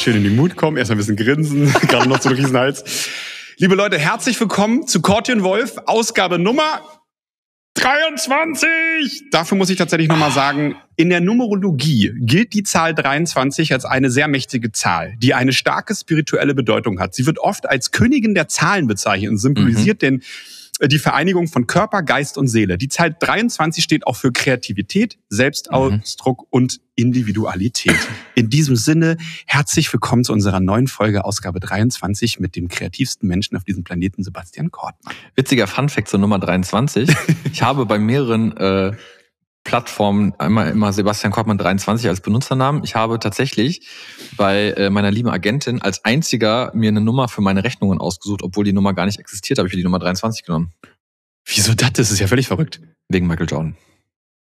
[0.00, 3.08] schön in den Mut kommen, erstmal ein bisschen grinsen, gerade noch so ein Riesenhals.
[3.58, 6.80] Liebe Leute, herzlich willkommen zu Cortian Wolf, Ausgabe Nummer
[7.74, 9.30] 23!
[9.30, 14.10] Dafür muss ich tatsächlich nochmal sagen, in der Numerologie gilt die Zahl 23 als eine
[14.10, 17.14] sehr mächtige Zahl, die eine starke spirituelle Bedeutung hat.
[17.14, 20.06] Sie wird oft als Königin der Zahlen bezeichnet und symbolisiert mhm.
[20.06, 20.22] den
[20.88, 22.78] die Vereinigung von Körper, Geist und Seele.
[22.78, 26.46] Die Zahl 23 steht auch für Kreativität, Selbstausdruck mhm.
[26.50, 27.96] und Individualität.
[28.34, 29.16] In diesem Sinne,
[29.46, 34.22] herzlich willkommen zu unserer neuen Folge, Ausgabe 23, mit dem kreativsten Menschen auf diesem Planeten,
[34.22, 35.14] Sebastian Kortmann.
[35.34, 37.10] Witziger Funfact zur Nummer 23.
[37.52, 38.92] ich habe bei mehreren äh,
[39.70, 42.82] Plattformen immer, immer Sebastian Kortmann 23 als Benutzernamen.
[42.82, 43.86] Ich habe tatsächlich
[44.36, 48.64] bei äh, meiner lieben Agentin als einziger mir eine Nummer für meine Rechnungen ausgesucht, obwohl
[48.64, 50.72] die Nummer gar nicht existiert, habe ich die Nummer 23 genommen.
[51.46, 51.92] Wieso das?
[51.92, 52.80] Das ist ja völlig verrückt.
[53.08, 53.76] Wegen Michael Jordan.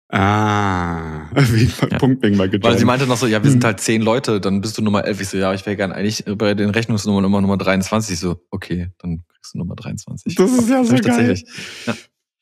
[0.08, 1.98] Ah, wegen, ja.
[1.98, 2.72] Punkt wegen Michael Jordan.
[2.72, 3.66] Weil sie meinte noch so, ja, wir sind hm.
[3.66, 5.20] halt zehn Leute, dann bist du Nummer 11.
[5.20, 8.14] Ich so, ja, ich wäre gern eigentlich bei den Rechnungsnummern immer Nummer 23.
[8.14, 10.36] Ich so, okay, dann kriegst du Nummer 23.
[10.36, 11.02] Das ist ja so geil.
[11.02, 11.44] Tatsächlich.
[11.84, 11.94] Ja.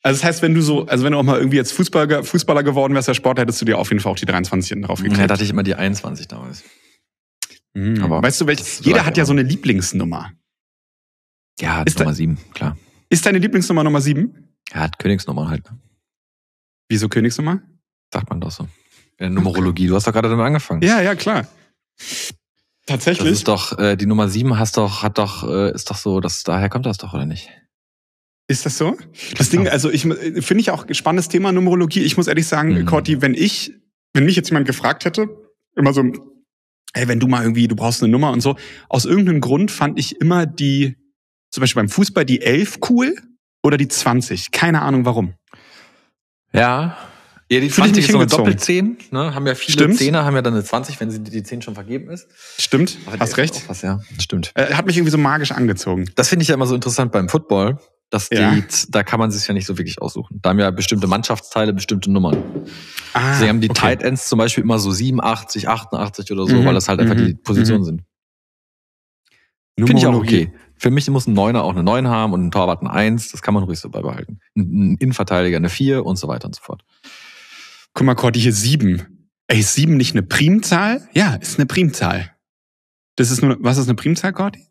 [0.03, 2.63] Also das heißt, wenn du so, also wenn du auch mal irgendwie jetzt Fußballer, Fußballer
[2.63, 5.19] geworden wärst, der Sport, hättest du dir auf jeden Fall auch die 23 drauf gekriegt.
[5.19, 6.63] Ja, da hatte ich immer die 21 damals.
[7.73, 8.03] Mhm.
[8.03, 10.31] Aber weißt du, welch, jeder hat ja so eine Lieblingsnummer.
[11.59, 12.77] Ja, ist Nummer 7, klar.
[13.09, 14.53] Ist deine Lieblingsnummer Nummer 7?
[14.73, 15.63] Ja, hat Königsnummer halt.
[16.89, 17.61] Wieso Königsnummer?
[18.13, 18.63] Sagt man doch so.
[18.63, 18.69] In
[19.17, 20.81] der Numerologie, du hast doch gerade damit angefangen.
[20.83, 21.47] Ja, ja, klar.
[22.85, 23.27] Tatsächlich.
[23.27, 26.19] Das ist doch, äh, die Nummer 7 hast doch, hat doch, äh, ist doch so,
[26.19, 27.49] dass daher kommt das doch, oder nicht?
[28.47, 28.97] Ist das so?
[29.37, 32.03] Das Ding, also ich finde ich auch spannendes Thema Numerologie.
[32.03, 32.85] Ich muss ehrlich sagen, mhm.
[32.85, 33.73] Corti, wenn ich,
[34.13, 35.27] wenn mich jetzt jemand gefragt hätte,
[35.75, 36.03] immer so,
[36.93, 38.55] ey, wenn du mal irgendwie, du brauchst eine Nummer und so,
[38.87, 40.95] aus irgendeinem Grund fand ich immer die,
[41.51, 43.15] zum Beispiel beim Fußball die 11 cool
[43.63, 44.51] oder die 20.
[44.51, 45.33] Keine Ahnung warum.
[46.53, 46.97] Ja.
[47.49, 49.33] Ja, die 20 ist so eine Doppelzehn, ne?
[49.33, 49.97] Haben ja viele Stimmt.
[49.97, 52.27] Zehner, haben ja dann eine 20, wenn sie die 10 schon vergeben ist.
[52.57, 53.63] Stimmt, hast recht.
[53.69, 54.51] Was, ja, stimmt.
[54.55, 56.09] Äh, hat mich irgendwie so magisch angezogen.
[56.15, 57.79] Das finde ich ja immer so interessant beim Football
[58.09, 58.55] dass die, ja.
[58.89, 60.39] da kann man sich ja nicht so wirklich aussuchen.
[60.41, 62.41] Da haben ja bestimmte Mannschaftsteile, bestimmte Nummern.
[63.13, 63.79] Ah, Sie haben die okay.
[63.79, 66.65] Tight Ends zum Beispiel immer so 87, 88 oder so, mhm.
[66.65, 67.25] weil das halt einfach mhm.
[67.25, 67.85] die Positionen mhm.
[67.85, 68.03] sind.
[69.77, 70.51] Finde ich auch okay.
[70.79, 73.31] Für mich muss ein Neuner auch eine 9 haben und ein Torwart eine 1.
[73.31, 74.39] Das kann man ruhig so beibehalten.
[74.55, 76.83] Ein Innenverteidiger eine 4 und so weiter und so fort.
[77.93, 79.29] Guck mal, Cordy, hier 7.
[79.47, 81.07] Ey, ist 7 nicht eine Primzahl?
[81.13, 82.35] Ja, ist eine Primzahl.
[83.15, 84.67] Das ist nur, was ist eine Primzahl, Cordy?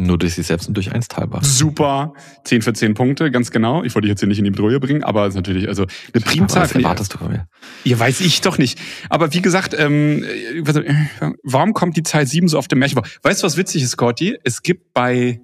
[0.00, 1.44] Nur durch sich selbst und durch eins teilbar.
[1.44, 2.14] Super.
[2.44, 3.84] 10 für 10 Punkte, ganz genau.
[3.84, 5.84] Ich wollte dich jetzt hier nicht in die Bedrohung bringen, aber es ist natürlich, also
[6.14, 6.62] eine Primzahl.
[6.62, 7.48] Was erwartest du von mir?
[7.84, 8.78] Ja, weiß ich doch nicht.
[9.10, 10.24] Aber wie gesagt, ähm,
[11.42, 13.04] warum kommt die Zahl 7 so auf dem Märchen vor?
[13.22, 14.38] Weißt du, was witzig ist, Scotty?
[14.42, 15.40] Es gibt bei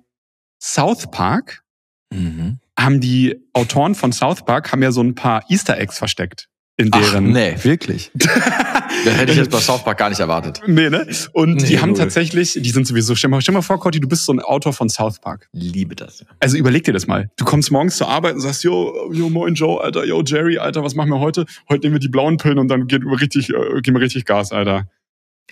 [0.59, 1.63] South Park,
[2.11, 2.59] mhm.
[2.79, 6.91] haben die Autoren von South Park haben ja so ein paar Easter Eggs versteckt in
[6.91, 7.29] deren.
[7.29, 8.11] Ach, nee, wirklich.
[9.07, 10.61] das hätte ich jetzt bei South Park gar nicht erwartet.
[10.67, 11.07] Nee, ne?
[11.33, 11.99] Und nee, die haben null.
[11.99, 14.73] tatsächlich, die sind sowieso, stell mal, stell mal vor, Corti, du bist so ein Autor
[14.73, 15.49] von South Park.
[15.53, 16.25] Liebe das.
[16.41, 17.31] Also überleg dir das mal.
[17.37, 20.83] Du kommst morgens zur Arbeit und sagst, yo, yo, moin Joe, Alter, yo, Jerry, Alter,
[20.83, 21.47] was machen wir heute?
[21.69, 24.25] Heute nehmen wir die blauen Pillen und dann gehen wir richtig, äh, gehen wir richtig
[24.25, 24.89] Gas, Alter.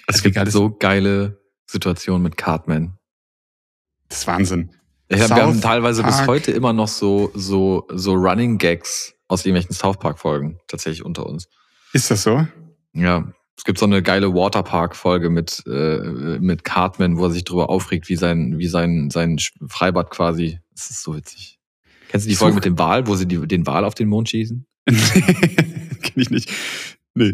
[0.07, 2.99] Es gibt halt so geile Situationen mit Cartman.
[4.09, 4.71] Das ist Wahnsinn.
[5.11, 6.17] Ja, wir haben teilweise Park.
[6.17, 11.27] bis heute immer noch so, so, so Running Gags aus irgendwelchen South Park-Folgen tatsächlich unter
[11.27, 11.49] uns.
[11.93, 12.47] Ist das so?
[12.93, 13.33] Ja.
[13.57, 18.09] Es gibt so eine geile Waterpark-Folge mit, äh, mit Cartman, wo er sich drüber aufregt,
[18.09, 19.39] wie sein, wie sein, sein
[19.69, 20.59] Freibad quasi.
[20.75, 21.59] Das ist so witzig.
[22.09, 24.29] Kennst du die Folge mit dem Wal, wo sie die, den Wal auf den Mond
[24.29, 24.67] schießen?
[24.87, 26.51] Kenn ich nicht.
[27.15, 27.33] Nee.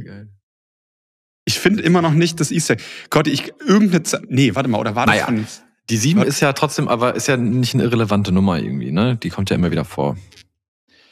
[1.45, 2.83] Ich finde immer noch nicht das Easter Egg.
[3.09, 4.23] Gott, ich irgendeine Zeit.
[4.29, 5.47] Nee, warte mal, oder war das naja, von.
[5.89, 9.17] Die sieben ist ja trotzdem, aber ist ja nicht eine irrelevante Nummer irgendwie, ne?
[9.17, 10.17] Die kommt ja immer wieder vor.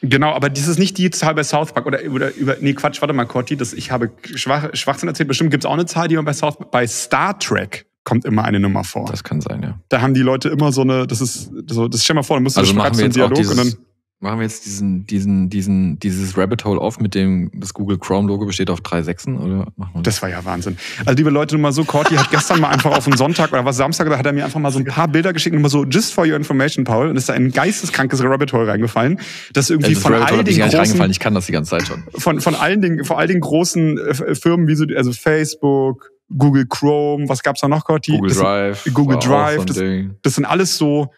[0.01, 3.01] Genau, aber das ist nicht die Zahl bei South Park oder, oder über, nee, Quatsch,
[3.01, 5.27] warte mal, Corti, das, ich habe Schwach, Schwachsinn erzählt.
[5.27, 8.59] Bestimmt gibt's auch eine Zahl, die man bei South, bei Star Trek kommt immer eine
[8.59, 9.05] Nummer vor.
[9.05, 9.79] Das kann sein, ja.
[9.89, 12.43] Da haben die Leute immer so eine, das ist, so, das stell mal vor, dann
[12.43, 13.85] musst du also machen wir jetzt Dialog dieses, und dann
[14.21, 18.27] Machen wir jetzt diesen, diesen, diesen, dieses Rabbit Hole auf, mit dem das Google Chrome
[18.27, 20.15] Logo besteht auf drei Sechsen oder machen wir das?
[20.15, 20.77] das war ja Wahnsinn.
[21.05, 23.63] Also liebe Leute, nur mal so, Corti hat gestern mal einfach auf einen Sonntag oder
[23.63, 25.69] was Samstag, da hat er mir einfach mal so ein paar Bilder geschickt und mal
[25.69, 29.21] so, just for your information, Paul, und ist da ein geisteskrankes Rabbit Hole reingefallen,
[29.53, 32.03] das irgendwie das von Rabbit all den großen, ich kann das die ganze Zeit schon.
[32.13, 36.65] Von, von allen Dingen, vor allen den großen äh, Firmen wie so, also Facebook, Google
[36.67, 38.11] Chrome, was gab's da noch, Corti?
[38.11, 38.83] Google Drive.
[38.93, 39.81] Google Drive, das,
[40.23, 41.09] das sind alles so,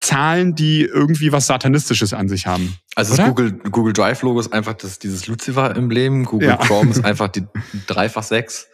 [0.00, 2.76] Zahlen, die irgendwie was Satanistisches an sich haben.
[2.94, 6.24] Also das Google, Google Drive Logo ist einfach das, dieses Lucifer-Emblem.
[6.24, 6.56] Google ja.
[6.56, 7.44] Chrome ist einfach die
[7.86, 8.68] dreifach sechs.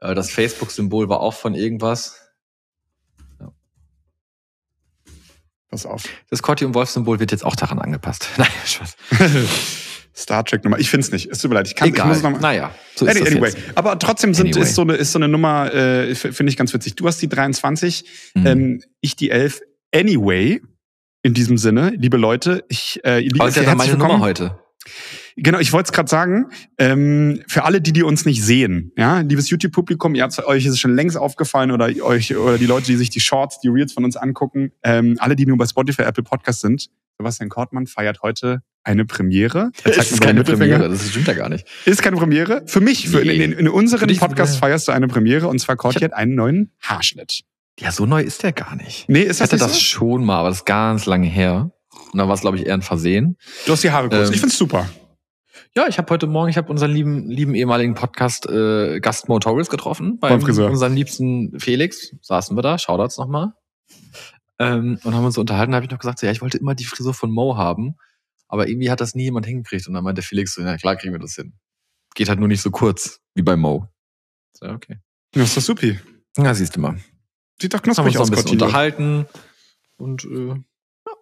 [0.00, 2.16] Äh, das Facebook-Symbol war auch von irgendwas.
[3.38, 3.52] Ja.
[5.70, 6.04] Pass auf.
[6.30, 8.28] Das Corti und Wolf-Symbol wird jetzt auch daran angepasst.
[8.36, 8.96] Nein, Spaß.
[10.14, 10.78] Star Trek Nummer.
[10.78, 11.30] Ich finde es nicht.
[11.30, 11.68] Es tut mir leid.
[11.68, 12.06] Ich kann Egal.
[12.06, 13.48] Ich muss noch mal, naja, so ist anyway.
[13.48, 13.58] jetzt.
[13.74, 14.62] Aber trotzdem sind, anyway.
[14.62, 16.96] ist, so eine, ist so eine Nummer, äh, finde ich ganz witzig.
[16.96, 18.04] Du hast die 23,
[18.34, 18.46] mhm.
[18.46, 19.62] ähm, ich die 11.
[19.94, 20.60] Anyway,
[21.22, 24.58] in diesem Sinne, liebe Leute, ich äh, liebe ist ja meine Nummer heute.
[25.36, 29.20] Genau, ich wollte es gerade sagen, ähm, für alle, die, die uns nicht sehen, ja,
[29.20, 32.86] liebes YouTube-Publikum, ihr habt euch ist es schon längst aufgefallen oder euch oder die Leute,
[32.86, 36.02] die sich die Shorts, die Reels von uns angucken, ähm, alle, die nur bei Spotify,
[36.02, 39.70] Apple Podcast sind, Sebastian Kortmann feiert heute eine Premiere.
[39.84, 41.66] Das ist keine Premiere, das stimmt ja gar nicht.
[41.86, 42.64] Ist keine Premiere.
[42.66, 43.36] Für mich, für nee.
[43.36, 46.72] in, in, in unseren Podcast feierst du eine Premiere und zwar Korti hat einen neuen
[46.80, 47.44] Haarschnitt.
[47.78, 49.08] Ja, so neu ist der gar nicht.
[49.08, 49.80] Nee, ist das ich hatte das so?
[49.80, 51.72] schon mal, aber das ist ganz lange her.
[52.12, 53.36] Und da war es, glaube ich, eher ein Versehen.
[53.66, 54.28] Du hast die Haare kurz.
[54.28, 54.88] Ähm, ich find's super.
[55.74, 59.38] Ja, ich habe heute Morgen, ich habe unseren lieben, lieben ehemaligen Podcast äh, Gast Mo
[59.38, 60.18] Torres getroffen.
[60.18, 62.14] Bei unserem liebsten Felix.
[62.20, 63.52] Saßen wir da, Shoutouts nochmal.
[64.58, 66.74] Ähm, und haben uns so unterhalten, habe ich noch gesagt, so, ja, ich wollte immer
[66.74, 67.96] die Frisur von Mo haben,
[68.48, 69.88] aber irgendwie hat das nie jemand hingekriegt.
[69.88, 71.54] Und dann meinte Felix so, ja klar kriegen wir das hin.
[72.14, 73.88] Geht halt nur nicht so kurz wie bei Mo.
[74.52, 74.98] So, okay.
[75.34, 75.98] Ja, ist doch supi.
[76.36, 76.98] Ja, siehst du mal.
[77.62, 78.14] Sieht doch knusprig aus.
[78.14, 79.26] Haben uns ein bisschen unterhalten
[79.96, 81.12] und äh, ja.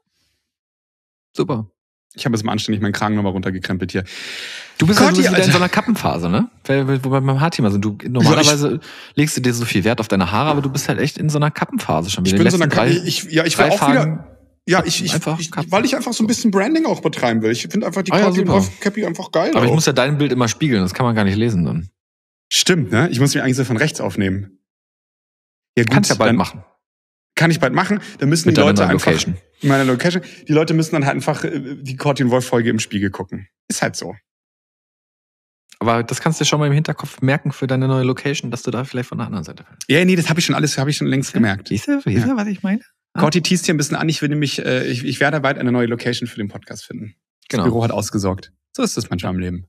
[1.37, 1.71] super.
[2.15, 4.05] Ich habe jetzt mal anständig meinen Kragen nochmal runtergekrempelt hier.
[4.79, 6.49] Du bist Gott, ja wieder in so einer Kappenphase, ne?
[6.65, 7.85] Weil, wo wir beim Haarthema sind.
[7.85, 8.79] Du, normalerweise ja,
[9.17, 11.29] legst du dir so viel Wert auf deine Haare, aber du bist halt echt in
[11.29, 12.37] so einer Kappenphase schon wieder.
[12.37, 14.27] Ich bin in so einer Kappen, ich, ja, ich will auch wieder,
[14.67, 17.51] ja, ich, ich, ich, weil ich einfach so ein bisschen Branding auch betreiben will.
[17.51, 19.51] Ich finde einfach die ah, ja, Cappy einfach geil.
[19.51, 19.65] Aber auch.
[19.67, 21.91] ich muss ja dein Bild immer spiegeln, das kann man gar nicht lesen dann.
[22.49, 23.11] Stimmt, ne?
[23.11, 24.60] Ich muss mich eigentlich so von rechts aufnehmen.
[25.77, 26.65] Ja, gut, Kannst ja bald machen.
[27.35, 28.01] Kann ich bald machen.
[28.19, 29.37] Dann müssen Mit die Leute einfach Location.
[29.61, 30.23] in meiner Location.
[30.47, 33.49] Die Leute müssen dann halt einfach äh, die Cortin Wolf Folge im Spiegel gucken.
[33.69, 34.15] Ist halt so.
[35.79, 38.71] Aber das kannst du schon mal im Hinterkopf merken für deine neue Location, dass du
[38.71, 39.85] da vielleicht von der anderen Seite fällst.
[39.89, 41.69] Ja, nee, das habe ich schon alles, habe ich schon längst gemerkt.
[41.69, 42.83] Siehst du, siehst du, was ich meine?
[43.15, 43.21] Ah.
[43.21, 44.09] Corti teast hier ein bisschen an.
[44.09, 47.15] Ich will nämlich, äh, ich, ich werde bald eine neue Location für den Podcast finden.
[47.49, 47.65] Genau.
[47.65, 48.53] Das Büro hat ausgesorgt.
[48.77, 49.67] So ist das manchmal im Leben.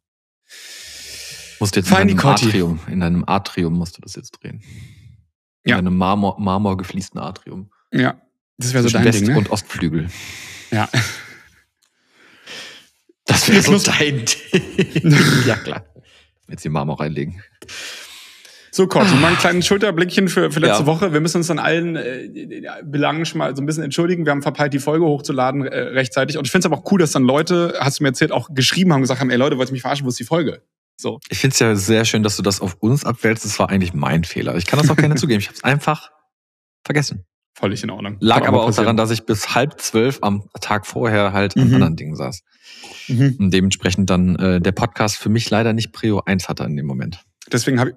[1.61, 4.61] Musst jetzt in deinem Atrium, in deinem Atrium musst du das jetzt drehen.
[5.63, 5.77] In Ja.
[5.77, 7.71] einem Marmor, Marmor gefliesten Atrium.
[7.93, 8.19] Ja,
[8.57, 9.37] das wäre so dein West- Ding, ne?
[9.37, 10.07] und Ostflügel.
[10.71, 10.89] Ja.
[13.25, 14.25] Das wäre so dein
[15.03, 15.15] Ding.
[15.45, 15.85] ja, klar.
[16.49, 17.41] Jetzt den Marmor reinlegen.
[18.73, 20.85] So, Corti, mal einen kleinen Schulterblickchen für, für letzte Ja.
[20.85, 21.13] Woche.
[21.13, 22.29] Wir müssen uns an allen äh,
[22.83, 24.25] Belangen schon mal so ein bisschen entschuldigen.
[24.25, 26.37] Wir haben verpeilt, die Folge hochzuladen äh, rechtzeitig.
[26.37, 28.49] Und ich finde es aber auch cool, dass dann Leute, hast du mir erzählt, auch
[28.53, 30.61] geschrieben haben, gesagt haben, ey Leute, wollt ihr mich verarschen, wo ist die Folge?
[31.01, 31.19] So.
[31.29, 33.43] Ich finde es ja sehr schön, dass du das auf uns abwälzt.
[33.43, 34.55] Das war eigentlich mein Fehler.
[34.55, 35.39] Ich kann das auch gerne zugeben.
[35.39, 36.11] Ich habe es einfach
[36.85, 37.25] vergessen.
[37.53, 38.17] Völlig in Ordnung.
[38.21, 41.67] Lag Kann aber auch daran, dass ich bis halb zwölf am Tag vorher halt an
[41.67, 41.73] Mhm.
[41.75, 42.41] anderen Dingen saß.
[43.09, 43.35] Mhm.
[43.39, 46.85] Und dementsprechend dann äh, der Podcast für mich leider nicht Prio 1 hatte in dem
[46.85, 47.23] Moment.
[47.51, 47.95] Deswegen habe ich.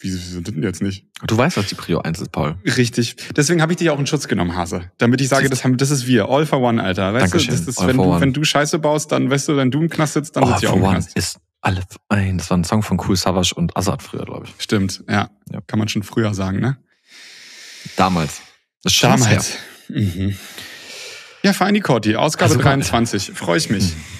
[0.00, 1.06] Wieso, wieso denn jetzt nicht?
[1.26, 2.56] Du weißt, was die Prio 1 ist, Paul.
[2.64, 3.16] Richtig.
[3.36, 4.92] Deswegen habe ich dich auch in Schutz genommen, Hase.
[4.98, 6.28] Damit ich sage, das, haben, das ist wir.
[6.28, 7.14] All for one, Alter.
[7.14, 7.54] Weißt Dankeschön.
[7.54, 8.20] du, das ist, All wenn, for du, one.
[8.20, 10.62] wenn du Scheiße baust, dann weißt du, wenn du im Knast sitzt, dann Oh, sitzt
[10.62, 11.16] ich auch im Knast.
[11.16, 12.38] ist alle ein.
[12.38, 14.54] Das war ein Song von Cool Savage und Azad früher, glaube ich.
[14.62, 15.30] Stimmt, ja.
[15.50, 15.60] Ja.
[15.66, 16.78] Kann man schon früher sagen, ne?
[17.96, 18.40] Damals.
[18.82, 19.42] Das ist her.
[19.88, 20.36] Mhm.
[21.42, 23.32] Ja, Feini Corti, Ausgabe Also, 23.
[23.34, 23.94] Freue ich mich.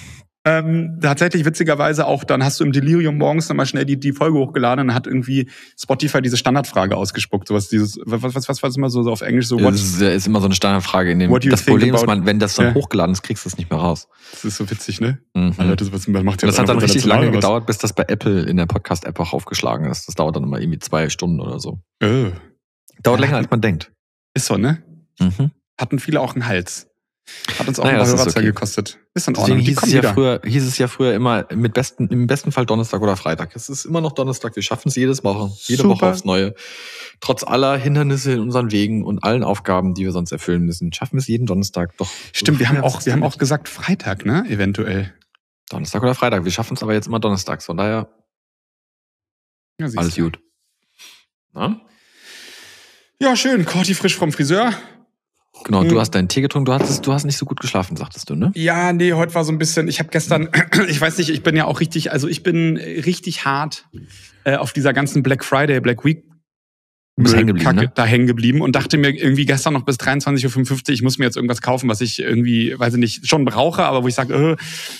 [0.50, 4.38] Ähm, tatsächlich witzigerweise auch, dann hast du im Delirium morgens nochmal schnell die, die Folge
[4.38, 7.48] hochgeladen und hat irgendwie Spotify diese Standardfrage ausgespuckt.
[7.48, 10.00] Sowas, dieses, was, was, was, was immer so, so auf Englisch so, what, Das ist,
[10.00, 11.10] ist immer so eine Standardfrage.
[11.10, 12.74] In dem, das Problem ist, about- man, wenn das dann Ja.
[12.74, 14.08] hochgeladen ist, kriegst du es nicht mehr raus.
[14.32, 15.18] das ist so witzig, ne?
[15.34, 15.54] Mhm.
[15.58, 17.66] Alter, das, was, was macht Und das hat dann richtig lange gedauert.
[17.66, 20.08] bis das bei Apple in der Podcast-App auch aufgeschlagen ist.
[20.08, 21.80] Das dauert dann immer irgendwie zwei Stunden oder so.
[22.00, 22.30] Äh,
[23.02, 23.26] Dauert Ja.
[23.26, 23.92] länger, als man denkt.
[24.34, 24.82] ist so, ne?
[25.20, 25.50] Mhm.
[25.78, 26.86] Hatten viele auch einen Hals.
[27.58, 28.54] Hat uns auch Naja, ein paar ist Hörerzahlen okay.
[28.54, 28.98] gekostet.
[29.18, 29.66] Ist in Deswegen Ordnung.
[29.66, 30.14] Hieß es, ja wieder.
[30.14, 33.56] früher, hieß es ja früher immer mit besten, im besten Fall Donnerstag oder Freitag.
[33.56, 34.54] Es ist immer noch Donnerstag.
[34.54, 35.96] Wir schaffen es jedes Woche, jede Super.
[35.96, 36.54] Woche aufs Neue.
[37.20, 41.14] Trotz aller Hindernisse in unseren Wegen und allen Aufgaben, die wir sonst erfüllen müssen, schaffen
[41.14, 41.96] wir es jeden Donnerstag.
[41.96, 42.08] Doch.
[42.32, 44.44] Stimmt, wir haben auch, wir haben auch gesagt Freitag, ne?
[44.48, 45.12] Eventuell.
[45.68, 46.44] Donnerstag oder Freitag.
[46.44, 47.66] Wir schaffen es aber jetzt immer donnerstags.
[47.66, 48.08] Von daher
[49.80, 50.38] Ja, alles gut.
[51.52, 51.80] Na?
[53.20, 53.66] Ja, schön.
[53.66, 54.72] Corti frisch vom Friseur.
[55.64, 56.66] Genau, du hast deinen Tee getrunken.
[56.66, 58.52] Du hattest, du hast nicht so gut geschlafen, sagtest du, ne?
[58.54, 60.48] Ja, nee, heute war so ein bisschen, ich habe gestern,
[60.88, 63.88] ich weiß nicht, ich bin ja auch richtig, also ich bin richtig hart
[64.44, 66.22] äh, auf dieser ganzen Black Friday, Black Week
[67.24, 67.92] Bist hängen geblieben, Kacke ne?
[67.94, 71.24] da hängen geblieben und dachte mir irgendwie gestern noch bis 23.55 Uhr, ich muss mir
[71.24, 74.56] jetzt irgendwas kaufen, was ich irgendwie, weiß ich nicht, schon brauche, aber wo ich sage,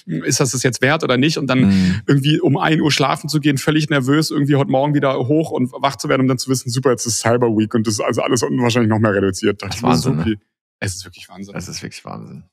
[0.07, 1.39] äh, ist das das jetzt wert oder nicht?
[1.39, 2.01] Und dann Mhm.
[2.07, 5.71] irgendwie um 1 Uhr schlafen zu gehen, völlig nervös, irgendwie heute Morgen wieder hoch und
[5.73, 8.01] wach zu werden, um dann zu wissen, super, jetzt ist Cyber Week und das ist
[8.01, 9.63] also alles unten wahrscheinlich noch mehr reduziert.
[9.63, 10.37] Das ist Wahnsinn, ne?
[10.81, 11.55] Es ist wirklich Wahnsinn.
[11.55, 12.45] Das ist wirklich Wahnsinn.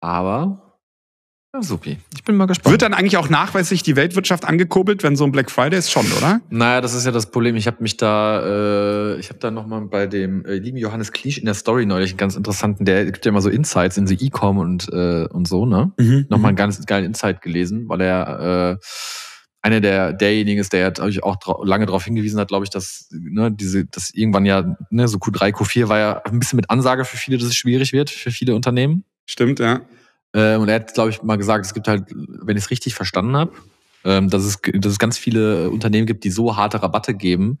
[0.00, 0.71] Aber
[1.54, 1.98] Ja, supi.
[2.14, 2.72] Ich bin mal gespannt.
[2.72, 6.10] Wird dann eigentlich auch nachweislich die Weltwirtschaft angekurbelt, wenn so ein Black Friday ist schon,
[6.12, 6.40] oder?
[6.48, 7.56] Naja, das ist ja das Problem.
[7.56, 11.36] Ich habe mich da, äh, ich habe da nochmal bei dem äh, lieben Johannes Kliesch
[11.36, 14.14] in der Story neulich einen ganz interessanten, der gibt ja immer so Insights in so
[14.18, 15.92] E-Com und, äh, und so, ne?
[15.98, 16.24] Mhm.
[16.30, 16.58] Nochmal einen mhm.
[16.58, 18.86] ganz geilen Insight gelesen, weil er äh,
[19.60, 23.08] einer der derjenigen ist, der ja auch dra lange darauf hingewiesen hat, glaube ich, dass
[23.10, 27.04] ne, diese, dass irgendwann ja ne, so Q3, Q4 war ja ein bisschen mit Ansage
[27.04, 29.04] für viele, dass es schwierig wird für viele Unternehmen.
[29.26, 29.82] Stimmt, ja.
[30.32, 32.94] Äh, und er hat, glaube ich, mal gesagt, es gibt halt, wenn ich es richtig
[32.94, 33.52] verstanden habe,
[34.04, 37.58] ähm, dass, es, dass es ganz viele Unternehmen gibt, die so harte Rabatte geben,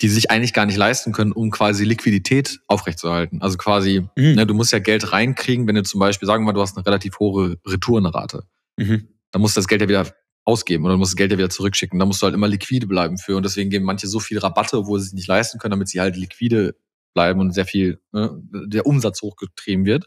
[0.00, 3.40] die sich eigentlich gar nicht leisten können, um quasi Liquidität aufrechtzuerhalten.
[3.40, 4.34] Also quasi, mhm.
[4.34, 6.76] ne, du musst ja Geld reinkriegen, wenn du zum Beispiel, sagen wir mal, du hast
[6.76, 8.44] eine relativ hohe Retourenrate.
[8.76, 9.08] Mhm.
[9.30, 10.06] Dann musst du das Geld ja wieder
[10.44, 11.98] ausgeben oder du musst das Geld ja wieder zurückschicken.
[11.98, 13.36] Da musst du halt immer liquide bleiben für.
[13.36, 16.00] Und deswegen geben manche so viel Rabatte, obwohl sie sich nicht leisten können, damit sie
[16.00, 16.74] halt liquide
[17.14, 18.30] bleiben und sehr viel, ne,
[18.66, 20.06] der Umsatz hochgetrieben wird.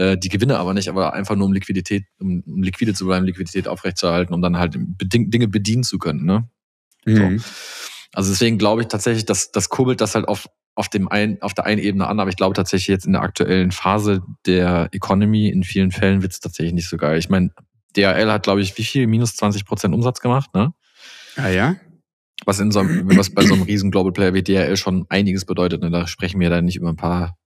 [0.00, 3.26] Äh, die Gewinne aber nicht, aber einfach nur um Liquidität, um, um liquide zu bleiben,
[3.26, 6.24] Liquidität aufrechtzuerhalten, um dann halt beding Dinge bedienen zu können.
[6.24, 6.48] Ne?
[7.04, 7.38] Mhm.
[7.38, 7.44] So.
[8.14, 11.52] Also deswegen glaube ich tatsächlich, dass das kurbelt das halt auf auf dem einen, auf
[11.52, 15.50] der einen Ebene an, aber ich glaube tatsächlich jetzt in der aktuellen Phase der Economy
[15.50, 17.18] in vielen Fällen wird es tatsächlich nicht so geil.
[17.18, 17.50] Ich meine,
[17.94, 19.06] DHL hat, glaube ich, wie viel?
[19.06, 20.72] Minus 20 Prozent Umsatz gemacht, ne?
[21.36, 21.76] Ah ja.
[22.46, 25.44] Was in so einem, was bei so einem riesen Global Player wie DHL schon einiges
[25.44, 25.82] bedeutet.
[25.82, 25.90] Ne?
[25.90, 27.36] Da sprechen wir dann nicht über ein paar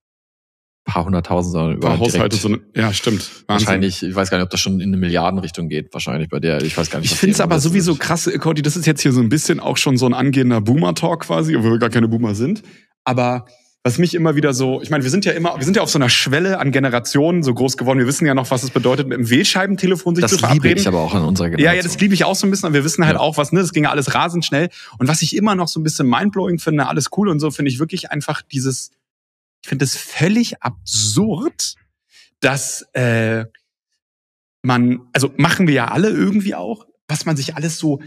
[0.85, 2.37] paar hunderttausend, sondern über Haushalte.
[2.37, 3.19] So, ja, stimmt.
[3.19, 3.47] Wahnsinn.
[3.47, 6.61] Wahrscheinlich, ich weiß gar nicht, ob das schon in eine Milliardenrichtung geht, wahrscheinlich bei der,
[6.61, 7.11] ich weiß gar nicht.
[7.11, 7.99] Ich finde es aber sowieso ist.
[7.99, 11.21] krass, Cody, das ist jetzt hier so ein bisschen auch schon so ein angehender Boomer-Talk
[11.21, 12.61] quasi, obwohl wir gar keine Boomer sind.
[13.03, 13.45] Aber
[13.83, 15.89] was mich immer wieder so, ich meine, wir sind ja immer, wir sind ja auf
[15.89, 17.99] so einer Schwelle an Generationen so groß geworden.
[17.99, 20.61] Wir wissen ja noch, was es bedeutet, mit dem Wählscheibentelefon sich das zu verabreden.
[20.61, 21.71] Das liebe ich aber auch an unserer Generation.
[21.71, 23.19] Ja, ja, das liebe ich auch so ein bisschen, aber wir wissen halt ja.
[23.19, 24.69] auch, was, ne, das ging ja alles rasend schnell.
[24.97, 27.69] Und was ich immer noch so ein bisschen mindblowing finde, alles cool und so, finde
[27.69, 28.89] ich wirklich einfach dieses,
[29.65, 31.73] ich finde es völlig absurd,
[32.39, 33.45] dass äh,
[34.61, 37.99] man, also machen wir ja alle irgendwie auch, was man sich alles so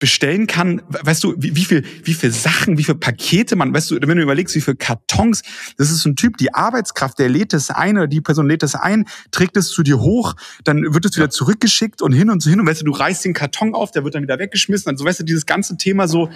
[0.00, 3.92] bestellen kann, weißt du, wie, wie viel, wie viel Sachen, wie viel Pakete man, weißt
[3.92, 5.42] du, wenn du überlegst, wie viel Kartons,
[5.76, 8.64] das ist so ein Typ, die Arbeitskraft, der lädt es ein oder die Person lädt
[8.64, 12.42] es ein, trägt es zu dir hoch, dann wird es wieder zurückgeschickt und hin und
[12.42, 14.90] so hin und weißt du, du reißt den Karton auf, der wird dann wieder weggeschmissen,
[14.90, 16.28] also weißt du, dieses ganze Thema so,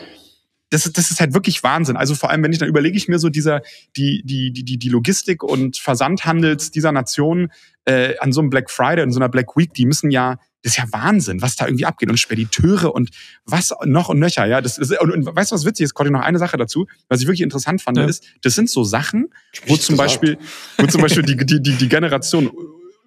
[0.71, 1.97] das, ist, das ist halt wirklich Wahnsinn.
[1.97, 3.63] Also vor allem, wenn ich dann überlege ich mir so dieser
[3.97, 7.51] die die die die Logistik und Versandhandels dieser Nation
[7.85, 10.73] äh, an so einem Black Friday und so einer Black Week, die müssen ja das
[10.73, 13.11] ist ja Wahnsinn, was da irgendwie abgeht und Spediteure und
[13.45, 14.61] was noch und nöcher, ja.
[14.61, 15.95] Das ist, und, und weißt du, was witzig ist?
[15.95, 18.05] Konnte noch eine Sache dazu, was ich wirklich interessant fand, ja.
[18.05, 19.29] ist, das sind so Sachen,
[19.67, 20.37] wo zum Beispiel,
[20.77, 22.51] wo zum Beispiel die, die, die, die Generation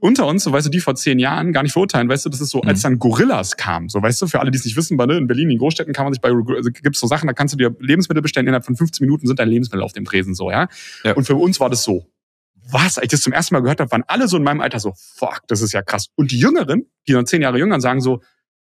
[0.01, 2.41] unter uns, so weißt du, die vor zehn Jahren gar nicht verurteilen, weißt du, das
[2.41, 2.84] ist so, als mhm.
[2.84, 5.27] dann Gorillas kam, so weißt du, für alle, die es nicht wissen, bei, ne, in
[5.27, 7.75] Berlin, in Großstädten kann man sich bei, also gibt's so Sachen, da kannst du dir
[7.79, 10.67] Lebensmittel bestellen, innerhalb von 15 Minuten sind deine Lebensmittel auf dem Tresen, so, ja?
[11.03, 11.13] ja.
[11.13, 12.08] Und für uns war das so.
[12.72, 14.79] Was, als ich das zum ersten Mal gehört habe, waren alle so in meinem Alter
[14.79, 16.08] so, fuck, das ist ja krass.
[16.15, 18.22] Und die Jüngeren, die dann zehn Jahre jünger sagen so,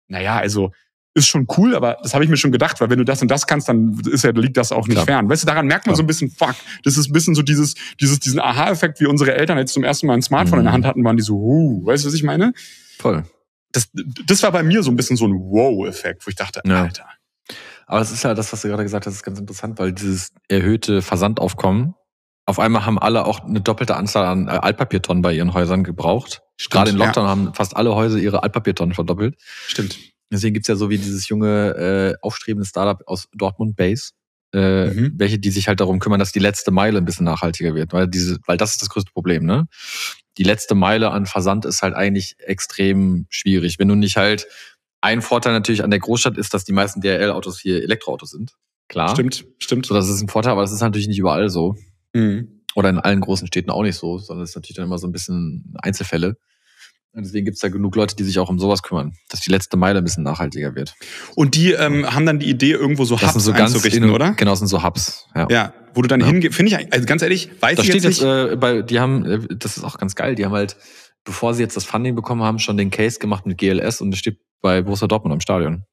[0.07, 0.71] naja, also,
[1.15, 3.31] ist schon cool, aber das habe ich mir schon gedacht, weil wenn du das und
[3.31, 5.05] das kannst, dann ist ja, liegt das auch nicht Klar.
[5.05, 5.29] fern.
[5.29, 5.97] Weißt du, daran merkt man Klar.
[5.97, 9.33] so ein bisschen, fuck, das ist ein bisschen so dieses, dieses, diesen Aha-Effekt, wie unsere
[9.33, 10.59] Eltern jetzt zum ersten Mal ein Smartphone mhm.
[10.59, 10.75] in der mhm.
[10.75, 12.53] Hand hatten, waren die so, uh, weißt du, was ich meine?
[12.99, 13.23] Voll.
[13.71, 16.83] Das, das war bei mir so ein bisschen so ein Wow-Effekt, wo ich dachte, ja.
[16.83, 17.05] Alter.
[17.87, 20.33] Aber es ist ja das, was du gerade gesagt hast, ist ganz interessant, weil dieses
[20.49, 21.93] erhöhte Versandaufkommen,
[22.45, 26.41] auf einmal haben alle auch eine doppelte Anzahl an äh, Altpapiertonnen bei ihren Häusern gebraucht.
[26.57, 27.29] Stimmt, Gerade in Lockdown ja.
[27.29, 29.35] haben fast alle Häuser ihre Altpapiertonnen verdoppelt.
[29.67, 29.97] Stimmt.
[30.31, 34.11] Deswegen gibt's ja so wie dieses junge, äh, aufstrebende Startup aus Dortmund Base,
[34.53, 35.13] äh, mhm.
[35.15, 37.93] welche, die sich halt darum kümmern, dass die letzte Meile ein bisschen nachhaltiger wird.
[37.93, 39.67] Weil diese, weil das ist das größte Problem, ne?
[40.37, 43.79] Die letzte Meile an Versand ist halt eigentlich extrem schwierig.
[43.79, 44.47] Wenn du nicht halt,
[45.05, 48.55] ein Vorteil natürlich an der Großstadt ist, dass die meisten DRL-Autos hier Elektroautos sind.
[48.87, 49.11] Klar.
[49.11, 49.85] Stimmt, stimmt.
[49.85, 51.75] So, das ist ein Vorteil, aber das ist natürlich nicht überall so.
[52.13, 52.63] Mhm.
[52.73, 55.07] Oder in allen großen Städten auch nicht so, sondern es ist natürlich dann immer so
[55.07, 56.37] ein bisschen Einzelfälle.
[57.15, 59.49] Und deswegen gibt es da genug Leute, die sich auch um sowas kümmern, dass die
[59.49, 60.95] letzte Meile ein bisschen nachhaltiger wird.
[61.35, 64.33] Und die ähm, haben dann die Idee, irgendwo so das Hubs so einzurichten, in, oder?
[64.33, 65.25] Genau, das sind so Hubs.
[65.33, 66.27] Ja, ja wo du dann ja.
[66.27, 66.55] hingehst.
[66.55, 69.25] Finde ich, also ganz ehrlich, weiß da ich steht jetzt, jetzt äh, bei, die haben,
[69.25, 70.75] äh, das ist auch ganz geil, die haben halt,
[71.23, 74.19] bevor sie jetzt das Funding bekommen haben, schon den Case gemacht mit GLS und das
[74.19, 75.85] steht bei Borussia Dortmund am Stadion.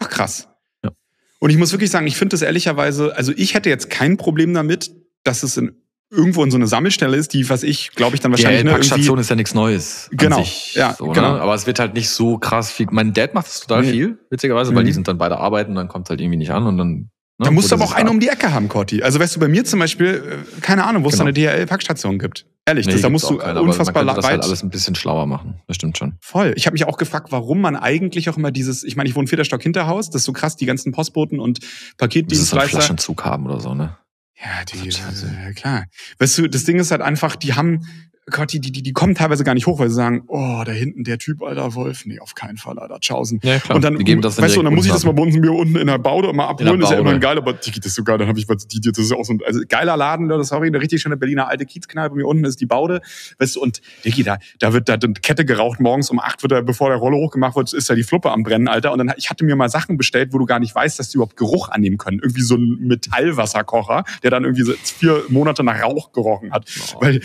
[0.00, 0.48] Ach krass.
[0.82, 0.90] Ja.
[1.38, 4.52] Und ich muss wirklich sagen, ich finde das ehrlicherweise, also ich hätte jetzt kein Problem
[4.52, 4.90] damit,
[5.22, 8.30] dass es in irgendwo in so eine Sammelstelle ist, die, was ich, glaube ich, dann
[8.30, 8.60] wahrscheinlich.
[8.60, 10.08] Die ne, Packstation ist ja nichts Neues.
[10.12, 10.38] Genau.
[10.38, 11.12] Sich, ja, so, ne?
[11.12, 11.34] genau.
[11.34, 11.40] Ne?
[11.40, 12.86] Aber es wird halt nicht so krass viel.
[12.90, 13.90] Mein Dad macht das total nee.
[13.90, 14.76] viel, witzigerweise, mhm.
[14.76, 17.10] weil die sind dann beide arbeiten, dann kommt halt irgendwie nicht an und dann.
[17.40, 19.02] Ne, da musst du aber auch einen um die Ecke haben, Corti.
[19.02, 21.26] Also weißt du, bei mir zum Beispiel, äh, keine Ahnung, wo es genau.
[21.26, 22.46] eine DHL-Packstation gibt.
[22.66, 25.26] Ehrlich, nee, das, da musst du keine, unfassbar man das halt alles ein bisschen schlauer
[25.26, 25.60] machen.
[25.68, 26.16] Das stimmt schon.
[26.20, 26.52] Voll.
[26.56, 29.28] Ich habe mich auch gefragt, warum man eigentlich auch immer dieses, ich meine, ich wohne
[29.28, 31.60] vierter Stock Hinterhaus, das ist so krass, die ganzen Postboten und
[31.96, 32.56] Paketdienstleister.
[32.56, 33.96] Das ist ein Flaschenzug haben oder so, ne?
[34.40, 35.86] Ja, die, also, ja, klar.
[36.18, 37.86] Weißt du, das Ding ist halt einfach, die haben
[38.30, 41.04] Gott, die, die, die kommen teilweise gar nicht hoch, weil sie sagen, oh, da hinten
[41.04, 42.04] der Typ, alter Wolf.
[42.06, 43.40] Nee, auf keinen Fall, alter, Tschaußen.
[43.42, 43.76] Ja, klar.
[43.76, 45.22] Und dann, Die geben das dann weißt du, und dann muss ich das mal bei
[45.22, 46.80] uns mir unten in der Baude mal abholen.
[46.80, 48.18] ist ja immer geil, aber die, das ist so geil.
[48.18, 50.66] Dann habe ich was, die, das ist auch so ein, also geiler Laden, da, sorry,
[50.68, 52.14] eine richtig schöne Berliner alte Kiezkneipe.
[52.14, 53.00] Mir unten ist die Baude.
[53.38, 55.80] Weißt du, und Digi, da, da wird da eine Kette geraucht.
[55.80, 58.42] Morgens um acht wird da, bevor der Rolle hochgemacht wird, ist da die Fluppe am
[58.42, 58.92] Brennen, Alter.
[58.92, 61.16] Und dann, ich hatte mir mal Sachen bestellt, wo du gar nicht weißt, dass die
[61.16, 62.20] überhaupt Geruch annehmen können.
[62.22, 66.66] Irgendwie so ein Metallwasserkocher, der dann irgendwie so vier Monate nach Rauch gerochen hat.
[66.94, 67.02] Oh.
[67.02, 67.20] Weil,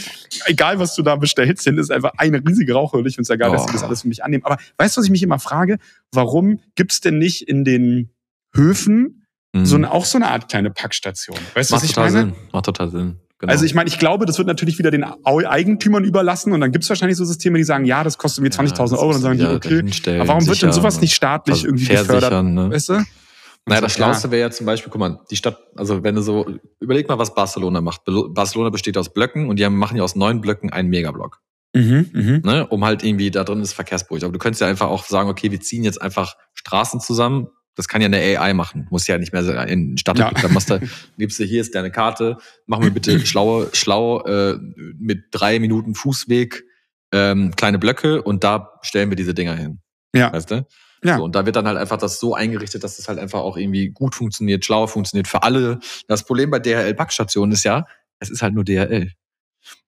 [0.46, 3.08] egal was du da bestellst, sind ist einfach eine riesige Rauchhöhle.
[3.08, 3.68] Ich finde es ja geil, dass Oh.
[3.68, 4.44] sie das alles für mich annehmen.
[4.46, 5.78] Aber weißt du, was ich mich immer frage?
[6.12, 8.10] Warum gibt's denn nicht in den
[8.56, 9.20] Höfen
[9.56, 9.66] Mhm.
[9.66, 11.38] so eine, auch so eine Art kleine Packstation?
[11.54, 12.26] Weißt du, was ich total meine?
[12.32, 12.34] Sinn.
[12.52, 13.16] Macht total Sinn.
[13.40, 13.52] Genau.
[13.52, 16.88] Also ich meine, ich glaube, das wird natürlich wieder den Eigentümern überlassen und dann gibt's
[16.90, 19.08] wahrscheinlich so Systeme, die sagen, ja, das kostet mir 20.000 Euro.
[19.08, 20.16] Und dann sagen die, okay.
[20.20, 22.44] Aber warum wird denn sowas nicht staatlich irgendwie gefördert?
[22.46, 22.70] Ne?
[22.72, 23.04] Weißt du?
[23.66, 26.46] Naja, das Schlauste wäre ja zum Beispiel, guck mal, die Stadt, also wenn du so,
[26.82, 28.02] überleg mal, was Barcelona macht.
[28.06, 31.42] Barcelona besteht aus Blöcken und die haben, machen ja aus neun Blöcken einen Megablock,
[31.76, 32.42] Mhm, mhm.
[32.44, 32.68] ne?
[32.68, 34.24] Um halt irgendwie, da drin ist verkehrsberuhigt.
[34.24, 37.48] Aber du könntest ja einfach auch sagen, okay, wir ziehen jetzt einfach Straßen zusammen.
[37.76, 38.88] Das kann ja eine AI machen.
[38.92, 40.20] Muss ja nicht mehr in Stadt.
[40.20, 40.30] Ja.
[40.30, 40.80] Da machst du,
[41.18, 44.60] gibst du, hier ist deine Karte, mach mir bitte schlaue, schlau, äh,
[45.00, 46.64] mit drei Minuten Fußweg,
[47.12, 49.80] ähm, kleine Blöcke und da stellen wir diese Dinger hin.
[50.14, 50.32] Ja.
[50.32, 50.68] Weißt du?
[51.04, 51.18] Ja.
[51.18, 53.58] So, und da wird dann halt einfach das so eingerichtet, dass das halt einfach auch
[53.58, 55.80] irgendwie gut funktioniert, schlau funktioniert für alle.
[56.08, 57.86] Das Problem bei DHL-Packstationen ist ja,
[58.20, 59.12] es ist halt nur DHL.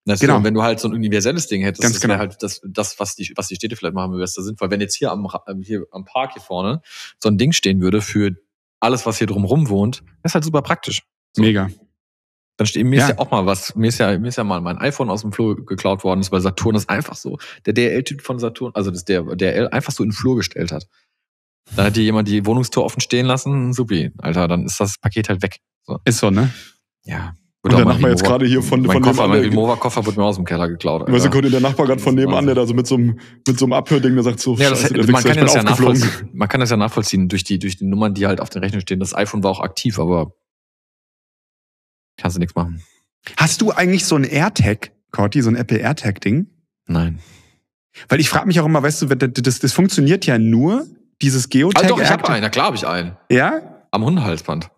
[0.06, 0.38] Das Genau.
[0.38, 2.20] Und wenn du halt so ein universelles Ding hättest, Ganz das wäre genau.
[2.20, 4.70] halt das, das was, die, was die Städte vielleicht machen, wäre das sinnvoll.
[4.70, 6.82] Wenn jetzt hier am, ähm, hier am Park hier vorne
[7.20, 8.32] so ein Ding stehen würde für
[8.80, 11.02] alles, was hier drumrum wohnt, das ist halt super praktisch.
[11.34, 11.42] So.
[11.42, 11.70] Mega.
[12.58, 13.04] Dann steht, mir Ja.
[13.04, 15.22] ist ja auch mal was, mir ist ja, mir ist ja mal mein iPhone aus
[15.22, 17.38] dem Flur geklaut worden, ist bei Saturn, ist einfach so.
[17.66, 20.88] Der DRL-Typ von Saturn, also das der DRL einfach so in den Flur gestellt hat.
[21.76, 25.30] Dann hat dir jemand die Wohnungstür offen stehen lassen, supi, Alter, dann ist das Paket
[25.30, 25.60] halt weg.
[25.86, 26.00] So.
[26.06, 26.54] Ist so, ne?
[27.04, 27.36] Ja.
[27.64, 30.20] Und der Nachbar jetzt gerade hier von- mein von Koffer, nebenan, mein der- Remover-Koffer wurde
[30.20, 31.02] mir aus dem Keller geklaut.
[31.02, 31.14] Alter.
[31.14, 33.58] Weißt du, Conny, der Nachbar gerade von nebenan, der da so mit so einem, mit
[33.58, 36.30] so einem Abhörding, der sagt so, Ja, das, Scheiße, man, kann das ja nachvollziehen.
[36.34, 38.82] man kann das ja nachvollziehen durch die, durch die Nummern, die halt auf den Rechnern
[38.82, 39.00] stehen.
[39.00, 40.32] Das iPhone war auch aktiv, aber
[42.18, 42.84] kannst du nichts machen.
[43.38, 46.48] Hast du eigentlich so ein AirTag, Corti, so ein Apple AirTag-Ding?
[46.88, 47.20] Nein.
[48.10, 50.86] Weil ich frage mich auch immer, weißt du, das, das, das funktioniert ja nur,
[51.22, 51.84] dieses Geotag.
[51.86, 53.18] Ah, doch, ich habe einen, na klar habe ich einen.
[53.30, 53.62] Ja?
[53.92, 54.70] Am Hundehalsband.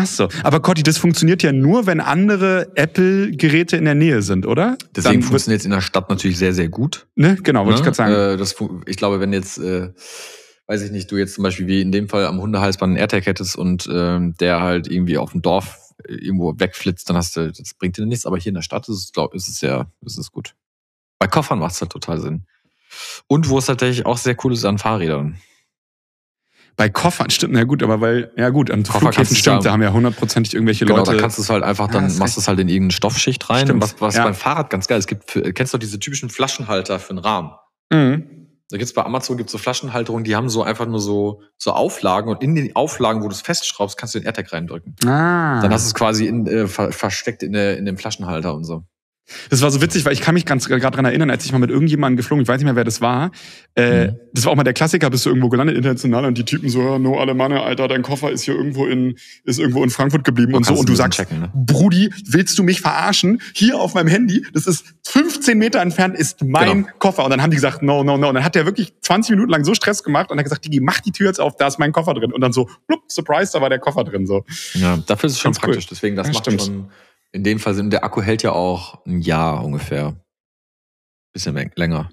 [0.00, 0.28] Ach so.
[0.44, 4.76] Aber Corti, das funktioniert ja nur, wenn andere Apple-Geräte in der Nähe sind, oder?
[4.94, 7.08] Deswegen funktioniert es in der Stadt natürlich sehr, sehr gut.
[7.16, 7.36] ne?
[7.42, 7.84] Genau, wollte ich Ne?
[7.84, 8.12] gerade sagen.
[8.14, 8.54] Äh, das,
[8.86, 9.90] ich glaube, wenn jetzt, äh,
[10.68, 13.26] weiß ich nicht, du jetzt zum Beispiel wie in dem Fall am Hundehalsband einen AirTag
[13.26, 17.50] hättest und ähm, der halt irgendwie auf dem Dorf äh, irgendwo wegflitzt, dann hast du,
[17.50, 18.24] das bringt dir nichts.
[18.24, 20.54] Aber hier in der Stadt ist es, glaube ist es sehr, ist es gut.
[21.18, 22.46] Bei Koffern macht es halt total Sinn.
[23.26, 25.38] Und wo es tatsächlich auch sehr cool ist an Fahrrädern.
[26.78, 29.82] Bei Koffern stimmt, na gut, aber weil, ja gut, an Koffer Flughäfen stimmt, da- haben
[29.82, 31.12] ja hundertprozentig irgendwelche Genau, Leute.
[31.16, 32.92] da kannst du es halt einfach, Ja, dann hast machst du es halt in irgendeine
[32.92, 33.66] Stoffschicht rein.
[33.66, 34.22] Stimmt, Was, was ja.
[34.24, 37.18] beim Fahrrad ganz geil ist, es gibt, für, kennst du diese typischen Flaschenhalter für einen
[37.18, 37.50] Rahmen?
[37.92, 38.34] mhm.
[38.70, 42.28] Da gibt's bei Amazon gibt's so Flaschenhalterungen, die haben so einfach nur so, so Auflagen
[42.30, 44.94] und in den Auflagen, wo du es festschraubst, kannst du den AirTag reindrücken.
[45.06, 45.62] Ah.
[45.62, 48.64] Dann hast du es quasi in, äh, ver versteckt in, der, in dem Flaschenhalter und
[48.64, 48.84] so.
[49.50, 51.58] Das war so witzig, weil ich kann mich ganz gerade dran erinnern, als ich mal
[51.58, 53.30] mit irgendjemandem geflogen, ich weiß nicht mehr, wer das war.
[53.74, 54.16] Äh, Mhm.
[54.32, 56.80] Das war auch mal der Klassiker, bist du irgendwo gelandet international und die Typen so,
[56.80, 60.54] ja, no Alemanne, Alter, dein Koffer ist hier irgendwo in, ist irgendwo in Frankfurt geblieben
[60.54, 60.68] und so.
[60.70, 61.50] kannst Und du sagst, checken, ne?
[61.54, 63.40] Brudi, willst du mich verarschen?
[63.54, 66.88] Hier auf meinem Handy, das ist 15 Meter entfernt, ist mein Genau.
[66.98, 67.24] Koffer.
[67.24, 68.28] Und dann haben die gesagt, no, no, no.
[68.28, 70.80] Und dann hat der wirklich 20 Minuten lang so Stress gemacht und hat gesagt, Digi,
[70.80, 72.32] mach die Tür jetzt auf, da ist mein Koffer drin.
[72.32, 74.44] Und dann so, blub, surprise, da war der Koffer drin, so.
[74.74, 75.68] Ja, dafür ist es schon Ganz cool.
[75.72, 75.86] praktisch.
[75.86, 76.62] Deswegen, das Ja, macht stimmt.
[76.62, 76.90] schon
[77.32, 77.90] in dem Fall Sinn.
[77.90, 80.16] Der Akku hält ja auch ein Jahr ungefähr.
[81.32, 82.10] Bisschen läng- länger.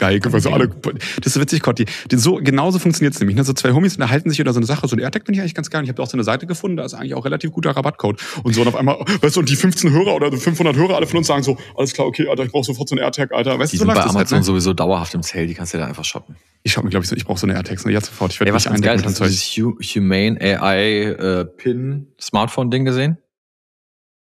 [0.00, 1.84] Geil, guck mal, so alle, das ist witzig, Cotti.
[2.12, 3.36] So, genauso funktioniert's nämlich.
[3.36, 3.42] Ne?
[3.42, 4.86] So zwei Homies unterhalten sich über so eine Sache.
[4.86, 5.80] So ein AirTag finde ich eigentlich ganz geil.
[5.80, 7.72] Und Ich habe da auch so eine Seite gefunden, da ist eigentlich auch relativ guter
[7.72, 8.20] Rabattcode.
[8.44, 11.08] Und so und auf einmal, weißt du, und die 15 Hörer oder 500 Hörer alle
[11.08, 13.58] von uns sagen so, alles klar, okay, Alter, ich brauche sofort so einen AirTag, Alter.
[13.58, 14.44] Weißt Die du, so sind bei das Amazon halt, ne?
[14.44, 16.36] sowieso dauerhaft im Sale, die kannst du ja da einfach shoppen.
[16.62, 17.84] Ich schau mir, glaube ich, so, ich brauche so eine AirTags.
[17.84, 17.90] Ne?
[17.90, 18.32] Jetzt sofort.
[18.32, 22.06] Ich werde Ey, was ganz geil ist, hast du dieses Hu- Humane AI äh, Pin
[22.20, 23.18] Smartphone Ding gesehen?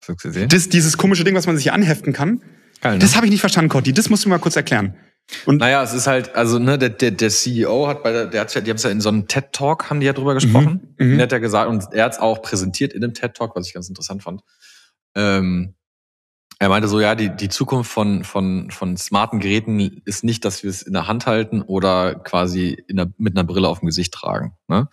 [0.01, 0.49] Hast du gesehen?
[0.49, 2.41] Das, dieses komische Ding, was man sich hier anheften kann,
[2.81, 2.99] Geil, ne?
[2.99, 3.93] das habe ich nicht verstanden, Cotti.
[3.93, 4.95] Das musst du mir mal kurz erklären.
[5.45, 8.41] Und Naja, es ist halt, also ne, der, der, der CEO hat bei der, der
[8.41, 10.33] hat ja, die haben es ja in so einem TED Talk haben die ja drüber
[10.33, 10.95] gesprochen.
[10.97, 11.11] mhm.
[11.11, 13.55] Und der hat ja gesagt und er hat es auch präsentiert in dem TED Talk,
[13.55, 14.41] was ich ganz interessant fand.
[15.15, 15.75] Ähm,
[16.59, 20.63] er meinte so, ja, die die Zukunft von von von smarten Geräten ist nicht, dass
[20.63, 23.87] wir es in der Hand halten oder quasi in der, mit einer Brille auf dem
[23.87, 24.53] Gesicht tragen.
[24.67, 24.87] Ne?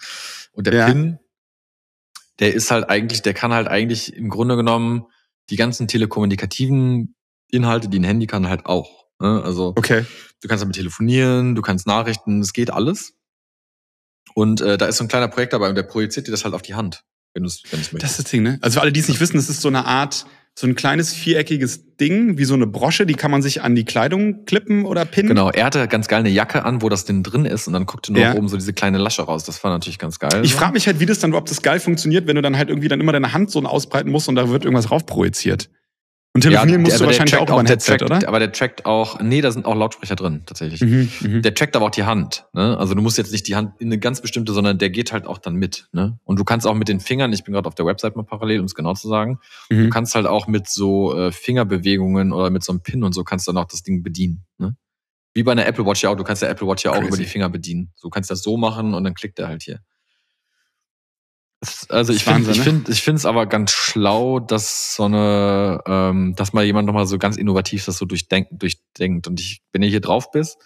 [0.53, 0.87] Und der Ja.
[0.87, 1.19] Pin,
[2.41, 5.07] der ist halt eigentlich, der kann halt eigentlich im Grunde genommen
[5.51, 7.15] die ganzen telekommunikativen
[7.51, 9.07] Inhalte, die ein Handy kann, halt auch.
[9.21, 9.43] Ne?
[9.43, 10.05] Also okay.
[10.43, 13.15] Du kannst damit telefonieren, du kannst Nachrichten, es geht alles.
[14.35, 16.55] Und äh, da ist so ein kleiner Projekt dabei und der projiziert dir das halt
[16.55, 17.03] auf die Hand,
[17.35, 18.13] wenn du es wenn du's Das möchtest.
[18.13, 18.59] ist das Ding, ne?
[18.61, 21.13] Also für alle, die es nicht wissen, das ist so eine Art, so ein kleines
[21.15, 25.05] viereckiges Ding, wie so eine Brosche, die kann man sich an die Kleidung klippen oder
[25.05, 25.29] pinnen.
[25.29, 27.87] Genau, er hatte ganz geil eine Jacke an, wo das Ding drin ist und dann
[27.87, 28.35] guckte nur ja.
[28.35, 29.45] oben so diese kleine Lasche raus.
[29.45, 30.41] Das war natürlich ganz geil.
[30.43, 32.71] Ich frage mich halt, wie das dann, ob das geil funktioniert, wenn du dann halt
[32.71, 35.71] irgendwie dann immer deine Hand so ausbreiten musst und da wird irgendwas raufprojiziert.
[36.39, 38.29] Und telefonieren ja, musst du wahrscheinlich auch über ein Headset, trackt, oder?
[38.29, 40.81] Aber der trackt auch, nee, da sind auch Lautsprecher drin, tatsächlich.
[40.81, 42.47] Mhm, mhm, der trackt aber auch die Hand.
[42.53, 42.79] Ne?
[42.79, 45.27] Also du musst jetzt nicht die Hand in eine ganz bestimmte, sondern der geht halt
[45.27, 45.89] auch dann mit.
[45.93, 46.19] Ne?
[46.25, 48.61] Und du kannst auch mit den Fingern, ich bin gerade auf der Website mal parallel,
[48.61, 49.85] um es genau zu sagen, mhm.
[49.85, 53.25] du kannst halt auch mit so äh, Fingerbewegungen oder mit so einem Pin und so
[53.25, 54.45] kannst du dann auch das Ding bedienen.
[54.59, 54.77] Ne?
[55.35, 57.09] Wie bei einer Apple Watch ja auch, du kannst der Apple Watch ja auch Crazy.
[57.09, 57.93] über die Finger bedienen.
[58.01, 59.81] Du kannst das so machen und dann klickt er halt hier.
[61.89, 62.63] Also ich finde, ich ne?
[62.63, 67.07] finde, ich finde es aber ganz schlau, dass so eine, ähm, dass mal jemand nochmal
[67.07, 69.27] so ganz innovativ das so durchdenkt, durchdenkt.
[69.27, 70.59] Und ich, wenn ihr hier drauf bist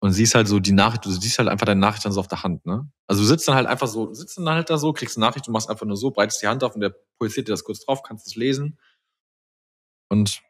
[0.00, 2.26] und siehst halt so die Nachricht, du siehst halt einfach deine Nachricht dann so auf
[2.26, 2.90] der Hand, ne?
[3.06, 5.26] Also du sitzt dann halt einfach so, du sitzt dann halt da so, kriegst eine
[5.26, 7.62] Nachricht, du machst einfach nur so, breitest die Hand auf und der projiziert dir das
[7.62, 8.78] kurz drauf, kannst es lesen.
[10.08, 10.42] Und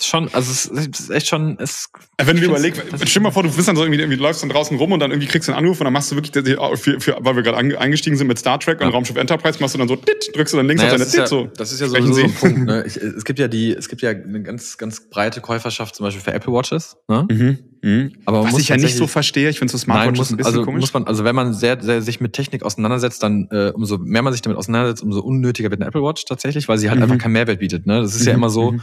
[0.00, 1.56] schon, also es ist echt schon.
[1.60, 4.42] Es, Wenn du dir überlegst, stell mal vor, du bist dann so irgendwie, irgendwie läufst
[4.42, 6.32] dann draußen rum und dann irgendwie kriegst du einen Anruf und dann machst du wirklich,
[6.80, 8.92] für, für, weil wir gerade eingestiegen sind mit Star Trek und ja.
[8.92, 9.96] Raumschiff Enterprise, machst du dann so,
[10.34, 11.48] drückst du dann links naja, auf deine Tit, ja, so.
[11.56, 12.58] Das ist ja so, so ein Punkt.
[12.64, 12.84] Ne?
[12.86, 16.22] Ich, es gibt ja die, es gibt ja eine ganz, ganz breite Käuferschaft zum Beispiel
[16.22, 16.96] für Apple Watches.
[17.08, 17.26] Ne?
[17.30, 17.58] Mhm.
[17.82, 18.12] Mhm.
[18.24, 20.64] Aber Was ich ja nicht so verstehe, ich finde so Smartwatches muss, ein bisschen also
[20.64, 20.80] komisch.
[20.80, 24.22] Muss man, also wenn man sehr, sehr sich mit Technik auseinandersetzt, dann äh, umso mehr
[24.22, 27.04] man sich damit auseinandersetzt, umso unnötiger wird eine Apple Watch tatsächlich, weil sie halt mhm.
[27.04, 27.86] einfach keinen Mehrwert bietet.
[27.86, 28.00] Ne?
[28.00, 28.26] Das ist mhm.
[28.26, 28.82] ja immer so, mhm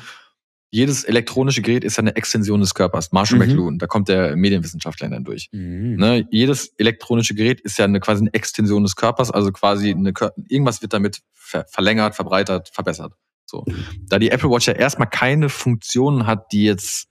[0.72, 3.12] jedes elektronische Gerät ist ja eine Extension des Körpers.
[3.12, 3.46] Marshall mhm.
[3.46, 5.50] McLuhan, da kommt der Medienwissenschaftler dann durch.
[5.52, 5.98] Mhm.
[5.98, 10.14] Ne, jedes elektronische Gerät ist ja eine, quasi eine Extension des Körpers, also quasi eine,
[10.48, 13.14] irgendwas wird damit ver verlängert, verbreitert, verbessert.
[13.46, 13.66] So.
[14.08, 17.10] Da die Apple Watch ja erstmal keine Funktionen hat, die jetzt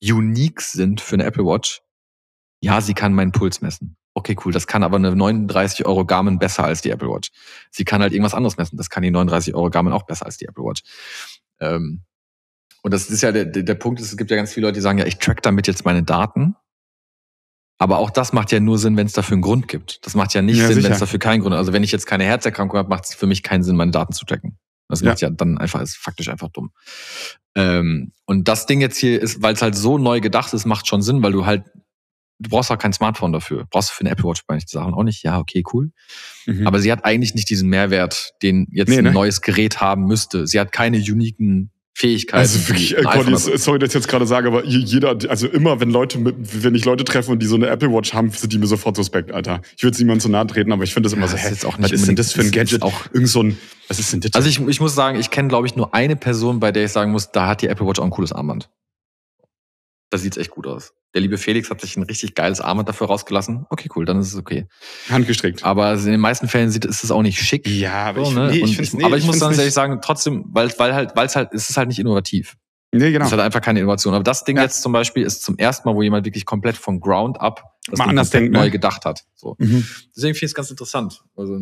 [0.00, 1.82] unique sind für eine Apple Watch,
[2.60, 3.96] ja, sie kann meinen Puls messen.
[4.14, 4.52] Okay, cool.
[4.52, 7.30] Das kann aber eine 39 Euro Garmin besser als die Apple Watch.
[7.70, 8.76] Sie kann halt irgendwas anderes messen.
[8.76, 10.82] Das kann die 39 Euro Garmin auch besser als die Apple Watch.
[11.58, 12.02] Ähm,
[12.82, 14.98] und das ist ja der, der Punkt, es gibt ja ganz viele Leute, die sagen,
[14.98, 16.56] ja, ich track damit jetzt meine Daten.
[17.78, 20.06] Aber auch das macht ja nur Sinn, wenn es dafür einen Grund gibt.
[20.06, 21.58] Das macht ja nicht ja, Sinn, wenn es dafür keinen Grund hat.
[21.58, 24.12] Also wenn ich jetzt keine Herzerkrankung habe, macht es für mich keinen Sinn, meine Daten
[24.12, 24.56] zu tracken.
[24.88, 25.08] Das ja.
[25.08, 26.70] macht ja dann einfach, ist faktisch einfach dumm.
[27.56, 30.86] Ähm, und das Ding jetzt hier ist, weil es halt so neu gedacht ist, macht
[30.86, 31.64] schon Sinn, weil du halt,
[32.38, 33.66] du brauchst auch kein Smartphone dafür.
[33.70, 35.24] Brauchst du für eine Apple Watch bei die Sachen auch nicht.
[35.24, 35.90] Ja, okay, cool.
[36.46, 36.66] Mhm.
[36.68, 39.12] Aber sie hat eigentlich nicht diesen Mehrwert, den jetzt nee, ein ne?
[39.12, 40.46] neues Gerät haben müsste.
[40.46, 41.71] Sie hat keine uniken
[42.02, 42.40] Fähigkeiten.
[42.40, 45.90] Also wirklich, äh, Conny, sorry, dass ich jetzt gerade sage, aber jeder, also immer, wenn
[45.90, 46.34] Leute mit,
[46.64, 48.96] wenn ich Leute treffe und die so eine Apple Watch haben, sind die mir sofort
[48.96, 49.60] suspekt, Alter.
[49.76, 51.64] Ich würde niemandem zu nahe treten, aber ich finde das immer ja, so, hä, jetzt
[51.64, 52.82] auch nicht was ist denn das für ein Gadget?
[52.82, 54.32] Auch irgend so ein, was ist denn das?
[54.34, 56.90] Also ich, ich muss sagen, ich kenne, glaube ich, nur eine Person, bei der ich
[56.90, 58.68] sagen muss, da hat die Apple Watch auch ein cooles Armband.
[60.12, 60.92] Da sieht's echt gut aus.
[61.14, 63.64] Der liebe Felix hat sich ein richtig geiles Armband dafür rausgelassen.
[63.70, 64.66] Okay, cool, dann ist es okay.
[65.08, 65.64] Handgestrickt.
[65.64, 67.66] Aber in den meisten Fällen sieht, ist es auch nicht schick.
[67.66, 68.50] Ja, aber so, ich, ne?
[68.50, 71.16] nee, ich, ich nee, aber ich, ich muss dann ehrlich sagen, trotzdem, weil, weil halt,
[71.16, 72.58] weil es halt, es ist halt nicht innovativ.
[72.94, 73.22] Nee, genau.
[73.22, 74.12] Es ist halt einfach keine Innovation.
[74.12, 74.64] Aber das Ding ja.
[74.64, 77.98] jetzt zum Beispiel ist zum ersten Mal, wo jemand wirklich komplett von Ground up das
[77.98, 78.70] Mal anders denkt, neu ne?
[78.70, 79.24] gedacht hat.
[79.34, 79.56] So.
[79.58, 79.86] Mhm.
[80.14, 81.24] Deswegen finde ich es ganz interessant.
[81.34, 81.58] Also,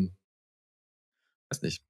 [1.51, 1.85] weiß nicht.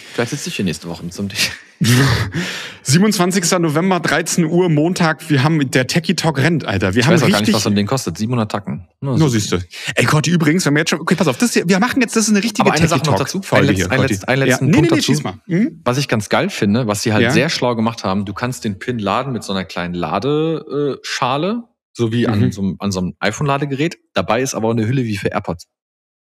[0.00, 1.50] Vielleicht sitze ich hier nächste Woche zum Dich.
[2.82, 3.58] 27.
[3.58, 5.28] November, 13 Uhr, Montag.
[5.30, 6.94] Wir haben, der Techie Talk rennt, Alter.
[6.94, 8.18] Wir ich haben weiß auch gar nicht, was so ein Ding kostet.
[8.18, 8.88] 700 Tacken.
[9.00, 9.58] Nur, Nur siehst du.
[9.94, 12.16] Ey Gott, übrigens, wenn wir jetzt schon, okay, pass auf, das hier, wir machen jetzt,
[12.16, 13.40] das ist eine richtige Aber eine Sache noch dazu.
[13.50, 14.72] Ein, letzt, ein, letzt, ein letzten ja.
[14.72, 15.32] Punkt nee, nee, dazu.
[15.46, 15.80] Hm?
[15.84, 17.30] Was ich ganz geil finde, was sie halt ja?
[17.30, 22.12] sehr schlau gemacht haben, du kannst den Pin laden mit so einer kleinen Ladeschale, so
[22.12, 22.32] wie mhm.
[22.32, 23.98] an, so, an so einem iPhone-Ladegerät.
[24.14, 25.68] Dabei ist aber auch eine Hülle wie für AirPods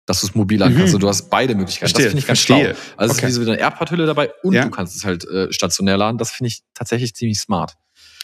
[0.06, 0.78] dass du es mobil an kannst.
[0.78, 0.84] Mhm.
[0.84, 1.92] Also du hast beide Möglichkeiten.
[1.92, 2.74] Verstehe, das finde ich ganz verstehe.
[2.74, 2.94] schlau.
[2.96, 3.26] Also okay.
[3.26, 4.64] es ist wie so eine AirPod-Hülle dabei und ja.
[4.64, 6.18] du kannst es halt äh, stationär laden.
[6.18, 7.74] Das finde ich tatsächlich ziemlich smart.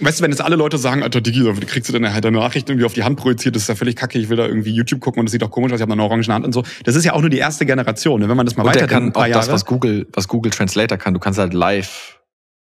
[0.03, 2.39] Weißt du, wenn jetzt alle Leute sagen, Alter, Digi, dann kriegst du dann halt deine
[2.39, 4.71] Nachricht irgendwie auf die Hand projiziert, das ist ja völlig kacke, ich will da irgendwie
[4.71, 6.65] YouTube gucken und das sieht doch komisch aus, ich habe eine orange Hand und so.
[6.85, 8.21] Das ist ja auch nur die erste Generation.
[8.21, 8.29] Ne?
[8.29, 11.13] Wenn man das mal weiter kann, auch Jahre, das, was Google, was Google Translator kann,
[11.13, 12.20] du kannst halt live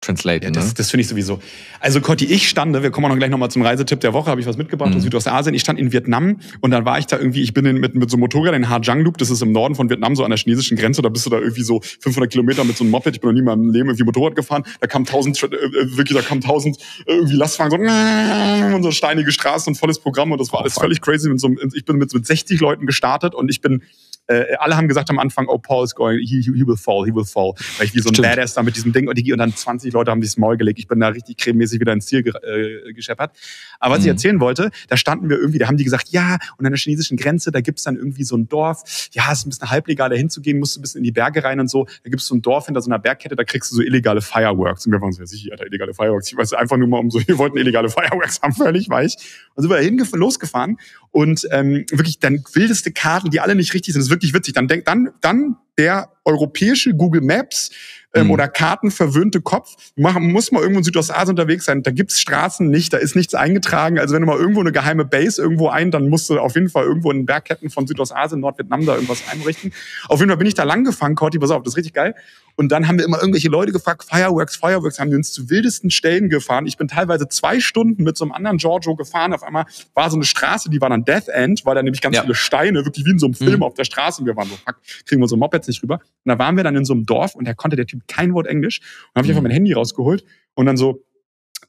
[0.05, 0.45] Translate.
[0.45, 0.73] Ja, das, ne?
[0.77, 1.41] das finde ich sowieso.
[1.81, 4.41] Also Cotti, ich stande, wir kommen auch noch gleich nochmal zum Reisetipp der Woche, habe
[4.41, 4.97] ich was mitgebracht mhm.
[4.97, 5.55] aus Südostasien.
[5.55, 8.11] Ich stand in Vietnam und dann war ich da irgendwie, ich bin in, mit, mit
[8.11, 10.31] so einem Motorrad in Ha Giang Loop, das ist im Norden von Vietnam, so an
[10.31, 13.15] der chinesischen Grenze, da bist du da irgendwie so 500 Kilometer mit so einem Moped,
[13.15, 15.97] ich bin noch nie in meinem Leben irgendwie Motorrad gefahren, da kam tausend, äh, äh,
[15.97, 20.41] wirklich, da kam tausend irgendwie Lastwagen, so, und so steinige Straßen und volles Programm und
[20.41, 21.29] das war alles völlig crazy.
[21.29, 23.83] Mit so, ich bin mit, mit 60 Leuten gestartet und ich bin
[24.27, 27.15] äh, alle haben gesagt am Anfang, oh, Paul is going, he, he will fall, he
[27.15, 27.55] will fall.
[27.79, 28.29] Weil ich wie so ein Stimmt.
[28.29, 30.79] Badass da mit diesem Ding und, die, und dann 20 Leute haben sich Maul gelegt.
[30.79, 33.37] Ich bin da richtig crememäßig wieder ins Ziel ge äh, gescheppert.
[33.81, 34.07] Aber was mhm.
[34.07, 36.79] ich erzählen wollte, da standen wir irgendwie, da haben die gesagt, ja, und an der
[36.79, 38.83] chinesischen Grenze, da gibt's dann irgendwie so ein Dorf.
[39.13, 41.45] Ja, es ist ein bisschen halblegal, da hinzugehen, musst du ein bisschen in die Berge
[41.45, 41.87] rein und so.
[42.03, 44.87] Da gibt's so ein Dorf hinter so einer Bergkette, da kriegst du so illegale Fireworks.
[44.87, 46.29] Und wir waren so, ja, sicher, Alter, illegale Fireworks.
[46.29, 49.17] Ich weiß einfach nur mal um so, wir wollten illegale Fireworks haben, völlig weich.
[49.55, 50.79] Und sind wir da losgefahren
[51.11, 54.03] und ähm, wirklich dann wildeste Karten, die alle nicht richtig sind.
[54.15, 54.55] Wirklich witzig.
[54.55, 57.71] Dann denk, dann, dann der europäische Google Maps
[58.15, 58.31] ähm, mhm.
[58.33, 59.75] oder kartenverwöhnte Kopf.
[59.97, 61.83] Man muss mal irgendwo in Südostasien unterwegs sein.
[61.83, 63.99] Da gibt's Straßen nicht, da ist nichts eingetragen.
[63.99, 66.69] Also wenn du mal irgendwo eine geheime Base irgendwo ein, dann musst du auf jeden
[66.69, 69.73] Fall irgendwo in den Bergketten von Südostasien, Nordvietnam da irgendwas einrichten.
[70.09, 72.15] Auf jeden Fall bin ich da lang gefahren, Corti, pass auf, das ist richtig geil.
[72.57, 75.91] Und dann haben wir immer irgendwelche Leute gefragt, Fireworks, Fireworks, haben wir uns zu wildesten
[75.91, 76.67] Stellen gefahren.
[76.67, 79.33] Ich bin teilweise zwei Stunden mit so einem anderen Giorgio gefahren.
[79.33, 82.15] Auf einmal war so eine Straße, die war dann Death End, weil da nämlich ganz
[82.17, 82.23] ja.
[82.23, 83.63] viele Steine, wirklich wie in so einem Film mhm.
[83.65, 84.21] auf der Straße.
[84.21, 85.95] Und wir waren so, fuck, kriegen wir so Mopeds nicht rüber.
[85.95, 88.35] Und da waren wir dann in so einem Dorf und da konnte der Typ kein
[88.35, 88.81] Wort Englisch.
[88.81, 89.49] Und habe ich einfach mhm.
[89.49, 91.05] mein Handy rausgeholt und dann so,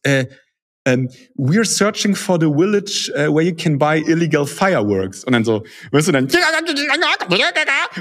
[0.04, 0.26] äh,
[0.88, 5.24] um, ähm, we're searching for the village uh, where you can buy illegal fireworks.
[5.24, 6.28] Und dann so, weißt du, dann,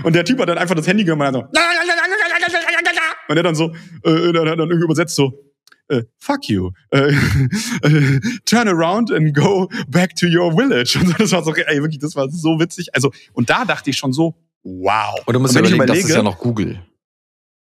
[0.02, 1.48] und der Typ hat dann einfach das Handy genommen und dann so,
[3.28, 3.72] und er dann so,
[4.04, 5.32] äh, dann, dann irgendwie übersetzt so,
[5.90, 7.10] uh, fuck you, uh,
[8.44, 10.98] turn around and go back to your village.
[11.00, 12.94] Und das war so, ey, wirklich, das war so witzig.
[12.94, 15.14] Also, und da dachte ich schon so, wow.
[15.24, 16.80] Und du musst und überlegen, überlege, das ist ja noch Google.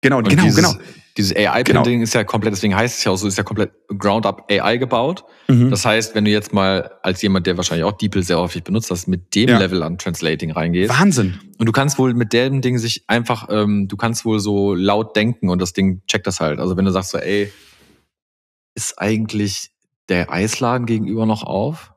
[0.07, 0.73] Genau, und genau, dieses, genau.
[1.17, 2.03] Dieses AI-Printing genau.
[2.03, 5.25] ist ja komplett, deswegen heißt es ja auch so, ist ja komplett Ground-up AI gebaut.
[5.49, 5.69] Mhm.
[5.69, 8.89] Das heißt, wenn du jetzt mal als jemand, der wahrscheinlich auch DeepL sehr häufig benutzt,
[8.89, 9.57] das mit dem ja.
[9.57, 10.97] Level an Translating reingehst.
[10.97, 11.39] Wahnsinn.
[11.57, 15.15] Und du kannst wohl mit dem Ding sich einfach, ähm, du kannst wohl so laut
[15.17, 16.59] denken und das Ding checkt das halt.
[16.59, 17.51] Also wenn du sagst so, ey,
[18.75, 19.71] ist eigentlich
[20.07, 21.91] der Eisladen gegenüber noch auf?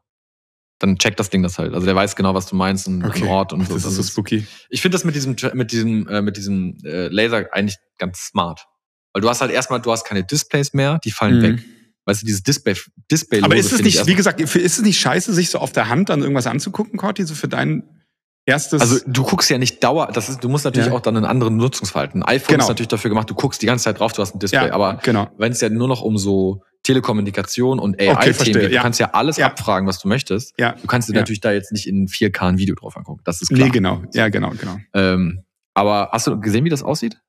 [0.80, 1.74] dann checkt das Ding das halt.
[1.74, 3.28] Also der weiß genau, was du meinst und okay.
[3.28, 3.74] Ort und so.
[3.74, 4.46] Das ist so spooky.
[4.70, 8.66] Ich finde das mit diesem mit diesem äh, mit diesem äh, Laser eigentlich ganz smart,
[9.12, 11.42] weil du hast halt erstmal du hast keine Displays mehr, die fallen mhm.
[11.42, 11.64] weg.
[12.06, 12.74] Weißt du, dieses Display
[13.10, 13.42] Display.
[13.42, 16.08] Aber ist es nicht, wie gesagt, ist es nicht scheiße, sich so auf der Hand
[16.08, 18.00] dann irgendwas anzugucken, Corti, so für deinen
[18.46, 18.80] erstes.
[18.80, 20.94] Also du guckst ja nicht dauer, das ist, du musst natürlich ja.
[20.94, 22.22] auch dann einen anderen Nutzungsverhalten.
[22.22, 22.64] Ein iPhone genau.
[22.64, 24.72] ist natürlich dafür gemacht, du guckst die ganze Zeit drauf, du hast ein Display, ja,
[24.72, 25.28] aber genau.
[25.38, 28.54] wenn es ja nur noch um so Telekommunikation und AI-Themen okay, geht.
[28.56, 28.82] Du ja.
[28.82, 30.54] kannst ja alles abfragen, was du möchtest.
[30.58, 30.72] Ja.
[30.72, 31.20] Du kannst dir ja.
[31.20, 33.20] natürlich da jetzt nicht in 4K ein Video drauf angucken.
[33.24, 33.66] Das ist klar.
[33.66, 34.02] Nee, genau.
[34.14, 34.78] Ja, genau, genau.
[34.94, 37.20] Ähm, aber hast du gesehen, wie das aussieht?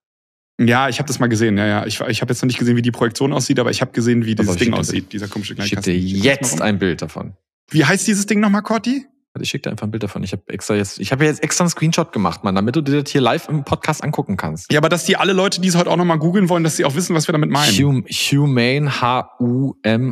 [0.68, 1.58] Ja, ich habe das mal gesehen.
[1.58, 1.86] Ja, ja.
[1.86, 4.26] Ich, ich habe jetzt noch nicht gesehen, wie die Projektion aussieht, aber ich habe gesehen,
[4.26, 7.34] wie dieses Ding aussieht, dieser komische kleine Ich schicke dir jetzt ein Bild davon.
[7.70, 9.06] Wie heißt dieses Ding nochmal, Corti?
[9.40, 10.24] Ich schicke dir einfach ein Bild davon.
[10.24, 13.02] Ich habe extra jetzt, ich habe jetzt extra einen Screenshot gemacht, Mann, damit du dir
[13.02, 14.70] das hier live im Podcast angucken kannst.
[14.72, 16.84] Ja, aber dass die alle Leute, die es heute auch nochmal googeln wollen, dass sie
[16.84, 17.72] auch wissen, was wir damit meinen.
[17.78, 20.12] Hum, Humane, H-U-M-A-N-E.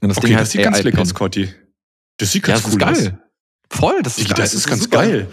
[0.00, 1.48] Und das okay, Ding das sieht ganz slick aus, Scotty.
[2.18, 2.98] Das sieht ganz ja, cool aus.
[2.98, 3.18] geil.
[3.70, 4.98] Voll, das ist, das, das ist, ganz super.
[4.98, 5.28] geil.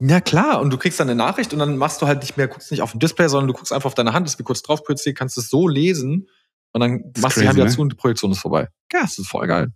[0.00, 0.60] Ja, klar.
[0.60, 2.80] Und du kriegst dann eine Nachricht und dann machst du halt nicht mehr, guckst nicht
[2.80, 5.16] auf dem Display, sondern du guckst einfach auf deine Hand, das wie kurz drauf projizierst,
[5.16, 6.28] kannst es so lesen
[6.72, 7.70] und dann machst du die Hand wieder ne?
[7.70, 8.68] zu und die Projektion ist vorbei.
[8.92, 9.68] Ja, das ist voll geil.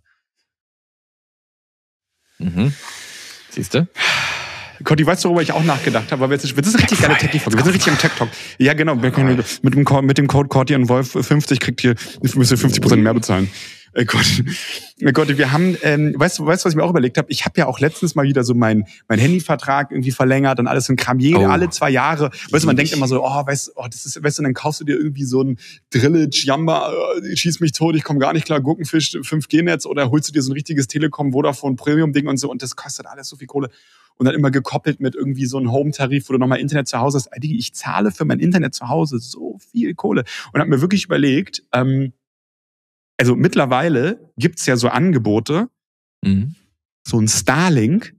[2.39, 2.73] Mhm.
[3.51, 3.87] Siehst du?
[4.83, 6.21] Conti, weißt du, worüber ich auch nachgedacht habe?
[6.21, 7.57] Weil wir jetzt, das ist eine richtig geile Tech-Folge.
[7.57, 8.29] Wir sind richtig im Tech-Talk.
[8.57, 8.95] Ja, genau.
[8.95, 13.03] Mit dem, mit dem Code Corti und Wolf 50 kriegt ihr, müsst ihr 50 Prozent
[13.03, 13.49] mehr bezahlen.
[13.95, 14.43] Äh Gott,
[14.99, 17.31] äh Gott, wir haben, ähm, weißt du, weißt du, was ich mir auch überlegt habe?
[17.31, 20.89] Ich habe ja auch letztens mal wieder so meinen mein Handyvertrag irgendwie verlängert und alles
[20.89, 21.19] in Kram.
[21.19, 21.47] Jede, oh.
[21.47, 22.29] alle zwei Jahre.
[22.51, 24.81] Weißt du, man denkt immer so, oh, weißt, oh, das ist, weißt du, dann kaufst
[24.81, 25.57] du dir irgendwie so ein
[25.91, 26.91] Drillage, Jamba,
[27.23, 30.41] äh, schieß mich tot, ich komme gar nicht klar, Gurkenfisch, 5G-Netz oder holst du dir
[30.41, 33.69] so ein richtiges Telekom, Vodafone, Premium-Ding und so und das kostet alles so viel Kohle
[34.17, 37.17] und dann immer gekoppelt mit irgendwie so einem Home-Tarif, wo du nochmal Internet zu Hause
[37.17, 37.29] hast.
[37.41, 40.23] Ich zahle für mein Internet zu Hause so viel Kohle.
[40.53, 42.13] Und habe mir wirklich überlegt, ähm,
[43.17, 45.69] also mittlerweile gibt's ja so Angebote,
[46.23, 46.55] mhm.
[47.07, 48.15] so ein Starlink,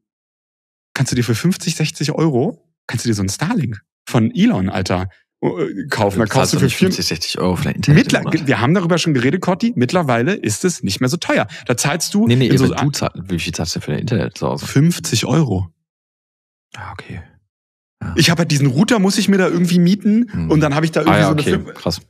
[0.94, 4.68] kannst du dir für 50, 60 Euro, kannst du dir so ein Starlink von Elon,
[4.68, 5.08] Alter,
[5.42, 6.18] äh, kaufen.
[6.18, 8.12] Da kaufst du für 50, 60 Euro für Internet.
[8.46, 9.72] wir haben darüber schon geredet, Cotti.
[9.76, 11.46] Mittlerweile ist es nicht mehr so teuer.
[11.66, 12.26] Da zahlst du.
[12.26, 14.66] Nee, nee, so du zahl, wie viel zahlst du für dein Internet zu Hause?
[14.66, 15.68] 50 Euro.
[16.74, 17.22] Ah, okay.
[18.02, 18.14] Ja.
[18.16, 20.50] Ich habe halt diesen Router, muss ich mir da irgendwie mieten hm.
[20.50, 21.50] und dann habe ich da irgendwie ah, ja, okay.
[21.50, 21.64] so eine.
[21.72, 22.00] Krass.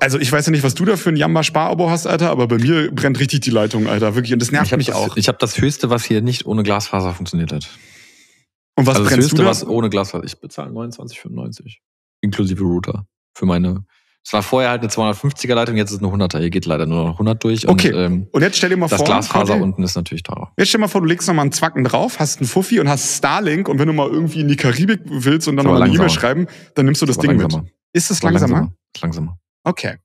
[0.00, 2.58] Also ich weiß ja nicht, was du da für ein Jamba-Spar-Abo hast, Alter, aber bei
[2.58, 4.14] mir brennt richtig die Leitung, Alter.
[4.14, 4.32] Wirklich.
[4.32, 5.16] Und das nervt mich das, auch.
[5.16, 7.68] Ich habe das Höchste, was hier nicht ohne Glasfaser funktioniert hat.
[8.76, 10.24] Und was also brennst das Höchste, was ohne Glasfaser.
[10.24, 11.76] Ich bezahle 29,95.
[12.20, 13.06] Inklusive Router.
[13.34, 13.84] Für meine
[14.24, 16.38] es war vorher halt eine 250er Leitung, jetzt ist es eine 100er.
[16.40, 17.66] Hier geht leider nur noch 100 durch.
[17.66, 17.92] Okay.
[17.92, 19.06] Und, ähm, und jetzt stell dir mal das vor.
[19.06, 19.62] Das Glasfaser okay.
[19.62, 20.52] unten ist natürlich teurer.
[20.58, 22.88] Jetzt stell dir mal vor, du legst nochmal einen Zwacken drauf, hast einen Fuffi und
[22.88, 25.94] hast Starlink und wenn du mal irgendwie in die Karibik willst und dann nochmal eine
[25.94, 27.62] E-Mail schreiben, dann nimmst du das Ding langsamer.
[27.62, 27.72] mit.
[27.92, 28.72] Ist das langsamer?
[29.00, 29.39] langsamer.
[29.64, 29.96] Okay.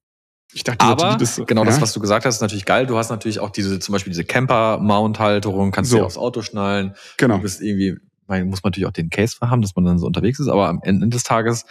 [0.53, 1.69] Ich dachte, aber das, genau ja?
[1.69, 2.85] das, was du gesagt hast, ist natürlich geil.
[2.85, 5.97] Du hast natürlich auch diese, zum Beispiel diese Camper-Mount-Halterung, kannst so.
[5.97, 6.95] dir aufs Auto schnallen.
[7.17, 7.37] Genau.
[7.37, 10.07] Du bist irgendwie, man muss man natürlich auch den Case haben, dass man dann so
[10.07, 11.65] unterwegs ist, aber am Ende des Tages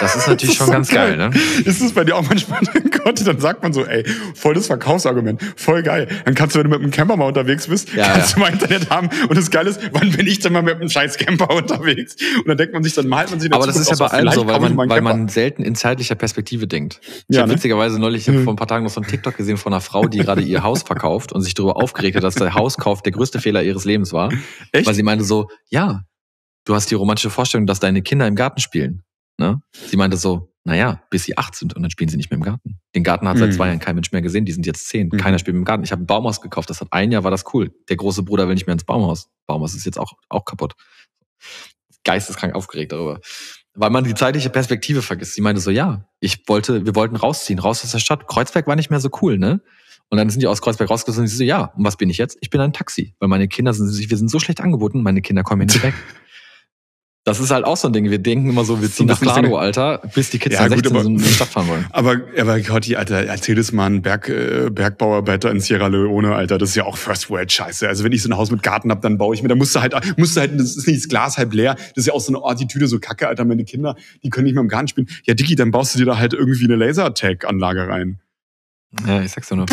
[0.00, 1.16] das ist natürlich das ist schon so ganz geil.
[1.16, 1.36] geil, ne?
[1.64, 2.60] Ist es bei dir auch manchmal,
[3.04, 6.06] Gott, dann sagt man so, ey, voll das Verkaufsargument, voll geil.
[6.24, 8.34] Dann kannst du, wenn du mit einem Camper mal unterwegs bist, ja, kannst ja.
[8.34, 9.08] du mal Internet haben.
[9.28, 12.16] Und das Geile ist, wann bin ich denn mal mit einem scheiß Camper unterwegs?
[12.36, 14.32] Und dann denkt man sich, dann malt man sich Aber das ist ja bei allem
[14.32, 17.00] so, weil man, weil man selten in zeitlicher Perspektive denkt.
[17.28, 17.56] Ich ja, habe ne?
[17.56, 19.80] witzigerweise neulich, ich hab vor ein paar Tagen noch so ein TikTok gesehen von einer
[19.80, 23.12] Frau, die gerade ihr Haus verkauft und sich darüber aufgeregt hat, dass der Hauskauf der
[23.12, 24.32] größte Fehler ihres Lebens war.
[24.72, 24.86] Echt?
[24.86, 26.02] Weil sie meinte so, ja,
[26.64, 29.02] du hast die romantische Vorstellung, dass deine Kinder im Garten spielen.
[29.38, 29.62] Ne?
[29.72, 32.42] Sie meinte so, naja, bis sie acht sind und dann spielen sie nicht mehr im
[32.42, 32.78] Garten.
[32.94, 33.52] Den Garten hat seit mhm.
[33.52, 35.08] zwei Jahren kein Mensch mehr gesehen, die sind jetzt zehn.
[35.08, 35.16] Mhm.
[35.16, 35.84] Keiner spielt im Garten.
[35.84, 37.72] Ich habe ein Baumhaus gekauft, das hat ein Jahr, war das cool.
[37.88, 39.30] Der große Bruder will nicht mehr ins Baumhaus.
[39.46, 40.74] Baumhaus ist jetzt auch, auch kaputt.
[42.04, 43.20] Geisteskrank aufgeregt darüber.
[43.74, 45.34] Weil man die zeitliche Perspektive vergisst.
[45.34, 48.26] Sie meinte so, ja, ich wollte, wir wollten rausziehen, raus aus der Stadt.
[48.26, 49.60] Kreuzberg war nicht mehr so cool, ne?
[50.10, 52.18] Und dann sind die aus Kreuzberg rausgezogen und sie so, ja, und was bin ich
[52.18, 52.38] jetzt?
[52.40, 53.14] Ich bin ein Taxi.
[53.20, 55.94] Weil meine Kinder sind, wir sind so schlecht angeboten, meine Kinder kommen hier nicht weg.
[57.28, 58.10] Das ist halt auch so ein Ding.
[58.10, 60.92] Wir denken immer so, wir ziehen nach Klano, Alter, bis die Kids ja, 16 gut,
[60.92, 61.86] aber, in die Stadt fahren wollen.
[61.90, 66.58] Aber, aber Gotti, Alter, erzähl das mal ein Berg, äh, Bergbauarbeiter in Sierra Leone, Alter.
[66.58, 67.86] Das ist ja auch First World Scheiße.
[67.86, 69.74] Also wenn ich so ein Haus mit Garten hab, dann baue ich mir, da musst
[69.74, 71.74] du halt, musst du halt, das ist nicht das Glas halb leer.
[71.74, 73.44] Das ist ja auch so eine Attitüde, so Kacke, Alter.
[73.44, 75.08] Meine Kinder, die können nicht mehr im Garten spielen.
[75.24, 78.18] Ja, Dicky, dann baust du dir da halt irgendwie eine Laser-Tag-Anlage rein.
[79.06, 79.66] Ja, ich sag's ja nur.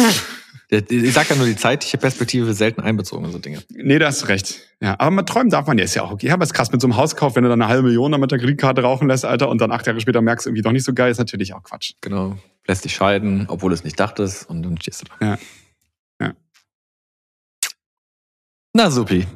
[0.69, 3.61] Ich sag ja nur, die zeitliche Perspektive wird selten einbezogen in so Dinge.
[3.69, 4.61] Nee, da hast recht.
[4.81, 6.27] Ja, aber man träumen darf man ja, ist ja auch okay.
[6.27, 8.19] Ja, aber es ist krass mit so einem Hauskauf, wenn du dann eine halbe Million
[8.19, 10.83] mit der Kreditkarte rauchen lässt, Alter, und dann acht Jahre später merkst, irgendwie doch nicht
[10.83, 11.93] so geil, ist natürlich auch Quatsch.
[12.01, 12.35] Genau.
[12.67, 15.25] Lässt dich scheiden, obwohl du es nicht dachtest, und dann stehst du da.
[15.25, 15.37] Ja.
[16.19, 16.33] Ja.
[18.73, 19.27] Na, supi.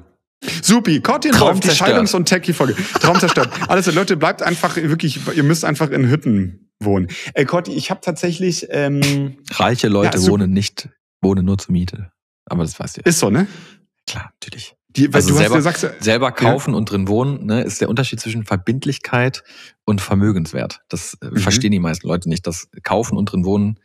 [0.61, 2.75] Supi, Cortin Traum die Scheidungs- und Techie-Folge.
[2.99, 3.49] Traum zerstört.
[3.67, 7.07] Alles, Leute, bleibt einfach wirklich, ihr müsst einfach in Hütten wohnen.
[7.33, 8.67] Ey, Corti, ich habe tatsächlich...
[8.69, 10.89] Ähm, Reiche Leute ja, wohnen nicht
[11.21, 12.11] wohne nur zur Miete.
[12.45, 13.05] Aber das weißt du ja.
[13.05, 13.47] Ist so, ne?
[14.07, 14.75] Klar, natürlich.
[14.89, 16.77] Die, also selber, hast, sagst, selber kaufen ja.
[16.77, 19.43] und drin wohnen, ne, ist der Unterschied zwischen Verbindlichkeit
[19.85, 20.81] und Vermögenswert.
[20.89, 21.37] Das äh, mhm.
[21.37, 22.47] verstehen die meisten Leute nicht.
[22.47, 23.79] Das Kaufen und drin wohnen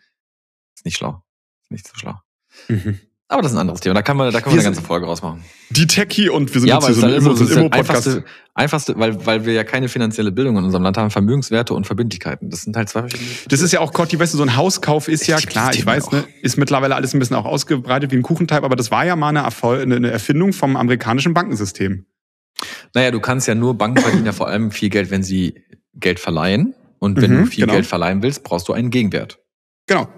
[0.75, 1.23] ist nicht schlau.
[1.63, 2.15] Ist nicht so schlau.
[2.69, 3.01] Mhm.
[3.29, 3.95] Aber das ist ein anderes Thema.
[3.95, 5.43] Da kann man, da kann man eine ganze Folge rausmachen.
[5.71, 8.99] Die Techie und wir sind ja, jetzt hier so ein Immo, so ein einfachste, einfachste,
[8.99, 12.51] weil, weil wir ja keine finanzielle Bildung in unserem Land haben, Vermögenswerte und Verbindlichkeiten.
[12.51, 13.31] Das sind halt zwei verschiedene.
[13.49, 16.11] Das ist ja auch, Cotti, weißt du, so ein Hauskauf ist ja klar, ich weiß,
[16.13, 19.17] ne, ist mittlerweile alles ein bisschen auch ausgebreitet wie ein Kuchenteig, aber das war ja
[19.17, 22.05] mal eine, Erfol eine Erfindung vom amerikanischen Bankensystem.
[22.95, 26.21] Naja, du kannst ja nur, Banken verdienen ja vor allem viel Geld, wenn sie Geld
[26.21, 26.75] verleihen.
[26.99, 27.75] Und wenn mhm, du viel genau.
[27.75, 29.39] Geld verleihen willst, brauchst du einen Gegenwert.
[29.87, 30.09] Genau.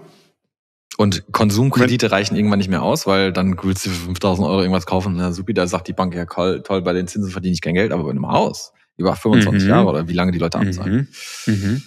[0.97, 4.87] Und Konsumkredite reichen irgendwann nicht mehr aus, weil dann willst du für 5000 Euro irgendwas
[4.87, 5.13] kaufen.
[5.15, 7.75] Na super, da sagt die Bank, ja toll, toll, bei den Zinsen verdiene ich kein
[7.75, 9.69] Geld, aber bei einem Haus über 25 mhm.
[9.69, 11.07] Jahre oder wie lange die Leute abzahlen.
[11.45, 11.53] Mhm.
[11.53, 11.83] Mhm.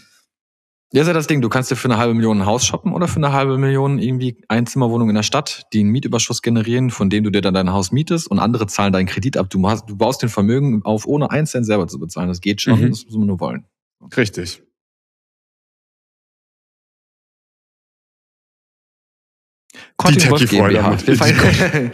[0.93, 2.93] Ja, ist ja das Ding, du kannst dir für eine halbe Million ein Haus shoppen
[2.93, 7.11] oder für eine halbe Million irgendwie Einzimmerwohnung in der Stadt, die einen Mietüberschuss generieren, von
[7.11, 9.49] dem du dir dann dein Haus mietest und andere zahlen deinen Kredit ab.
[9.51, 12.29] Du, hast, du baust den Vermögen auf, ohne einen Cent selber zu bezahlen.
[12.29, 12.91] Das geht schon, mhm.
[12.91, 13.67] das muss man nur wollen.
[14.17, 14.63] Richtig.
[20.09, 20.99] Die Techie-Freude.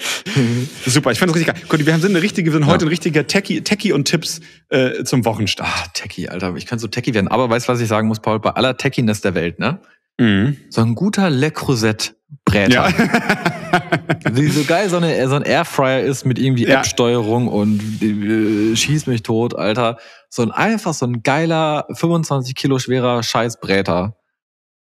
[0.87, 1.62] Super, ich fand es richtig geil.
[1.69, 2.73] Conti, wir sind eine richtige, wir sind ja.
[2.73, 5.69] heute ein richtiger Techie, Techie und Tipps äh, zum Wochenstart.
[5.69, 7.29] Ah, Techie, Alter, ich kann so Techie werden.
[7.29, 8.40] Aber weißt du, was ich sagen muss, Paul?
[8.40, 9.81] Bei aller Techiness der Welt, ne?
[10.19, 10.57] Mhm.
[10.71, 12.14] So ein guter Le Creuset
[12.45, 12.88] Bräter.
[12.88, 12.92] Ja.
[14.33, 19.07] Wie so geil so, eine, so ein Airfryer ist mit irgendwie App-Steuerung und äh, schieß
[19.07, 19.99] mich tot, Alter.
[20.29, 24.16] So ein einfach so ein geiler, 25 Kilo schwerer Scheißbräter.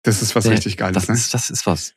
[0.04, 1.16] Das ist was Der, richtig Geiles, das ne?
[1.16, 1.94] Ist, das ist was.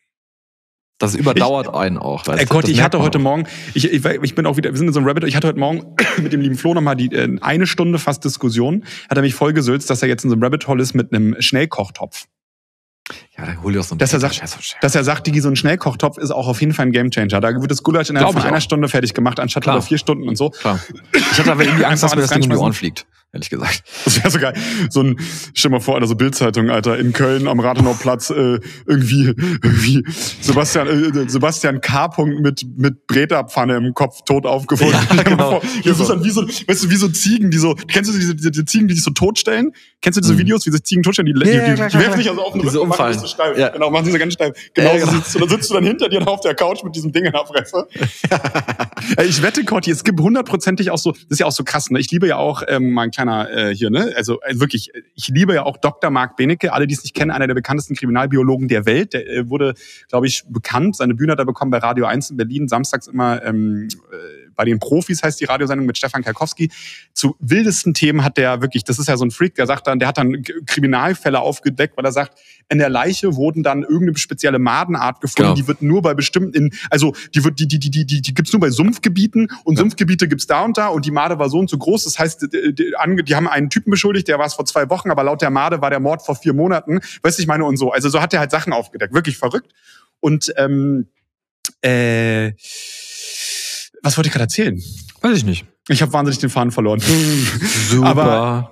[0.99, 2.27] Das überdauert ich, einen auch.
[2.27, 4.87] Weißt ey Gott, ich hatte heute Morgen, ich, ich, ich bin auch wieder, wir sind
[4.87, 7.37] in so einem Rabbit, ich hatte heute Morgen mit dem lieben Flo nochmal die äh,
[7.41, 10.43] eine Stunde fast Diskussion, hat er mich voll gesülzt, dass er jetzt in so einem
[10.45, 12.27] Rabbit Hole ist mit einem Schnellkochtopf.
[13.37, 14.41] Ja, dann hol dir auch so einen dass er sagt,
[14.81, 17.41] dass er sagt, Digi, so ein Schnellkochtopf ist auch auf jeden Fall ein Gamechanger.
[17.41, 18.61] Da wird das Gulasch innerhalb von einer auch.
[18.63, 19.83] Stunde fertig gemacht, anstatt Klar.
[19.83, 20.51] vier Stunden und so.
[20.51, 20.81] Klar.
[21.13, 23.83] Ich hatte aber irgendwie Angst, dass mir das Ding um die Ohren fliegt ehrlich gesagt.
[24.05, 24.55] Das wäre so geil.
[24.91, 25.17] So ein,
[25.55, 30.05] stell mal vor, Alter, so Bildzeitung, Alter, in Köln am Rathenauplatz äh, irgendwie, irgendwie
[30.41, 32.07] Sebastian, äh, Sebastian K.
[32.07, 34.97] -Punkt mit mit Breta-Pfanne im Kopf tot aufgefunden.
[35.17, 35.61] Ja, genau.
[35.85, 38.35] Das ist dann wie so, weißt du, wie so Ziegen, die so, kennst du diese,
[38.35, 39.73] diese Ziegen, die sich so totstellen?
[40.01, 40.39] Kennst du diese mhm.
[40.39, 41.27] Videos, wie sich Ziegen totstellen?
[41.27, 43.59] Die, ja, die, die, die werfen sich also auf den Rücken und machen so steif.
[43.59, 43.69] Ja.
[43.69, 44.55] Genau, machen sich so ganz steif.
[44.75, 45.13] Genau, ja, genau.
[45.13, 47.25] So sitzt, du, dann sitzt du dann hinter dir auf der Couch mit diesem Ding
[47.25, 47.87] in der Fresse.
[49.25, 52.01] ich wette, Corti, es gibt hundertprozentig auch so, das ist ja auch so krass, ne?
[52.01, 54.13] Ich liebe ja auch ähm, mein kleiner äh, hier, ne?
[54.17, 56.11] Also äh, wirklich, ich liebe ja auch Dr.
[56.11, 59.15] Marc Benecke, alle, die es nicht kennen, einer der bekanntesten Kriminalbiologen der Welt.
[59.15, 59.75] Der äh, wurde,
[60.09, 60.97] glaube ich, bekannt.
[60.97, 64.65] Seine Bühne hat er bekommen bei Radio 1 in Berlin, samstags immer ähm, äh, bei
[64.65, 66.71] den Profis heißt die Radiosendung mit Stefan Kalkowski.
[67.13, 69.99] Zu wildesten Themen hat der wirklich, das ist ja so ein Freak, der sagt dann,
[69.99, 72.39] der hat dann Kriminalfälle aufgedeckt, weil er sagt,
[72.69, 75.55] in der Leiche wurden dann irgendeine spezielle Madenart gefunden, genau.
[75.55, 78.53] die wird nur bei bestimmten, also die wird, die, die, die, die, die, die gibt's
[78.53, 79.81] nur bei Sumpfgebieten und ja.
[79.81, 82.05] Sumpfgebiete gibt's da und da und die Made war so und so groß.
[82.05, 85.11] Das heißt, die, die, die haben einen Typen beschuldigt, der war es vor zwei Wochen,
[85.11, 87.01] aber laut der Made war der Mord vor vier Monaten.
[87.23, 87.93] Weißt du, ich meine, und so.
[87.93, 89.15] Also so hat er halt Sachen aufgedeckt.
[89.15, 89.73] Wirklich verrückt.
[90.21, 91.09] Und ähm,
[91.83, 92.53] äh,
[94.05, 94.83] was wollte ich gerade erzählen?
[95.21, 95.67] Weiß ich nicht.
[95.89, 97.01] Ich habe wahnsinnig den Faden verloren.
[97.89, 98.07] Super.
[98.07, 98.71] Aber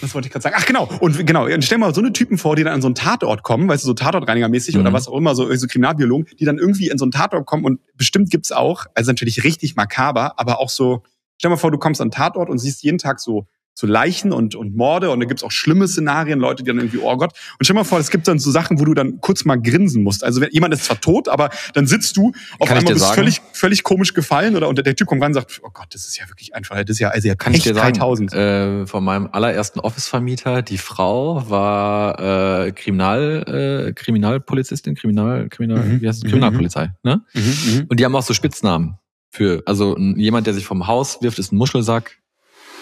[0.00, 0.56] was wollte ich gerade sagen?
[0.58, 0.88] Ach genau.
[1.00, 3.68] Und genau, stell mal so eine Typen vor, die dann an so einen Tatort kommen,
[3.68, 4.80] weißt du, so Tatortreinigermäßig mhm.
[4.80, 7.64] oder was auch immer, so, so Kriminalbiologen, die dann irgendwie in so einen Tatort kommen
[7.64, 11.02] und bestimmt gibt's auch, also natürlich richtig makaber, aber auch so
[11.40, 14.32] Stell mal vor, du kommst an den Tatort und siehst jeden Tag so so Leichen
[14.32, 17.32] und, und Morde und da gibt's auch schlimme Szenarien, Leute, die dann irgendwie, oh Gott.
[17.58, 20.02] Und stell mal vor, es gibt dann so Sachen, wo du dann kurz mal grinsen
[20.02, 20.22] musst.
[20.22, 23.14] Also wenn, jemand ist zwar tot, aber dann sitzt du, auf Kann einmal bist sagen?
[23.14, 26.06] völlig, völlig komisch gefallen oder und der Typ kommt rein und sagt, oh Gott, das
[26.06, 28.32] ist ja wirklich einfach, das ist ja, also ja, Kann ich dir sagen, 3000.
[28.34, 36.00] äh, von meinem allerersten Office-Vermieter, die Frau war äh, Kriminal, äh, Kriminalpolizistin, Kriminal, Kriminal, Mhm.
[36.02, 36.24] wie heißt es?
[36.24, 36.28] Mhm.
[36.28, 37.22] Kriminalpolizei, ne?
[37.32, 37.86] Mhm, mhm.
[37.88, 38.98] Und die haben auch so Spitznamen
[39.30, 42.18] für, also jemand, der sich vom Haus wirft, ist ein Muschelsack,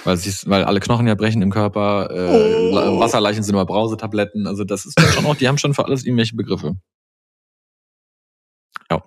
[0.05, 3.01] weil, sie, weil alle Knochen ja brechen im Körper, äh, Oh.
[3.01, 6.37] Wasserleichen sind immer Brausetabletten, also das ist schon auch, die haben schon für alles irgendwelche
[6.37, 6.77] Begriffe.
[8.91, 9.03] Ja.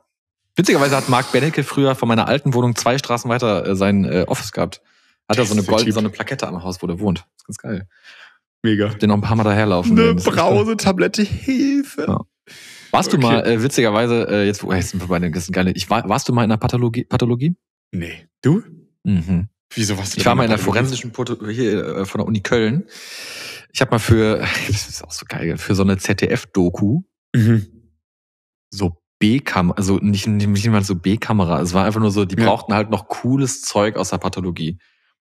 [0.55, 4.25] Witzigerweise hat Mark Benecke früher von meiner alten Wohnung zwei Straßen weiter äh, sein äh,
[4.27, 4.81] Office gehabt.
[5.29, 7.19] Hat er so eine goldene, so eine Plakette am Haus, wo der wohnt.
[7.19, 7.87] Das ist ganz geil.
[8.63, 8.89] Mega.
[8.89, 9.97] Den noch ein paar Mal daherlaufen.
[9.97, 10.25] Eine ist.
[10.25, 12.05] Brausetablette, Hilfe.
[12.07, 12.21] Ja.
[12.91, 13.25] Warst du Okay.
[13.25, 16.27] mal, äh, witzigerweise, äh, jetzt, wo, jetzt sind wir bei den geile, ich war, warst
[16.27, 17.05] du mal in der Pathologie?
[17.05, 17.55] Pathologie?
[17.91, 18.27] Nee.
[18.41, 18.61] Du?
[19.03, 19.47] Mhm.
[19.75, 22.85] Wieso du Ich war mal in der forensischen Poto hier äh, von der Uni Köln.
[23.73, 27.01] Ich habe mal für, das ist auch so geil, für so eine ZDF-Doku
[27.33, 27.67] Mhm.
[28.69, 32.45] so B-Kamera, also nicht, nicht mal so B-Kamera, es war einfach nur so, die Ja.
[32.45, 34.79] brauchten halt noch cooles Zeug aus der Pathologie.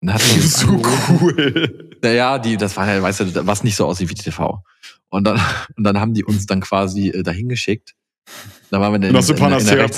[0.02, 1.20] Und dann hatten die So angerufen.
[1.22, 1.98] cool.
[2.02, 4.64] Naja, die, das war ja, weißt du, was nicht so aussieht wie TV.
[5.10, 5.40] Und dann,
[5.78, 7.94] und dann haben die uns dann quasi äh, dahin geschickt.
[8.72, 9.98] Da waren wir dann du in, in, in der Rechts,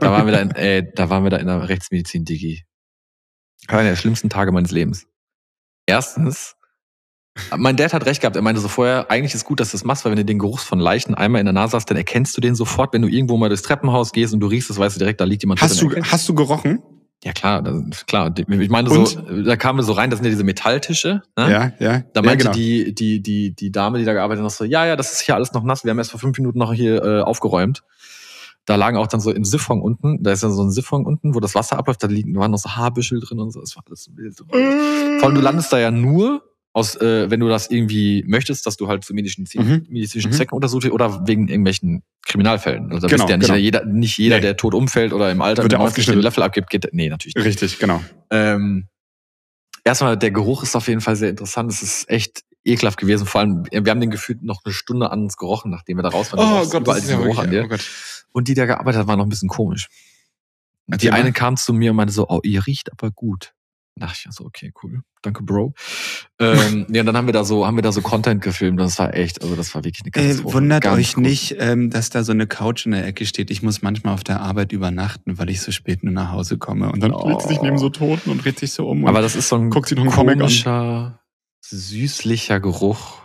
[0.00, 2.64] da waren wir da in, äh, da waren wir da in der Rechtsmedizin, Digi.
[3.68, 5.06] Einer der schlimmsten Tage meines Lebens.
[5.86, 6.56] Erstens,
[7.56, 8.36] mein Dad hat recht gehabt.
[8.36, 10.38] Er meinte so vorher, eigentlich ist gut, dass du das machst, weil wenn du den
[10.38, 12.92] Geruch von Leichen einmal in der Nase hast, dann erkennst du den sofort.
[12.92, 15.24] Wenn du irgendwo mal durchs Treppenhaus gehst und du riechst es, weißt du direkt, da
[15.24, 15.60] liegt jemand.
[15.60, 16.82] Hast du, erkennst- hast du gerochen?
[17.24, 18.34] Ja klar, das, klar.
[18.36, 19.04] Ich meine so,
[19.42, 21.22] da kamen wir so rein, das sind ja diese Metalltische.
[21.38, 21.50] Ne?
[21.50, 22.04] Ja, ja.
[22.12, 22.52] Da ja, meinte genau.
[22.52, 25.34] die, die, die, die Dame, die da gearbeitet hat, so, ja, ja, das ist hier
[25.34, 25.84] alles noch nass.
[25.84, 27.82] Wir haben erst vor fünf Minuten noch hier äh, aufgeräumt.
[28.66, 31.34] Da lagen auch dann so im Siphon unten, da ist ja so ein Siphon unten,
[31.34, 33.60] wo das Wasser abläuft, da liegen, da waren noch so Haarbüschel drin und so.
[33.60, 34.40] Das war alles wild.
[34.52, 35.18] Äh.
[35.18, 36.42] Vor allem, du landest da ja nur
[36.72, 39.86] aus, äh, wenn du das irgendwie möchtest, dass du halt zu medizinischen, Mhm.
[39.90, 40.34] medizinischen Mhm.
[40.34, 42.90] Zwecken untersucht wirst oder wegen irgendwelchen Kriminalfällen.
[42.90, 43.58] Also da Genau, ja nicht genau.
[43.58, 44.42] jeder, nicht jeder, Nee.
[44.42, 46.22] der tot umfällt oder im Alter Wird mit er 90 den aufgeschnitten.
[46.22, 47.44] Löffel abgibt, geht, nee, natürlich nicht.
[47.46, 48.00] Richtig, genau.
[48.30, 48.88] Ähm,
[49.84, 51.70] erstmal, der Geruch ist auf jeden Fall sehr interessant.
[51.70, 53.26] Es ist echt ekelhaft gewesen.
[53.26, 56.08] Vor allem, wir haben den gefühlt noch eine Stunde an uns gerochen, nachdem wir da
[56.08, 56.40] raus waren.
[56.48, 57.64] Du rochst überall diesen Geruch an dir.
[57.66, 57.84] oh Gott.
[58.34, 59.88] Und die, die da gearbeitet hat, war noch ein bisschen komisch.
[60.90, 61.32] Erzähl die eine mal.
[61.32, 63.52] kam zu mir und meinte so, oh, ihr riecht aber gut.
[63.96, 65.02] Da dachte ich so, okay, cool.
[65.22, 65.72] Danke, Bro.
[66.40, 68.80] ähm, ja, und dann haben wir da so, haben wir da so Content gefilmt.
[68.80, 70.54] Das war echt, also das war wirklich eine Äh, Katastrophe.
[70.54, 71.22] wundert Ganz euch groß.
[71.22, 73.52] nicht, ähm, dass da so eine Couch in der Ecke steht.
[73.52, 76.90] Ich muss manchmal auf der Arbeit übernachten, weil ich so spät nur nach Hause komme.
[76.90, 77.28] Und dann Oh.
[77.28, 79.06] legt sie sich neben so Toten und dreht sich so um.
[79.06, 81.20] Aber das ist so ein guckt sich noch einen komischer,
[81.60, 83.18] süßlicher Geruch.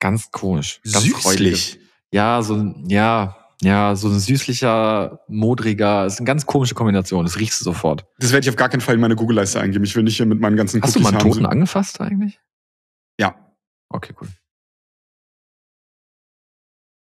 [0.00, 0.80] Ganz komisch.
[0.90, 1.78] Ganz süßlich.
[2.10, 7.24] Ja, so ein, ja, ja, so ein süßlicher, modriger, ist eine ganz komische Kombination.
[7.24, 8.04] Das riechst du sofort.
[8.18, 9.84] Das werde ich auf gar keinen Fall in meine Google-Leiste eingeben.
[9.84, 11.30] Ich will nicht hier mit meinen ganzen Hast du mal einen haben.
[11.30, 12.38] Toten angefasst eigentlich?
[13.18, 13.34] Ja.
[13.88, 14.28] Okay, cool.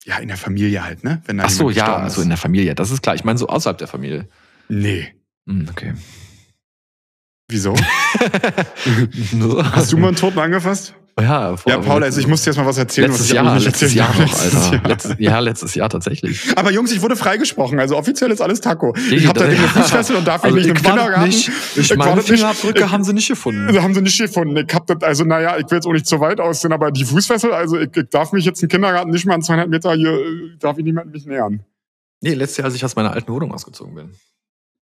[0.06, 1.22] Ja, in der Familie halt, ne?
[1.26, 2.74] Wenn da Ach so, ja, also in der Familie.
[2.74, 3.14] Das ist klar.
[3.14, 4.28] Ich meine so außerhalb der Familie.
[4.68, 5.14] Nee.
[5.48, 5.94] Hm, okay.
[7.52, 7.76] Wieso?
[9.74, 10.94] Hast du mal einen Toten angefasst?
[11.20, 13.36] Ja, vor, Ja, Paul, also ich muss dir jetzt mal was erzählen, letztes was ich
[13.36, 14.88] Jahr, nicht letztes Jahr noch, Alter.
[14.88, 16.42] Letztes Jahr, letztes Jahr tatsächlich.
[16.58, 18.96] Aber Jungs, ich wurde freigesprochen, also offiziell ist alles Taco.
[18.96, 21.28] Ich Digi, habe da eine Fußfessel und darf Also mich nicht ich im Kindergarten.
[21.28, 21.52] nicht.
[21.76, 22.22] Ich meine.
[22.24, 23.68] Fingerabdrücke Ich- haben sie nicht gefunden.
[23.68, 24.56] Also haben sie nicht gefunden.
[24.58, 27.04] Ich hab das, also naja, ich will jetzt auch nicht zu weit aussehen, aber die
[27.04, 30.12] Fußfessel, also ich, ich darf mich jetzt im Kindergarten nicht mal an 200 Meter hier,
[30.14, 31.60] äh, darf ich niemanden mich nähern.
[32.22, 34.12] Nee, letztes Jahr, als ich aus meiner alten Wohnung ausgezogen bin.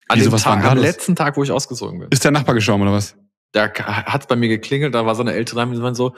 [0.09, 2.09] An Wieso, dem was war Tag, am letzten Tag, wo ich ausgezogen bin.
[2.09, 3.15] Ist der Nachbar gestorben oder was?
[3.53, 6.13] Da hat es bei mir geklingelt, da war so eine ältere Dame, die meinte so,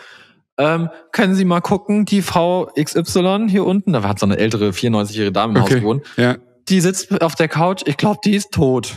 [0.57, 4.69] ähm, können Sie mal gucken, die Frau XY hier unten, da hat so eine ältere
[4.69, 5.75] 94-jährige Dame im Okay.
[5.75, 6.37] Haus gewohnt, Ja.
[6.67, 8.95] die sitzt auf der Couch, ich glaube, die ist tot.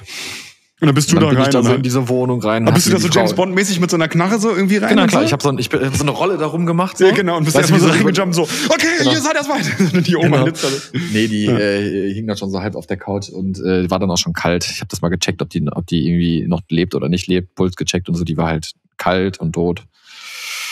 [0.85, 1.49] Und dann bist du Und da dann bin rein.
[1.49, 2.62] ich da so in diese Wohnung rein.
[2.64, 4.91] aber hab bist du da so James Bond-mäßig mit so einer Knarre so irgendwie rein?
[4.91, 5.26] Genau, klar, so?
[5.26, 6.99] ich habe so, ein- ich bin- so eine Rolle da rumgemacht.
[6.99, 7.07] So.
[7.07, 9.12] Ja, genau, und bist du, erstmal so reingejumpt, so, okay, Genau.
[9.12, 10.01] ihr seid erst weiter.
[10.03, 10.45] die Oma Genau.
[10.51, 10.68] da so.
[11.12, 11.59] Nee, die Ja.
[11.59, 14.32] äh, hing da schon so halb auf der Couch und äh, war dann auch schon
[14.35, 14.64] kalt.
[14.70, 17.55] Ich habe das mal gecheckt, ob die, ob die irgendwie noch lebt oder nicht lebt.
[17.55, 18.24] Puls gecheckt und so.
[18.24, 19.85] Die war halt kalt und tot.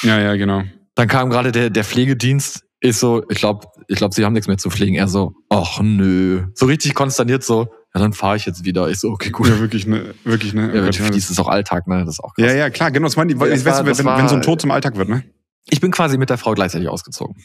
[0.03, 0.63] Ja, ja, genau.
[0.95, 2.65] Dann kam gerade der, der Pflegedienst.
[2.85, 4.97] Ist so, ich glaube, ich glaub, sie haben nichts mehr zu pflegen.
[4.97, 6.43] Er so, ach nö.
[6.55, 8.89] So richtig konsterniert so, ja, dann fahre ich jetzt wieder.
[8.89, 9.49] Ich so, okay, cool.
[9.49, 10.75] Ja, wirklich, ne, wirklich, ne.
[10.75, 12.05] Ja, Gott, für die ist es auch Alltag, ne?
[12.05, 12.47] Das ist auch krass.
[12.47, 13.07] ja, ja, klar, genau.
[13.07, 14.61] Das, meine ich, Ja, ich das weiß, war- das wenn, war- wenn so ein Tod
[14.61, 15.25] zum Alltag wird, ne?
[15.71, 17.37] Ich bin quasi mit der Frau gleichzeitig ausgezogen.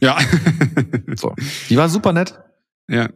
[0.00, 0.18] Ja.
[1.16, 1.34] So.
[1.70, 2.38] Die war super nett.
[2.90, 3.08] ja.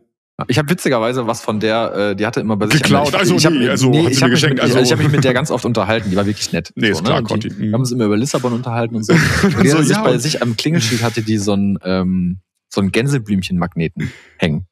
[0.48, 3.36] Ich habe witzigerweise was von der, äh, die hatte immer bei sich Geklaut, ich, also
[3.36, 5.34] ich hab, nee, also sie ich habe mich, mit- also- ich hab mich mit der
[5.34, 6.72] ganz oft unterhalten, die war wirklich nett.
[6.74, 7.48] Nee, ist klar, Und Conti.
[7.50, 7.60] Die, Mhm.
[7.60, 9.12] wir haben uns immer über Lissabon unterhalten und so.
[9.44, 12.40] Und die So, hatte sich ja, bei sich am Klingelschild hatte die so einen, ähm,
[12.72, 14.66] so einen Gänseblümchen-Magneten hängen.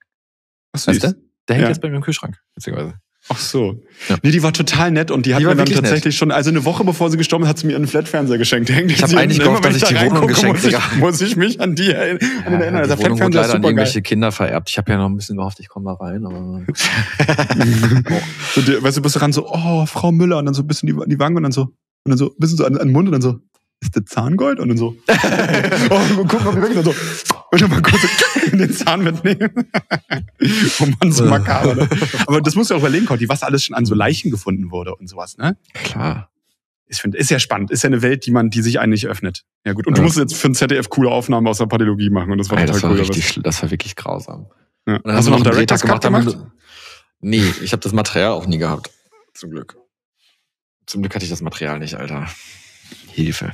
[0.73, 1.15] Was Weißt du?
[1.49, 1.69] Der hängt Ja.
[1.69, 2.95] jetzt bei mir im Kühlschrank, witzigerweise.
[3.29, 3.83] Ach so.
[4.09, 4.17] Ja.
[4.23, 6.15] Nee, die war total nett und die hat die mir dann tatsächlich nett.
[6.15, 8.71] schon, also eine Woche bevor sie gestorben ist, hat sie mir einen Flatfernseher geschenkt.
[8.71, 10.97] Hängt ich habe eigentlich gehofft, dass ich die Wohnung geschenkt habe.
[10.97, 12.19] Muss, ich mich an die erinnern.
[12.47, 14.71] Ja, an also die Wohnung wurde leider an irgendwelche Kinder vererbt.
[14.71, 16.25] Ich habe ja noch ein bisschen gehofft, ich komme da rein.
[16.25, 16.63] Aber
[18.55, 20.67] so, die, weißt du, bist du ran so, oh, Frau Müller und dann so ein
[20.67, 21.75] bisschen die, die Wange und dann so, und
[22.07, 23.39] dann so, ein bisschen so an, an den Mund und dann so,
[23.81, 24.61] ist der Zahngold?
[24.61, 26.95] Und dann so, oh, guck mal, und dann so,
[27.51, 28.03] und dann mal kurz
[28.53, 29.51] den Zahn mitnehmen.
[30.81, 31.75] oh Mann, so makaber.
[31.75, 31.89] Ne?
[32.27, 34.95] Aber das musst du auch überlegen, Conti, was alles schon an so Leichen gefunden wurde
[34.95, 35.57] und sowas, ne?
[35.73, 36.31] Klar.
[36.87, 37.71] Ich finde, ist ja spannend.
[37.71, 39.45] Ist ja eine Welt, die man, die sich eigentlich öffnet.
[39.65, 39.87] Ja gut.
[39.87, 42.33] Und du musst jetzt für ein ZDF coole Aufnahmen aus der Pathologie machen.
[42.33, 42.99] Und das war Ey, total das war cool.
[42.99, 44.47] Richtig, das war wirklich grausam.
[44.87, 45.01] Ja.
[45.07, 46.03] Hast du noch einen Director's gemacht?
[46.03, 46.37] gemacht?
[47.21, 48.91] Nee, ich habe das Material auch nie gehabt.
[49.35, 49.77] Zum Glück.
[50.87, 52.27] Zum Glück hatte ich das Material nicht, Alter.
[53.13, 53.53] Hilfe.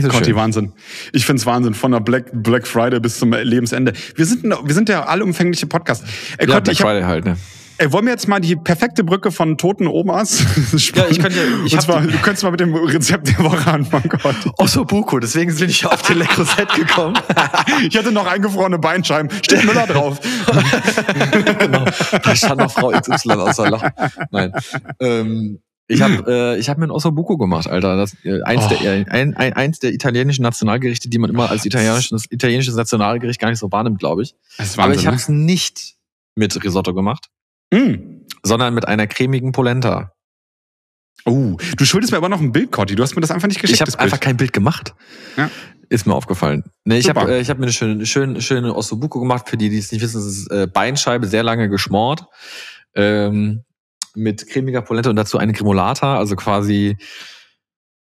[0.00, 0.36] So Conti, schön.
[0.36, 0.72] Wahnsinn.
[1.12, 1.74] Ich find's Wahnsinn.
[1.74, 3.92] Von der Black, Black Friday bis zum Lebensende.
[4.16, 6.04] Wir sind, wir sind der allumfängliche Podcast.
[6.38, 7.36] Ey, ja, Conti, Black Friday hab, halt, ne?
[7.76, 10.44] Ey, wollen wir jetzt mal die perfekte Brücke von toten Omas
[10.94, 14.08] Ja, ich könnte, ich Und zwar, du könntest mal mit dem Rezept der Woche anfangen,
[14.08, 14.36] Gott.
[14.56, 17.18] Ossobuco, deswegen bin ich auf den Le gekommen.
[17.86, 19.30] ich hatte noch eingefrorene Beinscheiben.
[19.42, 20.20] Steht Müller drauf.
[21.58, 21.84] genau.
[22.22, 23.84] Da stand noch Frau XY außer Loch.
[24.30, 24.52] Nein.
[25.00, 25.58] Ähm,
[25.92, 27.96] ich habe äh, ich hab mir ein Ossobuco gemacht, Alter.
[27.96, 28.68] Das, äh, eins, oh.
[28.68, 33.50] der, ein, ein, eins der italienischen Nationalgerichte, die man immer als italienisches, italienisches Nationalgericht gar
[33.50, 34.34] nicht so wahrnimmt, glaube ich.
[34.56, 35.36] Wahnsinn, Aber ich habe es ne?
[35.36, 35.94] nicht
[36.34, 37.28] mit Risotto gemacht,
[37.72, 37.94] mm.
[38.42, 40.12] sondern mit einer cremigen Polenta.
[41.24, 42.96] Oh, du schuldest mir aber noch ein Bild, Cotti.
[42.96, 43.80] Du hast mir das einfach nicht geschickt.
[43.80, 44.94] Ich habe einfach kein Bild gemacht.
[45.36, 45.50] Ja.
[45.88, 46.64] Ist mir aufgefallen.
[46.84, 49.48] Nee, ich habe äh, ich hab mir eine schöne, schöne, schöne Ossobuco gemacht.
[49.48, 52.24] Für die, die es nicht wissen, das ist äh, Beinscheibe, sehr lange geschmort.
[52.94, 53.62] Ähm,
[54.14, 56.96] mit cremiger Polenta und dazu eine Gremolata, also quasi,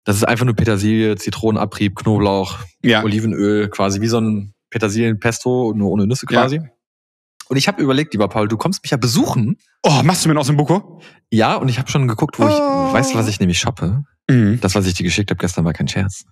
[0.03, 3.03] das ist einfach nur Petersilie, Zitronenabrieb, Knoblauch, ja.
[3.03, 6.58] Olivenöl, quasi wie so ein Petersilienpesto, nur ohne Nüsse quasi.
[6.58, 6.64] Ja.
[7.47, 9.58] Und ich habe überlegt, lieber Paul, du kommst mich ja besuchen.
[9.84, 11.01] Oh, machst du mir aus dem Buko?
[11.30, 12.47] Ja, und ich habe schon geguckt, wo oh.
[12.47, 14.03] ich, weißt du, was ich nämlich shoppe?
[14.30, 14.60] Mhm.
[14.62, 16.26] Das, was ich dir geschickt habe gestern, war kein Scherz.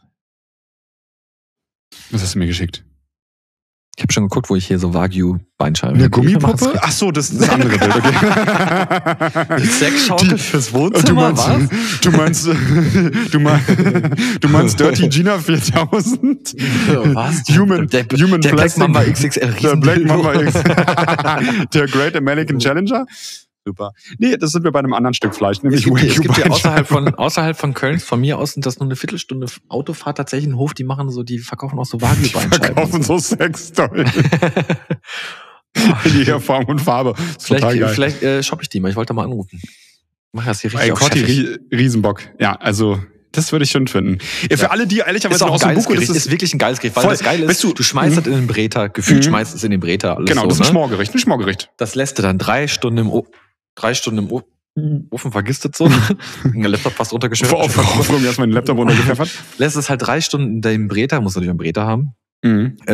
[2.09, 2.83] Was hast du mir geschickt?
[3.95, 5.97] Ich habe schon geguckt, wo ich hier so Wagyu Beinscheiben.
[5.97, 6.73] Eine Gummipuppe?
[6.81, 7.95] Ach so, das ist das andere Bild.
[7.95, 9.65] Okay.
[9.65, 11.31] Sexschaukel fürs Wohnzimmer.
[11.31, 11.99] Du meinst, was?
[12.01, 12.47] du meinst,
[13.31, 13.69] du meinst,
[14.41, 16.55] du meinst Dirty Gina 4000?
[17.13, 17.43] Was?
[17.55, 19.53] Human, der, Human der Black Mamba XXL.
[19.61, 21.67] Der Black Mamba XXL.
[21.73, 23.05] der Great American Challenger?
[23.65, 23.93] Super.
[24.17, 26.47] Nee, das sind wir bei einem anderen Stück Fleisch, nämlich es gibt, es gibt ja
[26.47, 30.49] außerhalb von, außerhalb von Köln, von mir aus sind das nur eine Viertelstunde Autofahrt tatsächlich
[30.49, 34.05] ein Hof, die machen so, die verkaufen auch so wagyu verkaufen so Sextoy.
[36.03, 37.15] In jeder Form und Farbe.
[37.39, 39.61] vielleicht vielleicht äh, shoppe ich die mal, ich wollte mal anrufen.
[40.33, 42.21] Mach das hier richtig Ey, Cotti, Riesenbock.
[42.39, 42.99] Ja, also
[43.33, 44.19] das würde ich schon finden.
[44.49, 46.95] Ja, für alle, die ehrlicherweise aus dem Buko, das ist, ist wirklich ein geiles Gericht,
[46.95, 49.29] weil voll, das Geile ist, weißt du, du schmeißt es in den Breta, gefühlt mhm.
[49.29, 50.13] schmeißt es in den Breta.
[50.13, 50.71] Alles genau, so, das ist ein ne?
[50.71, 51.71] Schmorgericht, ein Schmorgericht.
[51.77, 53.25] Das lässt du dann drei Stunden im o
[53.75, 54.43] drei Stunden im o
[55.11, 55.87] Ofen vergisst es so.
[56.43, 57.51] der Laptop fast runtergeschüttet.
[57.51, 59.29] Vor Aufwärmung erstmal den Laptop runtergepfeffert.
[59.59, 62.15] Lässt es halt drei Stunden in deinem Breta, muss natürlich einen Breta haben.
[62.43, 62.77] Mhm.
[62.87, 62.93] Äh,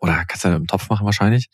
[0.00, 1.48] oder kannst du ja im Topf machen wahrscheinlich.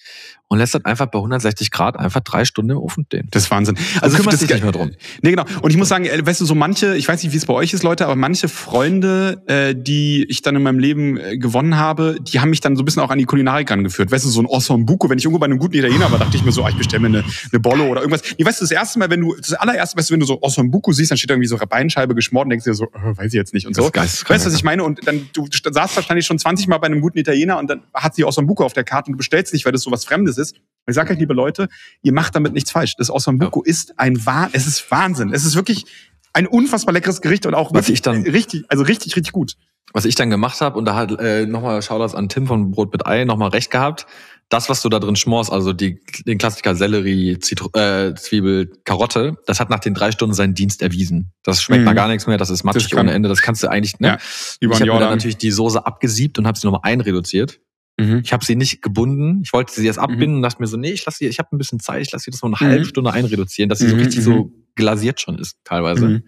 [0.47, 3.26] Und lässt dann einfach bei 160 Grad einfach drei Stunden im Ofen stehen.
[3.30, 3.76] Das ist Wahnsinn.
[4.01, 4.90] Also du kümmerst dich nicht mehr drum.
[5.22, 5.45] Nee, genau.
[5.62, 7.55] Und ich muss sagen, äh, weißt du, so manche, ich weiß nicht, wie es bei
[7.55, 11.76] euch ist, Leute, aber manche Freunde, äh, die ich dann in meinem Leben äh, gewonnen
[11.76, 14.12] habe, die haben mich dann so ein bisschen auch an die Kulinarik angeführt.
[14.12, 16.45] Weißt du, so ein Osombuco, wenn ich irgendwo bei einem guten Italiener war, dachte ich
[16.45, 18.22] mir so, ah, ich bestelle mir eine, eine Bolle oder irgendwas.
[18.38, 20.93] Nee, weißt du, das erste Mal, wenn du, das allererste Mal, wenn du so Osombuco
[20.93, 23.28] siehst, dann steht da irgendwie so eine Beinscheibe geschmort und denkst dir so, oh, weiß
[23.28, 23.84] ich jetzt nicht und so.
[24.28, 24.84] Weißt du, was ich meine?
[24.84, 27.83] Und dann, du, du saßt wahrscheinlich schon 20 Mal bei einem guten Italiener und dann
[27.95, 30.39] hat sie Osnabuco auf der Karte und du bestellst nicht, weil das so was Fremdes
[30.39, 30.57] ist.
[30.87, 31.68] Ich sage euch, liebe Leute,
[32.03, 32.97] ihr macht damit nichts falsch.
[32.97, 33.70] Das Osnabuco ja.
[33.70, 35.33] ist ein Wahn, es ist Wahnsinn.
[35.33, 35.85] Es ist wirklich
[36.33, 39.57] ein unfassbar leckeres Gericht und auch was ich dann richtig, also richtig, richtig gut.
[39.93, 42.93] Was ich dann gemacht habe, und da hat äh, nochmal Shoutouts an Tim von Brot
[42.93, 44.07] mit Ei nochmal recht gehabt.
[44.53, 49.36] Das, was du da drin schmorst, also die, den Klassiker Sellerie, Zitru äh, Zwiebel, Karotte,
[49.46, 51.32] das hat nach den drei Stunden seinen Dienst erwiesen.
[51.42, 51.86] Das schmeckt mm.
[51.86, 54.09] mal gar nichts mehr, das ist matschig das ohne Ende, das kannst du eigentlich, ne?
[54.09, 54.18] Ja,
[54.61, 57.61] ich habe dann natürlich die Soße abgesiebt und habe sie nochmal einreduziert.
[57.98, 58.20] Mhm.
[58.24, 59.40] Ich habe sie nicht gebunden.
[59.44, 60.03] Ich wollte sie jetzt mhm.
[60.03, 60.36] abbinden mhm.
[60.36, 62.24] und dachte mir so, nee, ich lasse sie, ich habe ein bisschen Zeit, ich lasse
[62.24, 62.72] sie das mal eine mhm.
[62.72, 64.53] halbe Stunde einreduzieren, dass sie so mhm, richtig so mhm.
[64.74, 66.22] glasiert schon ist teilweise.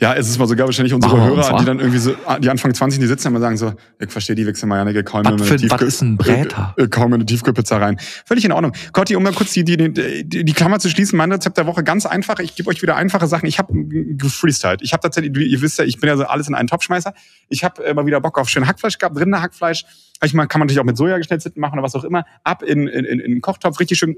[0.00, 2.72] Ja, es ist mal sogar wahrscheinlich unsere oh, Hörer, die dann irgendwie so, die Anfang
[2.72, 5.82] 20, die sitzen immer sagen so, ich verstehe die Wechsel mal kaum was, für, was
[5.82, 6.74] ist ein Bräter?
[6.76, 7.98] Äh, äh, kaum eine Tiefkühlpizza rein.
[8.24, 8.72] Völlig in Ordnung.
[8.92, 11.82] Cotti, um mal kurz die, die, die, die Klammer zu schließen, mein Rezept der Woche
[11.82, 12.38] ganz einfach.
[12.38, 13.46] Ich gebe euch wieder einfache Sachen.
[13.46, 14.82] Ich habe gefreestylt.
[14.82, 17.12] Ich habe tatsächlich, ihr wisst ja, ich bin ja so alles in einen Topfschmeißer.
[17.48, 19.84] Ich habe äh, mal wieder Bock auf schön Hackfleisch gehabt, drinnen Hackfleisch.
[20.24, 22.24] Ich mal, kann man natürlich auch mit Soja geschnetzelten machen oder was auch immer.
[22.42, 24.16] Ab in, in, in, in den Kochtopf, richtig schön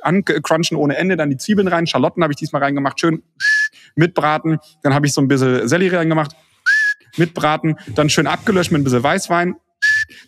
[0.00, 1.86] ancrunchen ohne Ende, dann die Zwiebeln rein.
[1.86, 3.22] Schalotten habe ich diesmal reingemacht, schön
[3.94, 4.58] mitbraten.
[4.82, 6.34] Dann habe ich so ein bisschen Sellerie reingemacht,
[7.16, 9.56] mitbraten, dann schön abgelöscht mit ein bisschen Weißwein,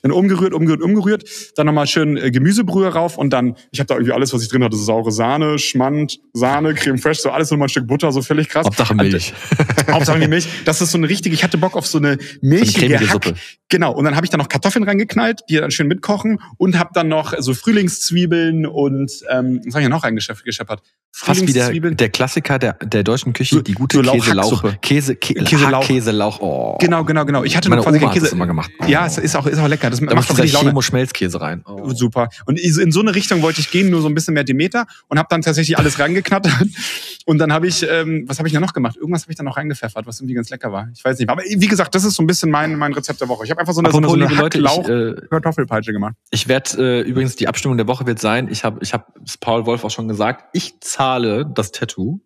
[0.03, 1.25] dann umgerührt, umgerührt, umgerührt,
[1.57, 4.49] dann nochmal schön äh, Gemüsebrühe rauf und dann, ich habe da irgendwie alles, was ich
[4.49, 8.23] drin hatte, saure Sahne, Schmand, Sahne, Creme Fraiche, so alles nochmal ein Stück Butter, so
[8.23, 8.67] völlig krass.
[8.67, 9.33] Hauptsache Milch.
[9.91, 10.47] Hauptsache die Milch.
[10.65, 13.13] Das ist so eine richtige, ich hatte Bock auf so eine milchige cremige Hack.
[13.25, 13.35] Suppe.
[13.69, 16.91] Genau, und dann habe ich da noch Kartoffeln reingeknallt, die dann schön mitkochen und habe
[16.95, 20.83] dann noch so Frühlingszwiebeln und, ähm, was habe ich ja noch reingescheppert?
[21.13, 24.13] Fast wie der, der Klassiker der, der deutschen Küche, So- die gute so.
[24.13, 24.77] Hacksuppe.
[24.83, 25.83] Käse, Kä Käselauch.
[25.87, 26.41] Käselauch.
[26.41, 26.77] Oh.
[26.79, 27.43] Genau, genau, genau.
[27.43, 28.35] Ich hatte Meine noch quasi Oma hat das Käse.
[28.35, 28.71] immer gemacht.
[28.87, 29.91] Ja, es ist auch, ist auch lecker.
[29.91, 30.71] Das Da macht dieser richtig Laune.
[30.71, 31.63] Chemo-Schmelzkäse rein.
[31.67, 31.91] Oh.
[31.95, 32.29] Super.
[32.47, 35.19] Und in so eine Richtung wollte ich gehen, nur so ein bisschen mehr Demeter und
[35.19, 36.53] habe dann tatsächlich alles reingeknattert.
[37.29, 38.97] Und dann habe ich, ähm, was habe ich denn noch gemacht?
[38.97, 40.89] Irgendwas habe ich dann noch reingepfeffert, was irgendwie ganz lecker war.
[40.95, 41.29] Ich weiß nicht.
[41.29, 43.45] Aber wie gesagt, das ist so ein bisschen mein, mein Rezept der Woche.
[43.45, 44.89] Ich habe einfach so eine, so eine, so Apropos, eine Leute, ich, Hacklauch
[45.25, 46.15] äh, Kartoffelpeitsche gemacht.
[46.31, 48.47] Ich werde äh, übrigens die Abstimmung der Woche wird sein.
[48.49, 50.45] Ich habe ich habe es Paul Wolf auch schon gesagt.
[50.53, 52.21] Ich zahle das Tattoo,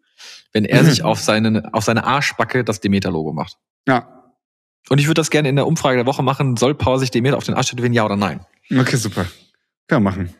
[0.52, 0.86] wenn er Mhm.
[0.90, 3.56] sich auf seine auf seine Arschbacke das Demeter Logo macht.
[3.88, 4.19] Ja.
[4.88, 6.56] Und ich würde das gerne in der Umfrage der Woche machen.
[6.56, 8.44] Soll Paul sich Demeter auf den Arsch tätowieren, ja oder nein?
[8.72, 9.26] Okay, super.
[9.88, 10.34] Können wir machen.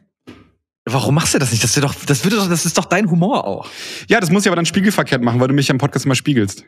[0.86, 1.62] Warum machst du das nicht?
[1.62, 3.68] Das doch das wird doch das ist doch dein Humor auch.
[4.08, 6.14] Ja, das muss ich aber dann spiegelverkehrt machen, weil du mich ja im Podcast immer
[6.14, 6.64] spiegelst.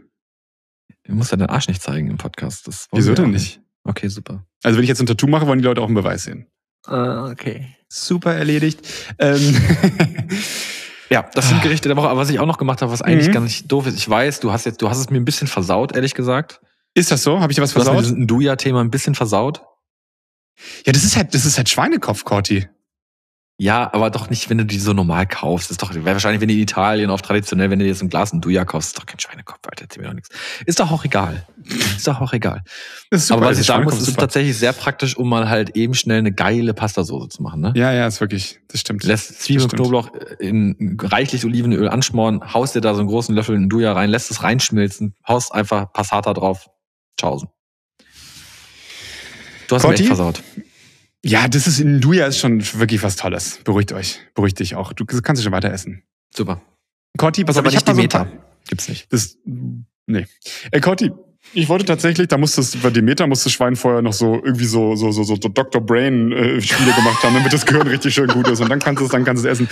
[1.04, 2.68] Du musst ja deinen Arsch nicht zeigen im Podcast.
[2.92, 3.60] Wieso denn nicht?
[3.84, 4.44] Okay, super.
[4.62, 6.46] Also wenn ich jetzt ein Tattoo mache, wollen die Leute auch einen Beweis sehen.
[6.86, 7.74] okay.
[7.88, 8.80] Super erledigt.
[9.18, 9.56] Ähm,
[11.10, 12.08] Ja, das sind Gerichte der Woche.
[12.08, 13.32] Aber was ich auch noch gemacht habe, was eigentlich Mhm.
[13.32, 15.46] gar nicht doof ist, ich weiß, du hast jetzt, du hast es mir ein bisschen
[15.46, 16.60] versaut, ehrlich gesagt.
[16.94, 17.40] Ist das so?
[17.40, 18.04] Habe ich dir was Du hast versaut?
[18.04, 19.62] dieses Nduja-Thema ein bisschen versaut.
[20.86, 22.68] Ja, das ist halt, das ist halt Schweinekopf, Corti.
[23.58, 25.70] Ja, aber doch nicht, wenn du die so normal kaufst.
[25.70, 28.08] Das ist doch, wahrscheinlich, wenn du in Italien auf traditionell, wenn du dir jetzt ein
[28.08, 30.30] Glas Nduja kaufst, ist doch kein Schweinekopf, Alter, erzähl mir doch nichts.
[30.66, 31.46] Ist doch auch egal.
[31.96, 32.62] Ist doch auch egal.
[33.12, 33.40] Super.
[33.40, 34.22] aber was ich sagen muss, ist super.
[34.22, 37.72] tatsächlich sehr praktisch, um mal halt eben schnell eine geile Pastasoße zu machen, ne?
[37.76, 39.04] Ja, ja, ist wirklich, das stimmt.
[39.04, 39.80] Du lässt Zwiebeln, stimmt.
[39.80, 44.30] Knoblauch in reichlich Olivenöl anschmoren, haust dir da so einen großen Löffel Nduja rein, lässt
[44.32, 46.68] es reinschmilzen, haust einfach Passata drauf,
[47.18, 47.48] tschaußen.
[49.68, 50.02] Du hast mich Cotti?
[50.02, 50.42] echt versaut.
[51.24, 53.60] Ja, das ist in Duja ist schon wirklich was Tolles.
[53.64, 54.18] Beruhigt euch.
[54.34, 54.92] Beruhigt dich auch.
[54.92, 56.02] Du kannst dich schon weiter essen.
[56.34, 56.60] Super.
[57.16, 58.24] Corti, pass auf, aber ich nicht hab die ein Meter.
[58.24, 59.12] paar- Gibt's nicht.
[59.12, 59.36] Das,
[60.06, 60.26] nee.
[60.70, 61.12] Ey, Corti,
[61.54, 64.94] ich wollte tatsächlich, da musste bei Demeter musste das Schwein vorher noch so irgendwie so,
[64.96, 65.80] so, so, so Dr.
[65.84, 69.00] Brain äh, Spiele gemacht haben, damit das Gehirn richtig schön gut ist und dann kannst
[69.00, 69.68] du es, dann kannst du es essen.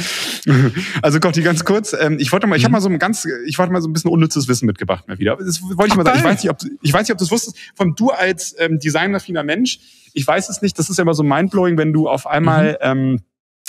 [1.02, 3.58] Also Corti, ganz kurz, ähm, ich wollte mal, ich habe mal so ein ganz, ich
[3.58, 5.36] wollte mal so ein bisschen unnützes Wissen mitgebracht mal wieder.
[5.36, 6.18] Das wollte ich mal sagen.
[6.18, 7.56] Ich weiß nicht, ob du, ich weiß nicht, ob du es wusstest.
[7.76, 9.78] Von du als ähm, designaffiner Mensch,
[10.12, 10.78] ich weiß es nicht.
[10.78, 13.20] Das ist ja immer so mindblowing, wenn du auf einmal ähm,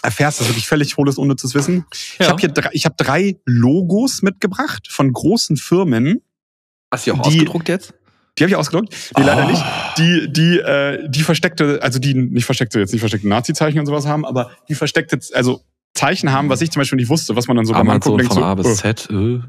[0.03, 1.85] erfährst, das wirklich völlig hohles, unnützes Wissen.
[1.93, 2.29] Ich Ja.
[2.29, 6.21] habe hier drei, ich habe drei Logos mitgebracht von großen Firmen.
[6.91, 7.93] Hast du die auch Die- ausgedruckt jetzt?
[8.37, 9.49] Die habe ich ausgedruckt, die leider Oh.
[9.51, 9.63] nicht.
[9.97, 14.05] Die, die, äh, die versteckte, also die nicht versteckte, jetzt nicht versteckte Nazi-Zeichen und sowas
[14.07, 15.61] haben, aber die versteckte, also
[15.93, 18.17] Zeichen haben, was ich zum Beispiel nicht wusste, was man dann so beim Amazon Angucken
[18.19, 19.09] denkt, von so, A bis oh, Z.
[19.11, 19.39] Äh.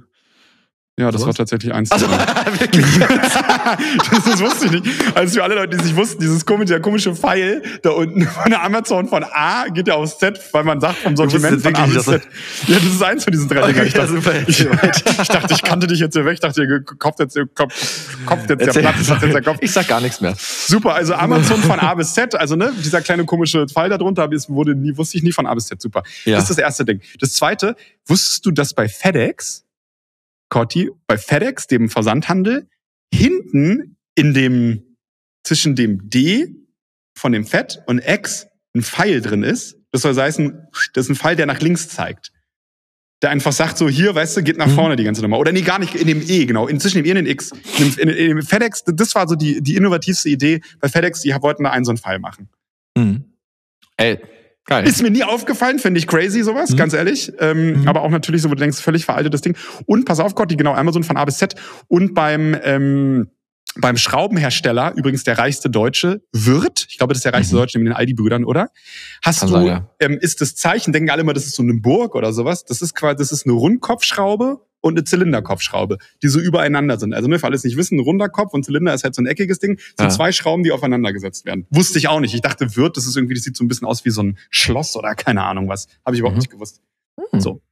[1.02, 1.38] Ja, das sowas?
[1.38, 1.90] war tatsächlich eins.
[1.90, 2.06] Also,
[2.58, 2.86] wirklich?
[2.98, 4.86] das, das wusste ich nicht.
[5.14, 8.22] Also für alle Leute, die es nicht wussten, dieses komische, der komische Pfeil da unten
[8.26, 11.74] von der Amazon von A geht ja aufs Z, weil man sagt vom Sortiment von
[11.74, 12.22] A bis Z.
[12.68, 13.86] Ja, das ist eins von diesen drei Dingern.
[13.86, 14.04] Ich ja,
[14.46, 16.34] ich, ich dachte, ich kannte dich jetzt hier weg.
[16.34, 17.76] Ich dachte, ihr kopft jetzt, ihr kopft,
[18.26, 18.82] kopft jetzt der Erzähl.
[18.82, 19.58] Platz, hat jetzt der Kopf.
[19.60, 20.34] Ich sag gar nichts mehr.
[20.38, 24.30] Super, also Amazon von A bis Z, also ne, dieser kleine komische Pfeil da drunter,
[24.48, 25.80] wurde nie, wusste ich nie von A bis Z.
[25.80, 26.02] Super.
[26.24, 26.36] Ja.
[26.36, 27.00] Das ist das erste Ding.
[27.20, 27.76] Das zweite,
[28.06, 29.64] wusstest du, dass bei FedEx,
[30.52, 32.68] Corti, bei FedEx, dem Versandhandel,
[33.12, 34.96] hinten in dem,
[35.44, 36.54] zwischen dem D
[37.16, 38.46] von dem Fett und X
[38.76, 39.76] ein Pfeil drin ist?
[39.92, 42.32] Das soll heißen, das ist ein Pfeil, der nach links zeigt.
[43.22, 44.74] Der einfach sagt so, hier, weißt du, geht nach Mhm.
[44.74, 45.38] vorne die ganze Nummer.
[45.38, 46.66] Oder nee, gar nicht, in dem E, genau.
[46.68, 47.52] Inzwischen im E und dem X.
[47.78, 50.60] In, dem- in, in dem FedEx, das war so die, die innovativste Idee.
[50.80, 52.48] Bei FedEx, die wollten da einen so einen Pfeil machen.
[52.98, 53.24] Hm.
[53.96, 54.18] Ey,
[54.66, 54.86] geil.
[54.86, 56.76] Ist mir nie aufgefallen, finde ich crazy sowas, Mhm.
[56.76, 57.32] ganz ehrlich.
[57.38, 57.88] Ähm, Mhm.
[57.88, 59.56] Aber auch natürlich so, wo du denkst, völlig veraltetes Ding.
[59.86, 61.54] Und pass auf, Gott, die genau Amazon von A bis Z.
[61.88, 63.28] Und beim, ähm,
[63.76, 67.60] beim Schraubenhersteller, übrigens der reichste Deutsche, Wirt, ich glaube, das ist der reichste Mhm.
[67.60, 68.68] Deutsche mit den Aldi-Brüdern, oder?
[69.24, 69.88] Hast Kann du, sein, ja.
[70.00, 72.64] ähm, ist das Zeichen, denken alle immer, das ist so eine Burg oder sowas.
[72.66, 77.14] Das ist quasi, das ist eine Rundkopfschraube und eine Zylinderkopfschraube, die so übereinander sind.
[77.14, 79.22] Also, ne, für alle es nicht wissen, ein runder Kopf und Zylinder ist halt so
[79.22, 79.76] ein eckiges Ding.
[79.76, 80.08] Das sind Ja.
[80.10, 81.66] zwei Schrauben, die aufeinander gesetzt werden.
[81.70, 82.34] Wusste ich auch nicht.
[82.34, 84.36] Ich dachte, Wirt, das ist irgendwie, das sieht so ein bisschen aus wie so ein
[84.50, 85.88] Schloss oder keine Ahnung was.
[86.04, 86.40] Habe ich überhaupt Mhm.
[86.40, 86.80] nicht gewusst.
[87.32, 87.40] Hm.
[87.40, 87.62] So.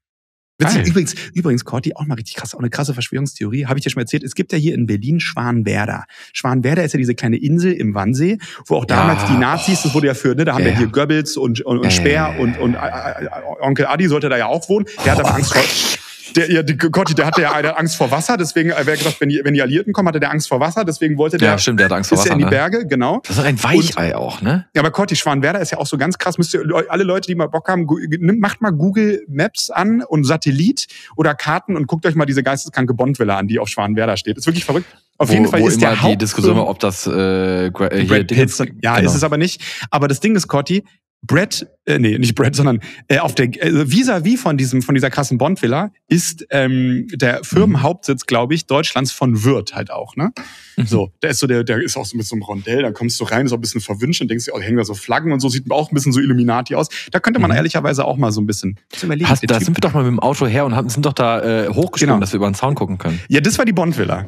[0.62, 3.88] Witzig, übrigens, übrigens, Corti, auch mal richtig krass, auch eine krasse Verschwörungstheorie, habe ich dir
[3.90, 4.22] schon mal erzählt.
[4.24, 6.04] Es gibt ja hier in Berlin Schwanwerder.
[6.34, 8.36] Schwanwerder ist ja diese kleine Insel im Wannsee,
[8.66, 9.28] wo auch damals Ja.
[9.28, 10.88] die Nazis, das wurde ja für, ne, da haben Ja, wir hier.
[10.88, 13.28] Goebbels und, und, und Speer ja, und, und äh, äh,
[13.62, 14.84] Onkel Adi sollte da ja auch wohnen.
[15.02, 15.62] Der hat aber Angst vor,
[16.36, 19.28] der, ja, die, Gotti, der hatte ja eine Angst vor Wasser, deswegen, er gesagt, wenn
[19.28, 21.80] die, wenn die Alliierten kommen, hatte der Angst vor Wasser, deswegen wollte der, Ja, stimmt,
[21.80, 22.32] der hat Angst vor ist er Wasser.
[22.34, 22.50] in die Ne?
[22.50, 23.20] Berge, genau.
[23.26, 24.66] Das ist ein Weichei auch, ne?
[24.74, 26.38] Ja, aber Corti, Schwanwerder ist ja auch so ganz krass.
[26.38, 27.86] Müsst ihr alle Leute, die mal Bock haben,
[28.38, 32.94] macht mal Google Maps an und Satellit oder Karten und guckt euch mal diese geisteskranke
[32.94, 34.38] Bondvilla an, die auf Schwanwerder steht.
[34.38, 34.86] Ist wirklich verrückt.
[35.18, 38.58] Auf wo, jeden Fall ist der Haupt die Diskussion, ob das äh, äh Brad Pitt,
[38.82, 39.10] ja, genau.
[39.10, 39.60] ist es aber nicht.
[39.90, 40.82] Aber das Ding ist, Cotti,
[41.22, 45.10] Brad, äh, nee, nicht Brad, sondern äh, auf der äh, vis-à-vis von diesem von dieser
[45.10, 50.32] krassen Bond-Villa ist ähm, der Firmenhauptsitz, glaube ich, Deutschlands von Wirt halt auch, ne?
[50.76, 50.86] Mhm.
[50.86, 53.20] So, der ist so der, der ist auch so mit so einem Rondell, da kommst
[53.20, 55.32] du rein, ist auch ein bisschen verwünscht und denkst dir, oh, hängen da so Flaggen
[55.32, 56.88] und so, sieht auch ein bisschen so Illuminati aus.
[57.10, 57.56] Da könnte man mhm.
[57.56, 59.28] ehrlicherweise auch mal so ein bisschen überlegen.
[59.28, 61.40] Hast, da sind wir doch mal mit dem Auto her und haben, sind doch da
[61.42, 62.20] äh, hochgesprungen, genau.
[62.20, 63.20] dass wir über den Zaun gucken können.
[63.28, 64.26] Ja, das war die Bond-Villa.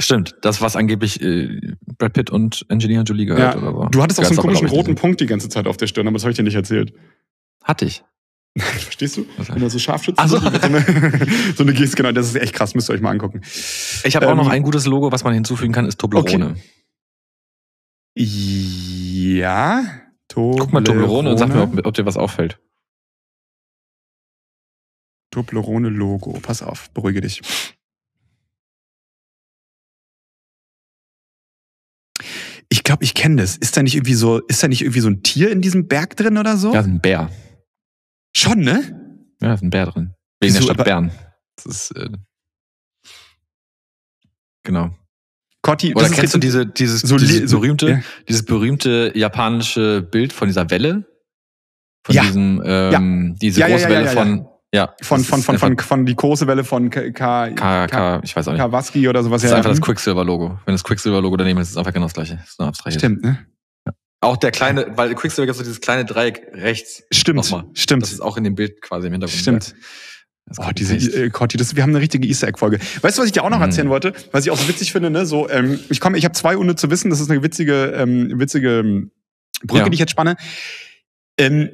[0.00, 3.84] Stimmt, das was angeblich äh, Brad Pitt und Angelina Jolie gehört ja, oder so.
[3.90, 6.14] Du hattest auch so einen komischen roten Punkt die ganze Zeit auf der Stirn, aber
[6.14, 6.94] das habe ich dir nicht erzählt.
[7.62, 8.02] Hatte ich.
[8.58, 9.26] Verstehst du?
[9.36, 10.38] Was Wenn er so Scharfschützen so.
[10.38, 10.80] so eine,
[11.56, 13.42] so eine Geste, genau, das ist echt krass, müsst ihr euch mal angucken.
[14.04, 16.56] Ich habe ähm, auch noch ähm, ein gutes Logo, was man hinzufügen kann, ist Toblerone.
[16.56, 16.60] Okay.
[18.16, 19.84] Ja,
[20.28, 20.58] Toblerone.
[20.60, 22.58] Guck mal Toblerone und sag mir, ob, ob dir was auffällt.
[25.30, 26.38] Toblerone Logo.
[26.40, 27.42] Pass auf, beruhige dich.
[32.90, 33.56] Glaube, ich kenne das.
[33.56, 36.16] Ist da nicht irgendwie so, ist da nicht irgendwie so ein Tier in diesem Berg
[36.16, 36.74] drin oder so?
[36.74, 37.30] Ja, ein Bär.
[38.36, 39.28] Schon, ne?
[39.40, 40.14] Ja, ist ein Bär drin.
[40.40, 41.12] Wegen Wieso, der Stadt Bern.
[41.54, 42.08] Das ist, äh,
[44.64, 44.90] genau.
[45.62, 48.00] Kotti, Oder kennst du diese, dieses, so dieses berühmte, ja.
[48.28, 51.06] dieses berühmte japanische Bild von dieser Welle?
[52.04, 52.22] Von ja.
[52.22, 53.36] diesem, ähm, ja.
[53.40, 54.94] diese große Welle von, ja.
[55.02, 58.46] Von, von, von, von, von, die große Welle von K, K, K, K ich weiß
[58.48, 58.60] auch nicht.
[58.60, 59.42] Kawaski oder sowas.
[59.42, 60.60] Das ist einfach das Quicksilver-Logo.
[60.64, 62.36] Wenn das Quicksilver-Logo daneben ist, ist es einfach genau das gleiche.
[62.36, 63.00] Das ist nur abstrahiert.
[63.00, 63.46] Stimmt, ne?
[64.22, 67.02] Auch der kleine, weil Quicksilver gibt so dieses kleine Dreieck rechts.
[67.10, 67.64] Stimmt, nochmal.
[67.72, 68.02] stimmt.
[68.02, 69.40] Das ist auch in dem Bild quasi im Hintergrund.
[69.40, 69.74] Stimmt.
[70.58, 72.78] Oh, diese äh, Cotti, das, wir haben eine richtige Easter Egg Folge.
[73.00, 73.64] Weißt du, was ich dir auch noch mhm.
[73.64, 75.24] erzählen wollte, was ich auch so witzig finde, ne?
[75.24, 77.08] So, ähm, ich komme, ich habe zwei ohne zu wissen.
[77.08, 79.10] Das ist eine witzige, ähm, witzige ähm,
[79.62, 79.88] Brücke, ja.
[79.88, 80.36] die ich jetzt spanne.
[81.38, 81.70] Ähm,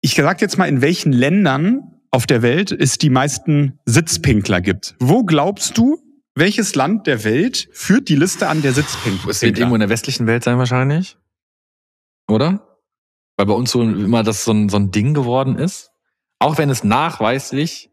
[0.00, 4.94] ich sag jetzt mal, in welchen Ländern auf der Welt es die meisten Sitzpinkler gibt.
[4.98, 5.98] Wo glaubst du,
[6.34, 9.30] welches Land der Welt führt die Liste an der Sitzpinkler?
[9.30, 11.16] Es wird irgendwo in der westlichen Welt sein wahrscheinlich.
[12.28, 12.78] Oder?
[13.36, 15.90] Weil bei uns so immer das so ein, so ein Ding geworden ist.
[16.38, 17.90] Auch wenn es nachweislich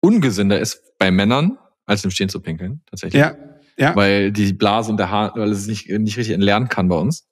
[0.00, 3.20] ungesünder ist bei Männern, als im Stehen zu pinkeln, tatsächlich.
[3.20, 3.36] Ja,
[3.76, 3.96] ja.
[3.96, 7.26] Weil die Blase und der Haar, weil es nicht, nicht richtig entlernen kann bei uns.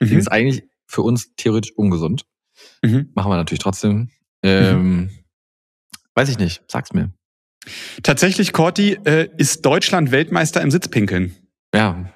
[0.00, 0.18] Mhm.
[0.18, 2.24] ist eigentlich für uns theoretisch ungesund.
[2.82, 3.10] Mhm.
[3.14, 4.10] Machen wir natürlich trotzdem.
[4.42, 5.10] Ähm, mhm.
[6.14, 7.10] Weiß ich nicht, sag's mir.
[8.02, 11.34] Tatsächlich, Corti, äh, ist Deutschland Weltmeister im Sitzpinkeln.
[11.74, 12.10] Ja,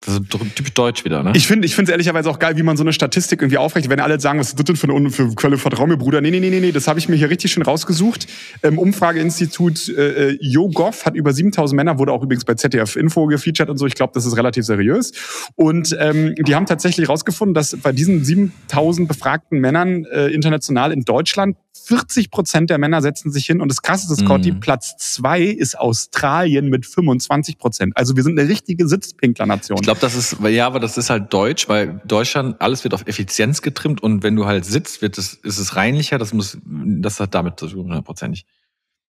[0.00, 1.32] das ist typisch deutsch wieder, ne?
[1.34, 3.90] Ich finde ich finde es ehrlicherweise auch geil, wie man so eine Statistik irgendwie aufrecht,
[3.90, 6.20] wenn alle sagen, was ist das denn für eine für Quelle, vertrau mir, Bruder.
[6.20, 8.28] Nee, nee, nee, nee, das habe ich mir hier richtig schön rausgesucht.
[8.62, 13.26] Ähm, Umfrageinstitut äh, äh YouGov hat über 7000 Männer, wurde auch übrigens bei ZDF Info
[13.26, 13.86] gefeatured und so.
[13.86, 15.12] Ich glaube, das ist relativ seriös.
[15.56, 21.02] Und ähm, die haben tatsächlich rausgefunden, dass bei diesen 7000 befragten Männern äh, international in
[21.02, 21.56] Deutschland
[21.86, 24.60] 40 Prozent der Männer setzen sich hin und das krasseste, Scotty, mhm.
[24.60, 27.96] Platz zwei ist Australien mit 25 Prozent.
[27.96, 29.78] Also wir sind eine richtige Sitzpinkler-Nation.
[29.78, 33.06] Ich glaube, das ist, ja, aber das ist halt deutsch, weil Deutschland, alles wird auf
[33.06, 37.20] Effizienz getrimmt und wenn du halt sitzt, wird es, ist es reinlicher, das muss, das
[37.20, 38.44] hat damit zu tun, hundertprozentig.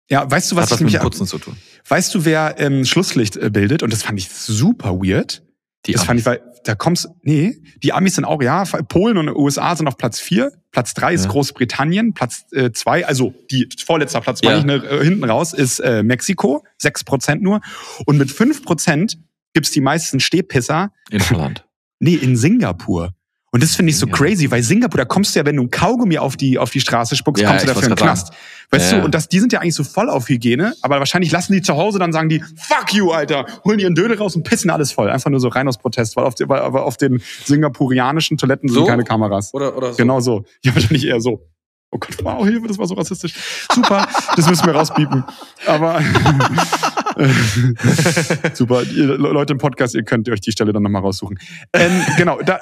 [0.08, 1.56] Ja, weißt du, was, hat was ich mit Putzen zu tun?
[1.88, 3.82] Weißt du, wer ähm, Schlusslicht äh, bildet?
[3.82, 5.42] Und das fand ich super weird.
[5.86, 6.06] Die das Amis.
[6.06, 9.86] fand ich, weil da kommst, nee, die Amis sind auch, ja, Polen und USA sind
[9.86, 10.52] auf Platz vier.
[10.72, 11.30] Platz drei ist ja.
[11.30, 12.12] Großbritannien.
[12.12, 14.58] Platz äh, zwei, also die vorletzter Platz, ja.
[14.58, 17.60] ich, ne, äh, hinten raus, ist äh, Mexiko, sechs Prozent nur.
[18.04, 19.18] Und mit fünf Prozent
[19.54, 20.92] gibt's die meisten Stehpisser.
[21.10, 21.64] In Holland.
[21.98, 23.14] Nee, in Singapur.
[23.56, 24.12] Und das finde ich so ja.
[24.12, 26.80] crazy, weil Singapur, da kommst du ja, wenn du ein Kaugummi auf die, auf die
[26.80, 28.26] Straße spuckst, ja, kommst du dafür in den Knast.
[28.26, 28.38] Sagen.
[28.70, 31.32] Weißt ja, du, und das, die sind ja eigentlich so voll auf Hygiene, aber wahrscheinlich
[31.32, 34.42] lassen die zu Hause, dann sagen die, fuck you, Alter, holen ihren Dödel raus und
[34.42, 35.08] pissen alles voll.
[35.08, 38.80] Einfach nur so rein aus Protest, weil auf, die, weil auf den singapurianischen Toiletten so?
[38.80, 39.54] sind keine Kameras.
[39.54, 39.96] Oder, oder so.
[39.96, 40.44] Genau so.
[40.62, 41.48] Ja, wahrscheinlich eher so.
[41.92, 43.32] Oh Gott, wow, Hilfe, das war so rassistisch.
[43.72, 45.24] Super, das müssen wir rauspiepen.
[45.66, 46.02] Aber
[48.52, 51.38] super, ihr, Leute im Podcast, ihr könnt euch die Stelle dann nochmal raussuchen.
[51.72, 52.60] Ähm, genau, da,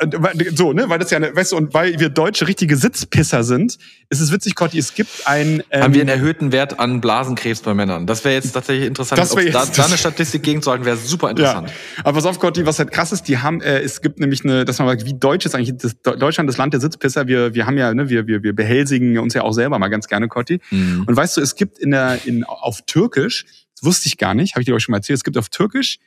[0.55, 3.79] so, ne, weil das ja, eine, weißt du, und weil wir Deutsche richtige Sitzpisser sind,
[4.11, 5.63] ist es witzig, Cotti, es gibt ein...
[5.71, 8.07] Ähm, Haben wir einen erhöhten Wert an Blasenkrebs bei Männern?
[8.07, 9.21] Das wäre jetzt tatsächlich interessant.
[9.21, 11.69] Das jetzt, da, da eine Statistik gegenzuhalten, wäre super interessant.
[11.69, 11.75] Ja.
[12.05, 14.65] Aber pass auf, Cotti, was halt krass ist, die haben, äh, es gibt nämlich eine,
[14.65, 17.27] dass man sagt, wie Deutsch ist eigentlich das, Deutschland das Land der Sitzpisser.
[17.27, 20.07] Wir, wir haben ja, ne, wir, wir, wir behelsigen uns ja auch selber mal ganz
[20.07, 20.61] gerne, Cotti.
[20.71, 21.05] Mhm.
[21.07, 23.47] Und weißt du, es gibt in der, in, auf Türkisch,
[23.77, 25.49] das wusste ich gar nicht, habe ich dir auch schon mal erzählt, es gibt auf
[25.49, 25.99] Türkisch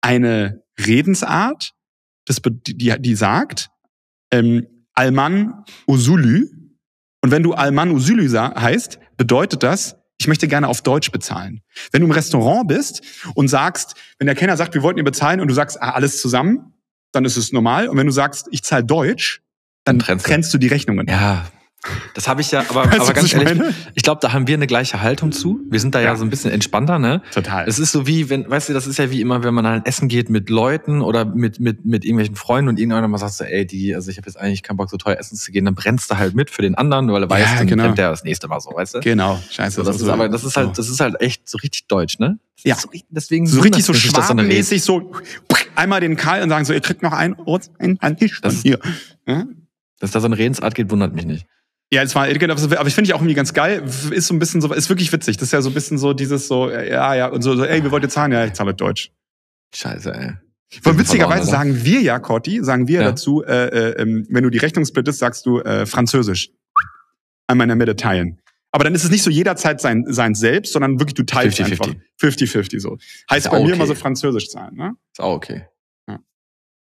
[0.00, 1.72] eine Redensart,
[2.26, 3.70] das, die, die sagt,
[4.30, 6.48] ähm, Alman Usulü.
[7.22, 11.62] Und wenn du Alman Usulü heißt, bedeutet das, ich möchte gerne auf Deutsch bezahlen.
[11.92, 13.02] Wenn du im Restaurant bist
[13.34, 16.20] und sagst, wenn der Kenner sagt, wir wollten ihr bezahlen und du sagst, ah, alles
[16.20, 16.74] zusammen,
[17.12, 17.88] dann ist es normal.
[17.88, 19.42] Und wenn du sagst, ich zahle Deutsch,
[19.84, 21.06] dann trennst, trennst du die Rechnungen.
[21.08, 21.50] Ja,
[22.12, 23.74] Das habe ich ja, aber, weißt aber ganz ehrlich, meine?
[23.94, 25.60] ich glaube, da haben wir eine gleiche Haltung zu.
[25.70, 27.22] Wir sind da ja, ja so ein bisschen entspannter, ne?
[27.32, 27.66] Total.
[27.66, 29.86] Es ist so wie, wenn, weißt du, das ist ja wie immer, wenn man halt
[29.86, 33.44] essen geht mit Leuten oder mit, mit, mit irgendwelchen Freunden und irgendeiner mal sagt so,
[33.44, 35.74] ey, die, also ich habe jetzt eigentlich keinen Bock, so teuer essen zu gehen, dann
[35.74, 37.92] brennst du halt mit für den anderen, weil er weiß, ja, dann genau.
[37.92, 39.00] der das nächste Mal so, weißt du?
[39.00, 39.76] Genau, scheiße.
[39.76, 42.18] So, das, das ist, aber das ist halt, das ist halt echt so richtig deutsch,
[42.18, 42.38] ne?
[42.56, 42.74] Das ja.
[42.76, 45.12] So, deswegen so richtig so schwabenmäßig so
[45.76, 47.36] einmal den Karl und sagen so, ihr kriegt noch ein,
[47.78, 48.78] ein, ein Tisch das, hier.
[49.26, 49.46] Ja?
[49.98, 51.46] Dass da so eine Redensart geht, wundert mich nicht.
[51.92, 53.82] Ja, es war, aber ich finde ich auch irgendwie ganz geil.
[54.10, 55.38] Ist so ein bisschen so, ist wirklich witzig.
[55.38, 57.82] Das ist ja so ein bisschen so dieses so, ja, ja, und so, so ey,
[57.82, 58.30] wir wollt ihr zahlen?
[58.30, 59.10] Ja, ich zahle Deutsch.
[59.74, 60.32] Scheiße, ey.
[60.82, 63.10] Von witzigerweise sagen wir ja, Corti, sagen wir ja.
[63.10, 66.50] dazu, äh, äh, ähm, wenn du die Rechnung splittest, sagst du äh, Französisch.
[67.48, 68.40] Einmal in der Mitte teilen.
[68.70, 71.80] Aber dann ist es nicht so jederzeit sein, sein selbst, sondern wirklich du teilst 50,
[71.80, 71.94] einfach.
[72.22, 72.98] 50-50 so.
[73.28, 73.72] Heißt bei mir okay.
[73.72, 74.92] immer so Französisch zahlen, ne?
[75.12, 75.64] Ist auch okay.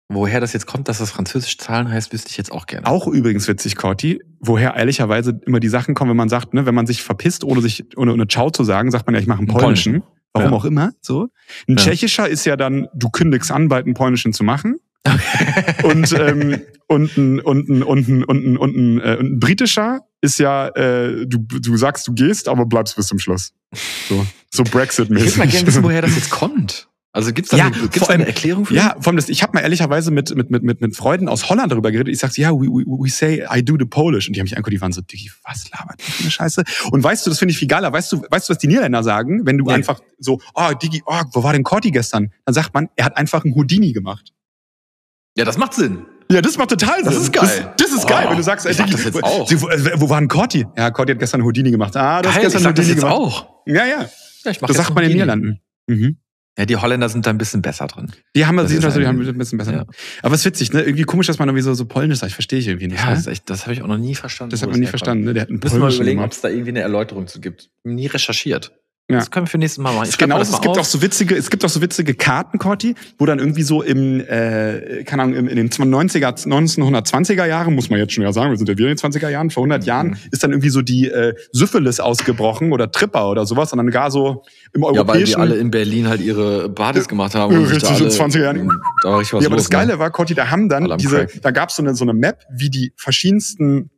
[0.08, 2.86] Woher das jetzt kommt, dass das Französisch Zahlen heißt, wüsste ich jetzt auch gerne.
[2.86, 6.76] Auch übrigens witzig, Corti, woher ehrlicherweise immer die Sachen kommen, wenn man sagt, ne, wenn
[6.76, 9.38] man sich verpisst, ohne sich ohne, ohne Ciao zu sagen, sagt man ja, ich mache
[9.38, 10.04] einen polnischen.
[10.32, 10.56] Warum ja.
[10.56, 11.28] auch immer, so.
[11.66, 11.76] Ein ja.
[11.76, 14.76] tschechischer ist ja dann, du kündigst an, bald einen polnischen zu machen.
[15.82, 20.00] und, ähm, und, ein, und, ein, und, ein, und, ein, und, ein, äh, ein britischer
[20.20, 23.52] ist ja, äh, du, du sagst, du gehst, aber bleibst bis zum Schluss.
[24.08, 25.28] So, so Brexit-mäßig.
[25.28, 26.88] Ich würde mal gerne wissen, woher das jetzt kommt.
[27.16, 28.74] Also gibt's da, ja, eine, gibt's da eine Erklärung für?
[28.74, 31.48] Ja, vor allem das, ich habe mal ehrlicherweise mit, mit, mit, mit, mit Freunden aus
[31.48, 32.12] Holland darüber geredet.
[32.12, 34.28] Ich sag's, ja, we, we, we say I do the Polish.
[34.28, 36.62] Und die haben mich angeguckt, die waren so, Diggi, was labert die für eine Scheiße?
[36.90, 37.90] Und weißt du, das finde ich viel geiler.
[37.90, 39.46] Weißt du, weißt du, was die Niederländer sagen?
[39.46, 39.76] Wenn du ja.
[39.76, 42.32] einfach so, oh, Diggi, oh, wo war denn Corti gestern?
[42.44, 44.34] Dann sagt man, er hat einfach einen Houdini gemacht.
[45.38, 46.04] Ja, das macht Sinn.
[46.30, 47.04] Ja, das macht total Sinn.
[47.06, 47.72] Das ist geil.
[47.78, 49.50] Das, das ist oh, geil, wenn du sagst, ey, Diggi, das jetzt auch.
[49.50, 50.66] Wo, wo war denn Corti?
[50.76, 51.96] Ja, Corti hat gestern Houdini gemacht.
[51.96, 53.14] Ah, du hast gestern ich Houdini das gemacht.
[53.14, 53.48] auch.
[53.64, 54.06] Ja, ja.
[54.44, 55.60] ja ich mach das sagt man in den Niederlanden.
[55.86, 56.18] Mhm.
[56.58, 58.10] Ja, die Holländer sind da ein bisschen besser drin.
[58.34, 59.72] Die haben, das die, also, die haben ein bisschen besser.
[59.72, 59.84] Ja.
[60.22, 60.82] Aber es ist witzig, ne?
[60.82, 62.32] Irgendwie komisch, dass man irgendwie so, so polnisch sagt.
[62.32, 62.98] Verstehe ich irgendwie nicht.
[62.98, 63.16] Ja, ne?
[63.16, 64.52] das, echt, das habe ich auch noch nie verstanden.
[64.52, 65.24] Das hat man nie verstanden.
[65.24, 65.34] Ne?
[65.34, 67.70] Der hat einen Müssen wir mal überlegen, ob es da irgendwie eine Erläuterung zu gibt.
[67.84, 68.72] Nie recherchiert.
[69.08, 69.18] Ja.
[69.18, 70.08] Das können wir für nächstes Mal machen.
[70.08, 70.78] Ich genau, es gibt auf.
[70.78, 74.18] auch so witzige, es gibt auch so witzige Karten, Corti, wo dann irgendwie so im,
[74.18, 78.58] äh, keine Ahnung, in den 90er, 1920er Jahren, muss man jetzt schon ja sagen, wir
[78.58, 79.86] sind ja wieder in den 20er Jahren, vor 100 mhm.
[79.86, 83.90] Jahren, ist dann irgendwie so die äh, Syphilis ausgebrochen oder Tripper oder sowas, und dann
[83.92, 84.42] gar so
[84.74, 85.34] im europäischen...
[85.34, 87.54] Ja, weil die alle in Berlin halt ihre Partys gemacht haben.
[87.54, 88.68] Und richtig, in 20er Jahren.
[89.02, 89.98] Da war richtig was ja, aber los, das Geile ne?
[90.00, 92.70] war, Corti, da haben dann diese, da gab es so eine, so eine Map, wie
[92.70, 93.90] die verschiedensten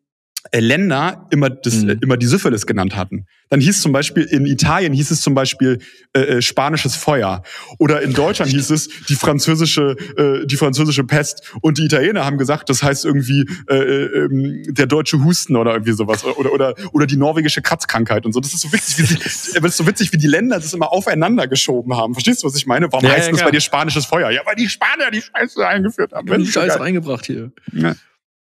[0.56, 1.98] Länder immer, das, mhm.
[2.02, 3.26] immer die Syphilis genannt hatten.
[3.50, 5.78] Dann hieß zum Beispiel, in Italien hieß es zum Beispiel
[6.12, 7.42] äh, äh spanisches Feuer.
[7.78, 11.54] Oder in Deutschland hieß es die französische, äh, die französische Pest.
[11.62, 15.72] Und die Italiener haben gesagt, das heißt irgendwie äh, äh, ähm, der deutsche Husten oder
[15.72, 16.24] irgendwie sowas.
[16.24, 18.40] Oder, oder, oder die norwegische Kratzkrankheit und so.
[18.40, 19.18] Das ist so witzig, wie, sie,
[19.60, 22.14] das ist so witzig, wie die Länder das immer aufeinander geschoben haben.
[22.14, 22.92] Verstehst du, was ich meine?
[22.92, 24.30] Warum ja, heißt ja, das bei dir spanisches Feuer?
[24.30, 26.26] Ja, weil die Spanier die Scheiße eingeführt haben.
[26.26, 27.50] Die Scheiße eingebracht hier.
[27.72, 27.94] Ja.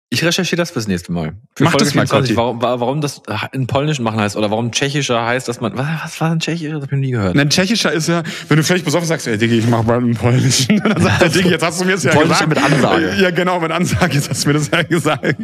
[0.09, 1.35] Ich recherchiere das fürs nächste Mal.
[1.57, 5.49] Für Mach das mal, warum, warum das in Polnisch machen heißt oder warum tschechischer heißt,
[5.49, 6.75] dass man, was, was war denn tschechischer?
[6.75, 7.37] Das hab ich nie gehört.
[7.37, 10.15] Ein tschechischer ist ja, wenn du vielleicht besoffen sagst, ey Diggi, ich mach mal einen
[10.15, 10.81] polnischen.
[10.85, 12.71] Dann sagt der Diggi, jetzt hast du mir das ja Polnischer gesagt.
[12.71, 13.15] mit Ansage.
[13.19, 15.37] Ja, genau, mit Ansage, jetzt hast du mir das ja gesagt.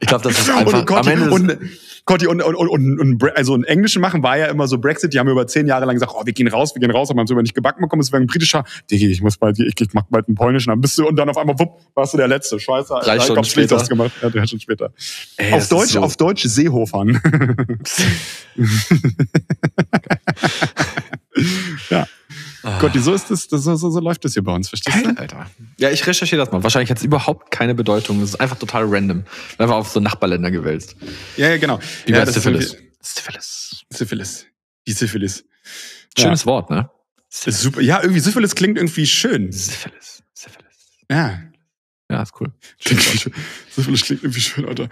[0.00, 1.58] Ich glaube, das ist einfach, und, Gott, am Ende und,
[2.06, 5.18] Cotti und, und, und, und, also ein Englischen machen war ja immer so Brexit, die
[5.18, 7.26] haben über zehn Jahre lang gesagt, oh, wir gehen raus, wir gehen raus, aber haben
[7.26, 9.92] es immer nicht gebacken bekommen, es wäre ein britischer, Digi, ich muss bald, ich, ich
[9.92, 12.28] mach bald einen polnischen, dann bist du, und dann auf einmal, wupp, warst du der
[12.28, 13.76] Letzte, scheiße, Drei Stunden später.
[13.76, 14.12] Das gemacht.
[14.22, 14.92] Ja, drei Stunden später.
[15.36, 17.20] Ey, auf Deutsch, so auf Deutsch Seehofern.
[21.90, 22.06] ja.
[22.62, 22.78] Oh.
[22.80, 25.16] Gott, so ist das, das so, so, so läuft das hier bei uns, verstehst du?
[25.16, 25.50] Alter.
[25.78, 26.62] Ja, ich recherchiere das mal.
[26.62, 28.20] Wahrscheinlich hat es überhaupt keine Bedeutung.
[28.22, 29.24] Es ist einfach total random.
[29.58, 30.96] Einfach auf so Nachbarländer gewälzt.
[31.36, 31.78] Ja, ja, genau.
[32.06, 32.76] Wie ja, Syphilis.
[33.00, 33.84] Syphilis.
[33.90, 34.46] Syphilis.
[34.86, 35.44] Die Syphilis.
[36.18, 36.46] Schönes ja.
[36.46, 36.90] Wort, ne?
[37.28, 37.60] Syphilis.
[37.60, 37.80] Super.
[37.80, 39.52] Ja, irgendwie Syphilis klingt irgendwie schön.
[39.52, 40.22] Syphilis.
[40.32, 40.74] Syphilis.
[41.10, 41.40] Ja.
[42.10, 42.52] Ja, ist cool.
[42.84, 43.32] Klingt schön.
[43.70, 44.88] Syphilis klingt irgendwie schön, Alter.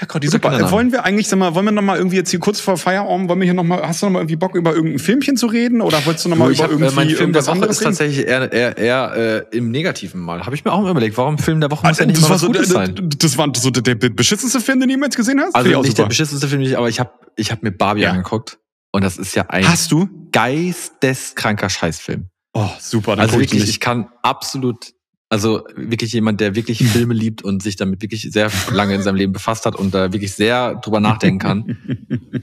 [0.00, 0.58] Ja, Gott, super.
[0.58, 2.78] Äh, wollen wir eigentlich, sag mal, wollen wir noch mal irgendwie jetzt hier kurz vor
[2.78, 5.36] Feierabend, wollen wir hier noch mal, hast du noch mal irgendwie Bock über irgendein Filmchen
[5.36, 7.52] zu reden oder wolltest du noch mal über hab, äh, irgendwie mein Film irgendwas der
[7.52, 7.90] Woche anderes ist reden?
[7.90, 10.46] tatsächlich eher, eher, eher äh, im Negativen mal.
[10.46, 12.30] Habe ich mir auch mal überlegt, warum Film der Woche muss also, ja nicht mal
[12.30, 13.10] was so, Gutes sein.
[13.18, 15.54] Das war so der, der beschissenste Film, den du jemals gesehen hast?
[15.54, 15.94] Also nicht super.
[15.94, 18.10] der beschissenste Film, aber ich habe ich hab mir Barbie ja.
[18.10, 18.58] angeguckt
[18.92, 22.28] und das ist ja ein hast du geisteskranker Scheißfilm.
[22.54, 23.16] Oh, super.
[23.16, 24.94] Dann also wirklich, ich kann absolut
[25.30, 29.14] also wirklich jemand, der wirklich Filme liebt und sich damit wirklich sehr lange in seinem
[29.14, 31.78] Leben befasst hat und da wirklich sehr drüber nachdenken kann.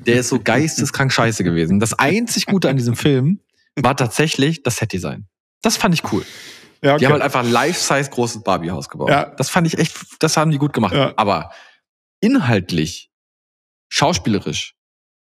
[0.05, 1.79] Der ist so geisteskrank scheiße gewesen.
[1.79, 3.41] Das einzig Gute an diesem Film
[3.75, 5.27] war tatsächlich das Setdesign.
[5.61, 6.23] Das fand ich cool.
[6.81, 6.99] Ja, okay.
[6.99, 9.09] Die haben halt einfach life-size großes Barbie-Haus gebaut.
[9.09, 9.25] Ja.
[9.35, 10.93] Das fand ich echt, das haben die gut gemacht.
[10.93, 11.13] Ja.
[11.17, 11.51] Aber
[12.21, 13.11] inhaltlich,
[13.89, 14.75] schauspielerisch,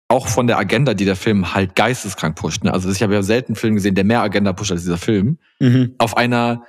[0.08, 2.64] auch von der Agenda, die der Film halt geisteskrank pusht.
[2.64, 2.72] Ne?
[2.72, 5.38] Also ich habe ja selten einen Film gesehen, der mehr Agenda pusht als dieser Film.
[5.58, 5.94] Mhm.
[5.98, 6.64] Auf einer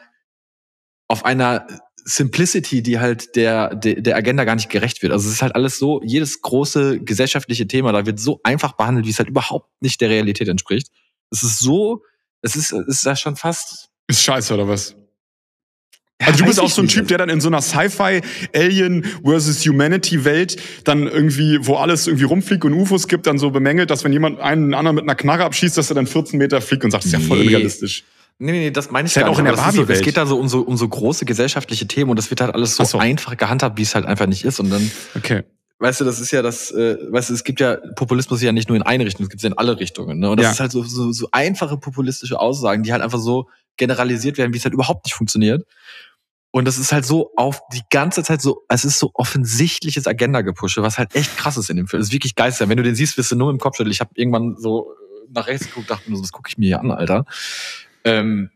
[1.07, 1.67] auf einer
[2.05, 5.13] Simplicity, die halt der, der, der Agenda gar nicht gerecht wird.
[5.13, 9.05] Also es ist halt alles so, jedes große gesellschaftliche Thema, da wird so einfach behandelt,
[9.05, 10.89] wie es halt überhaupt nicht der Realität entspricht.
[11.31, 12.03] Es ist so,
[12.41, 13.89] es ist, es ist ja schon fast.
[14.07, 14.95] Ist scheiße, oder was?
[16.21, 18.21] Ja, also du bist auch so ein Typ, der dann in so einer Sci-Fi
[18.53, 23.49] Alien versus Humanity Welt dann irgendwie, wo alles irgendwie rumfliegt und UFOs gibt, dann so
[23.49, 26.61] bemängelt, dass wenn jemand einen anderen mit einer Knarre abschießt, dass er dann 14 Meter
[26.61, 28.03] fliegt und sagt, das ist ja voll unrealistisch.
[28.39, 29.87] Nee, nee, das meine ich ja auch in der Barbie-Welt.
[29.87, 32.41] So, es geht da so um, so um so große gesellschaftliche Themen und das wird
[32.41, 32.97] halt alles so, so.
[32.97, 34.59] einfach gehandhabt, wie es halt einfach nicht ist.
[34.59, 35.43] Und dann, okay.
[35.79, 38.69] weißt du, das ist ja das, äh, weißt du, es gibt ja Populismus ja nicht
[38.69, 40.19] nur in eine Richtung, es gibt es ja in alle Richtungen.
[40.19, 40.29] Ne?
[40.29, 40.51] Und das ja.
[40.51, 44.57] ist halt so, so, so einfache populistische Aussagen, die halt einfach so generalisiert werden, wie
[44.57, 45.65] es halt überhaupt nicht funktioniert.
[46.51, 50.83] Und das ist halt so auf die ganze Zeit so, es ist so offensichtliches Agenda-Gepusche,
[50.83, 51.99] was halt echt krass ist in dem Film.
[51.99, 52.53] Das ist wirklich geil.
[52.59, 53.91] Wenn du den siehst, wirst du nur im Kopf schütteln.
[53.91, 54.91] Ich habe irgendwann so
[55.31, 57.25] nach rechts geguckt, dachte mir so, das gucke ich mir hier an, Alter.
[58.05, 58.49] Ähm,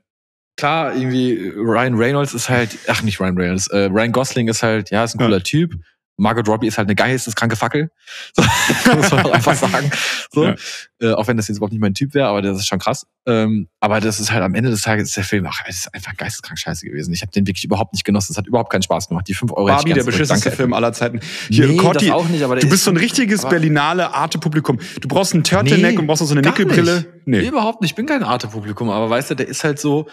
[0.58, 4.92] klar, irgendwie Ryan Reynolds ist halt, ach nicht Ryan Reynolds, äh, Ryan Gosling ist halt,
[4.92, 5.44] ja, ist ein cooler ja.
[5.44, 5.76] Typ.
[6.18, 7.92] Margot Robbie ist halt eine geisteskranke Fackel.
[8.84, 9.92] So, muss man auch einfach sagen.
[10.32, 10.46] So.
[10.46, 10.56] Ja.
[11.00, 13.06] Äh, auch wenn das jetzt überhaupt nicht mein Typ wäre, aber das ist schon krass.
[13.26, 16.16] Ähm, aber das ist halt am Ende des Tages der Film, ach, es ist einfach
[16.16, 17.14] geisteskrank scheiße gewesen.
[17.14, 18.32] Ich habe den wirklich überhaupt nicht genossen.
[18.32, 19.28] Es hat überhaupt keinen Spaß gemacht.
[19.28, 21.20] Die 5 Euro Barbie, der beschissenste Film aller Zeiten.
[21.50, 24.80] Hier, nee, Corti, auch nicht, aber du bist so ein richtiges Berlinale Arte-Publikum.
[25.02, 27.06] Du brauchst einen Turtleneck nee, und brauchst so eine Nickelbrille.
[27.26, 27.42] Nee.
[27.42, 27.48] nee.
[27.48, 27.92] überhaupt nicht.
[27.92, 30.08] Ich bin kein Arte-Publikum, aber weißt du, der ist halt so.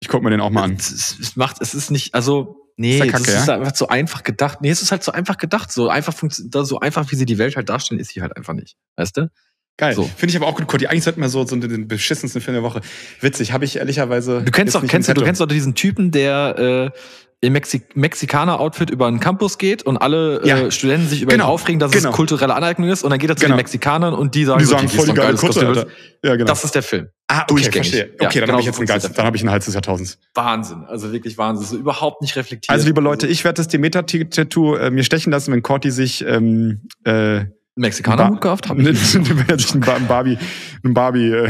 [0.00, 0.76] Ich guck mir den auch mal an.
[0.78, 3.54] Es, es macht, es ist nicht, also Nee, ist Kacke, das ist ja?
[3.54, 4.60] einfach so einfach gedacht.
[4.60, 5.70] Nee, es ist halt so einfach gedacht.
[5.70, 8.76] So einfach, so einfach, wie sie die Welt halt darstellen, ist sie halt einfach nicht.
[8.96, 9.30] Weißt du?
[9.76, 9.94] Geil.
[9.94, 10.04] So.
[10.04, 10.86] Finde ich aber auch gut, Cody.
[10.86, 12.80] Eigentlich sollten wir so, so den beschissensten Film der Woche.
[13.20, 14.42] Witzig, habe ich ehrlicherweise.
[14.42, 16.98] Du kennst doch, kennst du, du kennst doch diesen Typen, der äh,
[17.40, 20.58] im Mexi Mexikaner-Outfit über den Campus geht und alle äh, ja.
[20.58, 21.44] äh, Studenten sich über genau.
[21.44, 22.10] ihn aufregen, dass genau.
[22.10, 23.54] es kulturelle Aneignung ist und dann geht er zu genau.
[23.54, 25.88] den Mexikanern und die sagen, die sagen so, voll die geile Kutte,
[26.22, 26.46] Ja, genau.
[26.46, 27.08] Das ist der Film.
[27.28, 28.12] Ah, okay, verstehe.
[28.18, 29.74] Okay, ja, dann genau habe ich jetzt einen Geist, dann habe ich einen Hals des
[29.74, 30.18] Jahrtausends.
[30.34, 31.66] Wahnsinn, also wirklich Wahnsinn.
[31.66, 32.70] So überhaupt nicht reflektiert.
[32.70, 36.88] Also liebe Leute, ich werde das Demeter-Tattoo äh, mir stechen lassen, wenn Corti sich ähm,
[37.04, 37.46] äh,
[37.76, 38.78] Mexikaner-Hut gehabt haben?
[38.84, 40.38] Wenn er sich ein Barbie,
[40.84, 41.48] ein Barbie, äh,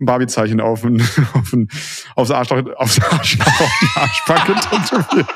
[0.00, 1.00] ein Barbie-Zeichen auf, ein,
[1.34, 1.68] auf ein,
[2.14, 5.26] aufs Arschloch, aufs Arschloch, auf die Arschbacke tätowieren.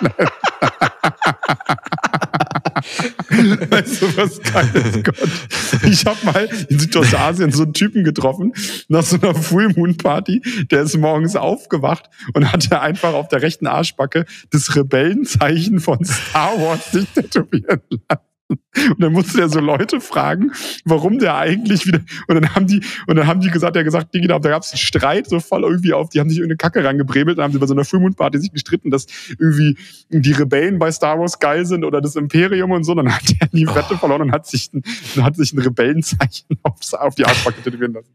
[3.71, 5.05] weißt du, was geil ist?
[5.05, 5.85] Gott.
[5.85, 8.53] Ich habe mal in Südostasien so einen Typen getroffen,
[8.89, 13.43] nach so einer Full Moon Party, der ist morgens aufgewacht und hatte einfach auf der
[13.43, 18.30] rechten Arschbacke das Rebellenzeichen von Star Wars sich tätowieren lassen.
[18.51, 20.53] Und dann musste er so Leute fragen,
[20.85, 22.01] warum der eigentlich wieder.
[22.29, 24.63] Und dann haben die, und dann haben die gesagt, er hat gesagt, Digi, da gab
[24.63, 27.53] es einen Streit so voll irgendwie auf, die haben sich irgendeine Kacke rangebrebelt, dann haben
[27.53, 29.07] sie bei so einer Fullmoon-Party sich gestritten, dass
[29.39, 29.77] irgendwie
[30.09, 32.95] die Rebellen bei Star Wars geil sind oder das Imperium und so.
[32.95, 33.97] Dann hat er die Wette oh.
[33.97, 34.83] verloren und hat sich ein,
[35.23, 38.15] hat sich ein Rebellenzeichen aufs, auf die Arschbacke tätowieren lassen.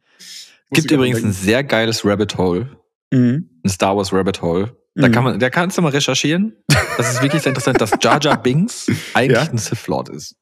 [0.71, 1.29] Gibt übrigens denken.
[1.29, 2.69] ein sehr geiles Rabbit Hole.
[3.11, 3.49] Mhm.
[3.63, 4.75] Ein Star Wars Rabbit Hole.
[4.95, 5.31] Da kann mhm.
[5.31, 6.55] man, da kannst du mal recherchieren.
[6.97, 9.51] Das ist wirklich sehr interessant, dass Jar Jar Binks eigentlich ja?
[9.51, 10.35] ein Sith Lord ist.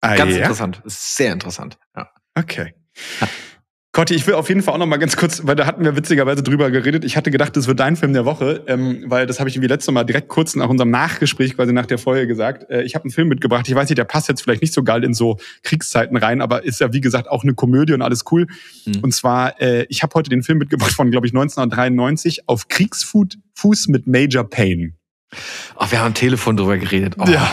[0.00, 0.38] Ah, Ganz ja?
[0.38, 0.82] interessant.
[0.84, 1.78] Ist sehr interessant.
[1.94, 2.10] Ja.
[2.34, 2.74] Okay.
[3.94, 4.00] Ja.
[4.00, 5.94] Cotti, ich will auf jeden Fall auch noch mal ganz kurz, weil da hatten wir
[5.94, 7.04] witzigerweise drüber geredet.
[7.04, 9.66] Ich hatte gedacht, das wird dein Film der Woche, ähm, weil das habe ich wie
[9.68, 12.68] letztes Mal direkt kurz nach unserem Nachgespräch quasi nach der Folge gesagt.
[12.70, 13.68] Äh, ich habe einen Film mitgebracht.
[13.68, 16.64] Ich weiß nicht, der passt jetzt vielleicht nicht so geil in so Kriegszeiten rein, aber
[16.64, 18.48] ist ja wie gesagt auch eine Komödie und alles cool.
[18.84, 18.98] Mhm.
[19.00, 23.86] Und zwar, äh, ich habe heute den Film mitgebracht von, glaube ich, 1993 auf Kriegsfuß
[23.86, 24.94] mit Major Payne.
[25.76, 27.14] Ach, wir haben am Telefon drüber geredet.
[27.16, 27.28] Oh.
[27.28, 27.48] Ja.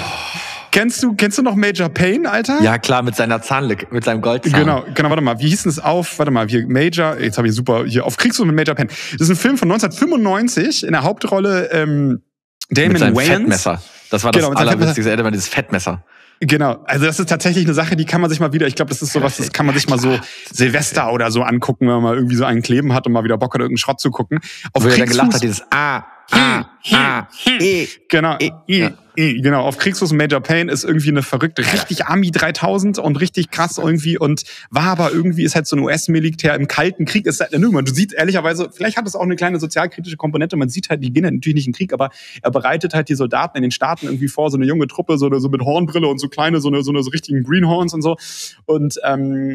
[0.72, 2.62] Kennst du, kennst du noch Major Payne, Alter?
[2.62, 4.54] Ja, klar, mit seiner Zahnlücke, mit seinem Goldzahn.
[4.54, 7.48] Genau, genau, warte mal, wie hieß denn es auf, warte mal, hier Major, jetzt habe
[7.48, 8.90] ich super, hier auf Kriegsfuß mit Major Payne.
[9.12, 12.22] Das ist ein Film von 1995, in der Hauptrolle ähm,
[12.70, 13.30] Damon mit seinem Wayans.
[13.30, 13.82] Fettmesser.
[14.10, 16.04] Das war das genau, allerwitzigste, er dieses Fettmesser.
[16.44, 18.90] Genau, also das ist tatsächlich eine Sache, die kann man sich mal wieder, ich glaube,
[18.90, 20.20] das ist sowas, das kann man sich mal so
[20.52, 23.38] Silvester oder so angucken, wenn man mal irgendwie so einen kleben hat und mal wieder
[23.38, 24.40] Bock hat, irgendeinen Schrott zu gucken.
[24.74, 27.28] Auf Wo er dann gelacht hat, dieses A, A, A,
[27.60, 27.88] E.
[28.08, 28.92] Genau, e, ja.
[29.16, 29.62] e, genau.
[29.62, 34.18] Auf Kriegsfuß Major Payne ist irgendwie eine verrückte, richtig Army 3000 und richtig krass irgendwie
[34.18, 37.26] und war aber irgendwie, ist halt so ein US-Militär im Kalten Krieg.
[37.26, 40.56] Ist halt, du siehst ehrlicherweise, vielleicht hat es auch eine kleine sozialkritische Komponente.
[40.58, 42.10] Man sieht halt, die gehen halt natürlich nicht in Krieg, aber
[42.42, 45.30] er bereitet halt die Soldaten in den Staaten irgendwie vor, so eine junge Truppe, so,
[45.40, 48.18] so mit Hornbrille und so kleine, so eine, so eine so richtigen Greenhorns und so.
[48.66, 49.54] Und, ähm,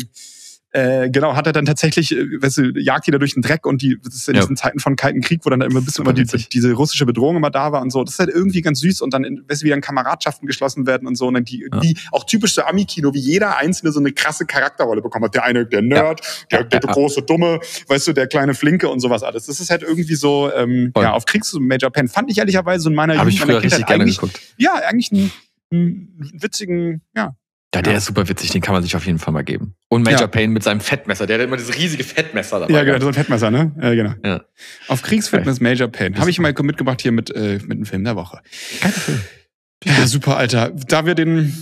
[0.77, 3.81] äh, genau, hat er dann tatsächlich, äh, weißt du, jagt jeder durch den Dreck und
[3.81, 4.43] die, das ist in ja.
[4.43, 7.37] diesen Zeiten von Kalten Krieg, wo dann immer ein bisschen immer die, diese russische Bedrohung
[7.37, 8.05] immer da war und so.
[8.05, 11.09] Das ist halt irgendwie ganz süß und dann, weißt du, wie dann Kameradschaften geschlossen werden
[11.09, 11.81] und so und dann die, ja.
[11.81, 15.35] die auch typisch so Ami-Kino, wie jeder Einzelne so eine krasse Charakterrolle bekommen hat.
[15.35, 16.21] Der eine, der Nerd,
[16.53, 16.63] ja.
[16.63, 17.59] der, der große Dumme,
[17.89, 19.47] weißt du, der kleine Flinke und sowas alles.
[19.47, 22.95] Das ist halt irgendwie so, ähm, ja, auf Kriegs Major Pen fand ich ehrlicherweise in
[22.95, 24.41] meiner Hab Jugend, ich früher richtig gerne geguckt.
[24.59, 25.33] Ja, eigentlich einen,
[25.73, 27.35] einen witzigen, ja,
[27.77, 29.75] Ja, der ist super witzig, den kann man sich auf jeden Fall mal geben.
[29.89, 30.27] Und Major ja.
[30.27, 32.73] Payne mit seinem Fettmesser, der hat immer dieses riesige Fettmesser dabei.
[32.73, 33.73] Ja, genau, so ein Fettmesser, ne?
[33.81, 34.15] Ja, genau.
[34.25, 34.45] Ja.
[34.89, 36.19] Auf Kriegsfitness Major Payne.
[36.19, 38.41] Habe ich mal mitgebracht hier mit, äh, mit einem Film der Woche.
[38.81, 39.21] Geiler Film.
[39.85, 40.73] Ja, super, Alter.
[40.89, 41.55] Da wir den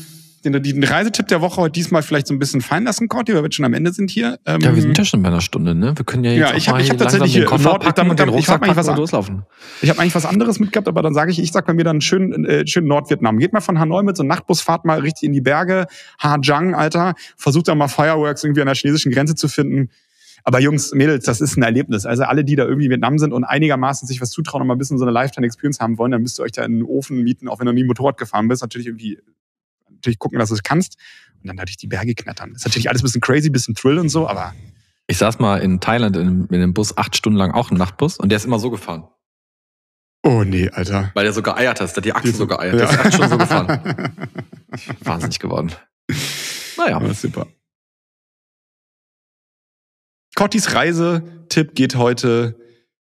[0.45, 3.43] den, den Reisetipp der Woche heute diesmal vielleicht so ein bisschen fallen lassen, Corti, weil
[3.43, 4.39] wir schon am Ende sind hier.
[4.45, 5.97] Ähm, ja, wir sind ja schon bei einer Stunde, ne?
[5.97, 8.29] Wir können ja jetzt ja, ich habe ich hab tatsächlich hier Koffer packen und den
[8.29, 9.45] Rucksack ich was, loslaufen.
[9.81, 12.01] Ich habe eigentlich was anderes mitgehabt, aber dann sage ich, ich sag bei mir dann
[12.01, 13.39] schön, äh, schön Nordvietnam.
[13.39, 15.87] Geht mal von Hanoi mit so einer Nachtbusfahrt mal richtig in die Berge,
[16.23, 17.15] Ha Giang, Alter.
[17.37, 19.91] Versucht da mal Fireworks irgendwie an der chinesischen Grenze zu finden.
[20.47, 22.05] Aber Jungs, Mädels, das ist ein Erlebnis.
[22.05, 24.79] Also alle, die da irgendwie Vietnam sind und einigermaßen sich was zutrauen und mal ein
[24.79, 27.49] bisschen so eine Lifetime-Experience haben wollen, dann müsst ihr euch da in einen Ofen mieten,
[27.49, 28.61] auch wenn du nie Motorrad gefahren bist.
[28.61, 29.19] Natürlich irgendwie
[30.05, 30.97] natürlich gucken, dass du es kannst
[31.43, 32.53] und dann dadurch die Berge knattern.
[32.53, 34.55] Das ist natürlich alles ein bisschen crazy, ein bisschen Thrill und so, aber.
[35.07, 38.17] Ich saß mal in Thailand in, in einem Bus acht Stunden lang, auch ein Nachtbus,
[38.19, 39.07] und der ist immer so gefahren.
[40.23, 41.11] Oh nee, Alter.
[41.13, 42.81] Weil der so geeiert hat, der hat die Achse so geeiert.
[42.81, 42.87] Ja.
[42.87, 44.13] Der ist acht Stunden so gefahren.
[45.01, 45.73] Wahnsinnig geworden.
[46.79, 47.01] Naja.
[47.01, 47.47] Ja, super.
[50.35, 52.59] Cottis Reisetipp geht heute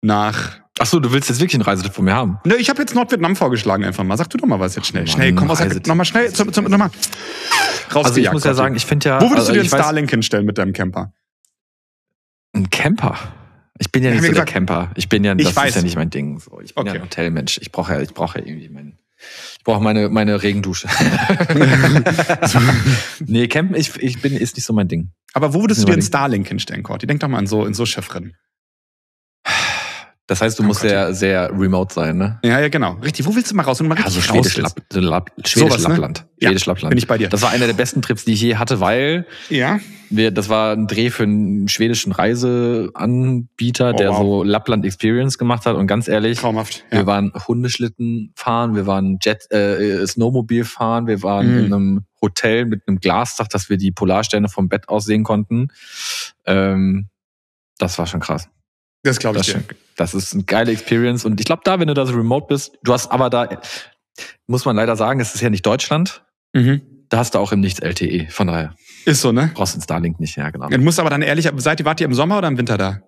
[0.02, 2.38] nach Ach so, du willst jetzt wirklich einen Reisetipp von mir haben?
[2.46, 4.16] Ne, ich habe jetzt Nordvietnam vorgeschlagen einfach mal.
[4.16, 5.04] Sag du doch mal was jetzt schnell.
[5.04, 6.90] Oh, schnell, komm aus der, nochmal schnell, zum, zum, nochmal.
[7.94, 9.20] Raus also ich muss ja sagen, ich finde ja.
[9.20, 11.12] Wo würdest also, du dir einen Starlink hinstellen mit deinem Camper?
[12.54, 13.18] Ein Camper?
[13.78, 14.90] Ich bin ja nicht so gesagt, der Camper.
[14.94, 15.68] Ich bin ja, das weiß.
[15.68, 16.38] ist ja nicht mein Ding.
[16.38, 16.88] So, ich bin okay.
[16.88, 17.58] ja ein Hotelmensch.
[17.60, 18.98] Ich brauche ja, ich brauche ja irgendwie meinen,
[19.58, 20.88] ich brauche meine, meine Regendusche.
[23.26, 25.10] nee, Campen, ich, ich bin, ist nicht so mein Ding.
[25.34, 27.06] Aber wo würdest du dir einen Starlink hinstellen, Corti?
[27.06, 28.34] Denk doch mal an so, in so Schiffrennen.
[30.30, 30.90] Das heißt, du oh musst Gott.
[30.90, 32.38] sehr, sehr remote sein, ne?
[32.44, 32.92] Ja, ja, genau.
[33.02, 33.26] Richtig.
[33.26, 33.80] Wo willst du mal raus?
[33.80, 35.88] Und mal also Schwedisch, Lapp, Lapp, Schwedisch Sowas, ne?
[35.88, 36.24] Lappland.
[36.40, 36.90] Schwedisch ja, Lappland.
[36.90, 37.28] Bin ich bei dir.
[37.28, 39.80] Das war einer der besten Trips, die ich je hatte, weil ja.
[40.08, 44.18] wir, das war ein Dreh für einen schwedischen Reiseanbieter, oh, der wow.
[44.18, 45.74] so Lappland Experience gemacht hat.
[45.74, 46.84] Und ganz ehrlich, Traumhaft.
[46.92, 46.98] Ja.
[46.98, 51.58] wir waren Hundeschlitten fahren, wir waren Jet, äh, Snowmobil fahren, wir waren mm.
[51.58, 55.72] in einem Hotel mit einem Glasdach, dass wir die Polarsterne vom Bett aus sehen konnten.
[56.46, 57.08] Ähm,
[57.78, 58.48] das war schon krass.
[59.02, 59.76] Das glaube ich das, dir.
[59.96, 61.24] Das ist eine geile Experience.
[61.24, 63.60] Und ich glaube, da, wenn du da so remote bist, du hast aber da,
[64.46, 66.24] muss man leider sagen, es ist ja nicht Deutschland.
[66.52, 66.82] Mhm.
[67.08, 68.28] Da hast du auch im Nichts LTE.
[68.30, 68.74] Von daher.
[69.04, 69.50] Ist so, ne?
[69.54, 70.68] Brauchst den Starlink nicht, ja, genau.
[70.68, 73.00] Du musst aber dann ehrlich, seid ihr, wart ihr im Sommer oder im Winter da?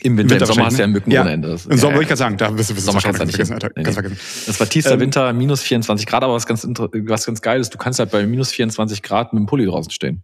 [0.00, 1.22] Im Winter, Im, Winter Im Sommer hast du ja Mücken ja.
[1.22, 1.48] ohne Ende.
[1.48, 3.24] Das, Im Sommer ja, wollte ich gerade sagen, da bist du, bist Sommer kannst du
[3.24, 3.70] nicht vergessen, Alter.
[3.74, 3.92] Nee, nee.
[3.92, 4.18] vergessen.
[4.46, 7.74] Das war tiefster ähm, Winter, minus 24 Grad, aber was ganz, was ganz geil ist,
[7.74, 10.22] du kannst halt bei minus 24 Grad mit dem Pulli draußen stehen.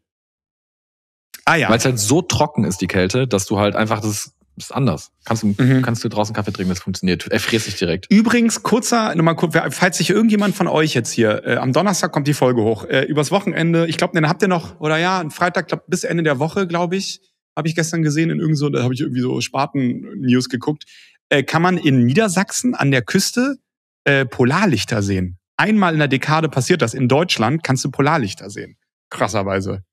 [1.44, 1.68] Ah ja.
[1.68, 5.10] Weil es halt so trocken ist, die Kälte, dass du halt einfach das ist anders.
[5.24, 5.82] Kannst du, mhm.
[5.82, 7.26] kannst du draußen Kaffee trinken, das funktioniert.
[7.28, 8.06] Er friert sich direkt.
[8.10, 12.28] Übrigens, kurzer, nochmal kurz, falls sich irgendjemand von euch jetzt hier, äh, am Donnerstag kommt
[12.28, 15.30] die Folge hoch, äh, übers Wochenende, ich glaube, dann habt ihr noch, oder ja, ein
[15.30, 17.20] Freitag, glaub, bis Ende der Woche, glaube ich,
[17.56, 20.84] habe ich gestern gesehen, in irgend so, da habe ich irgendwie so Spaten-News geguckt,
[21.28, 23.56] äh, kann man in Niedersachsen an der Küste
[24.04, 25.38] äh, Polarlichter sehen.
[25.56, 26.94] Einmal in der Dekade passiert das.
[26.94, 28.76] In Deutschland kannst du Polarlichter sehen.
[29.10, 29.84] Krasserweise.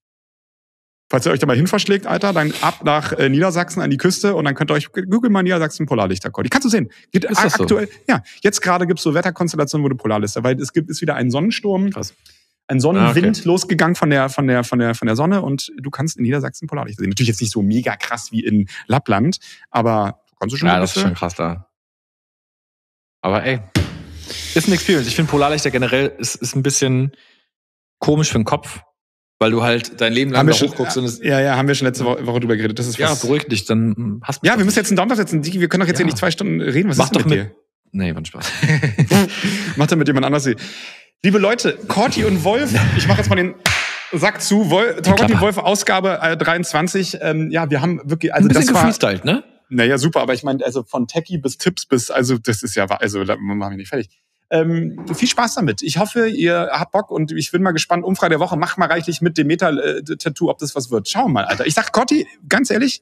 [1.11, 4.33] Falls ihr euch da mal hinverschlägt, Alter, dann ab nach äh, Niedersachsen an die Küste
[4.33, 6.45] und dann könnt ihr euch Google mal Niedersachsen Polarlichterkord.
[6.45, 6.89] Die kannst du sehen.
[7.11, 7.87] Geht ist das aktuell.
[7.87, 7.93] So?
[8.07, 11.29] Ja, jetzt gerade gibt's so Wetterkonstellationen, wo du Polarlichter, weil es gibt ist wieder ein
[11.29, 11.89] Sonnensturm.
[11.89, 12.13] Krass.
[12.67, 13.41] Ein Sonnenwind ah, okay.
[13.43, 16.69] losgegangen von der, von der, von der, von der Sonne und du kannst in Niedersachsen
[16.69, 17.09] Polarlichter sehen.
[17.09, 19.39] Natürlich jetzt nicht so mega krass wie in Lappland,
[19.69, 20.69] aber kannst du schon.
[20.69, 21.67] Ja, das ist schon krass da.
[23.21, 23.59] Aber ey,
[24.55, 25.09] ist ein Experience.
[25.09, 27.11] Ich finde Polarlichter generell ist, ist ein bisschen
[27.99, 28.79] komisch für den Kopf
[29.41, 30.97] weil du halt dein Leben lang da hochguckst.
[30.97, 32.77] und es ja, ja, haben wir schon letzte Woche, drüber geredet.
[32.77, 34.47] Das ist ja, beruhig dich, dann hast du.
[34.47, 35.43] Ja, wir müssen jetzt einen Daumen setzen.
[35.43, 36.03] Wir können doch jetzt ja.
[36.03, 36.89] hier nicht zwei Stunden reden.
[36.89, 37.55] Was Mach ist doch mit, mit dir?
[37.91, 38.51] Nee, war Spaß.
[39.77, 40.47] Mach doch mit jemand anders.
[41.23, 43.55] Liebe Leute, Corti und Wolf, ich mache jetzt mal den
[44.13, 44.69] Sack zu.
[44.69, 47.17] Wolf, Corti und Wolf, Ausgabe äh, 23.
[47.21, 49.43] Ähm, ja, wir haben wirklich, also Ein das war, gefreestylt, ne?
[49.69, 52.85] Naja, super, aber ich meine, also von Techie bis Tipps bis, also das ist ja,
[52.85, 54.09] also da machen wir nicht fertig.
[54.51, 55.81] Ähm, viel Spaß damit.
[55.81, 58.03] Ich hoffe, ihr habt Bock und ich bin mal gespannt.
[58.03, 61.07] Umfrage der Woche, mach mal reichlich mit dem Meta-Tattoo, ob das was wird.
[61.07, 61.65] Schauen wir mal, Alter.
[61.65, 63.01] Ich sag, Cotti, ganz ehrlich,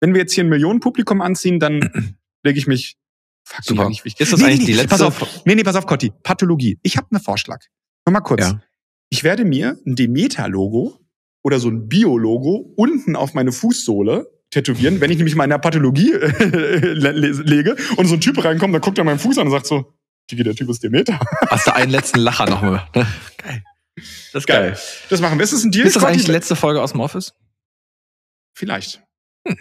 [0.00, 2.98] wenn wir jetzt hier ein Millionenpublikum anziehen, dann lege ich mich.
[3.44, 3.88] Fuck, Super.
[3.88, 4.88] Nicht Ist das nee, eigentlich nee, die letzte?
[4.88, 6.12] Pass auf, nee, nee, pass auf, Cotti.
[6.22, 6.78] Pathologie.
[6.82, 7.64] Ich habe einen Vorschlag.
[8.04, 8.42] Nur mal kurz.
[8.42, 8.60] Ja.
[9.08, 11.00] Ich werde mir ein Demeter-Logo
[11.42, 15.58] oder so ein Bio-Logo unten auf meine Fußsohle tätowieren, wenn ich nämlich mal in der
[15.58, 19.66] Pathologie lege und so ein Typ reinkommt, dann guckt er meinen Fuß an und sagt
[19.66, 19.94] so,
[20.30, 21.18] Digi, der Typ ist Demeter.
[21.48, 22.86] Hast du einen letzten Lacher noch mal?
[22.92, 23.62] Geil.
[24.32, 24.70] Das ist geil.
[24.70, 24.78] geil.
[25.10, 25.44] Das machen wir.
[25.44, 25.86] Ist das ein Deal?
[25.86, 27.34] Ist das eigentlich die letzte Folge aus dem Office?
[28.54, 29.02] Vielleicht.
[29.46, 29.56] Hm.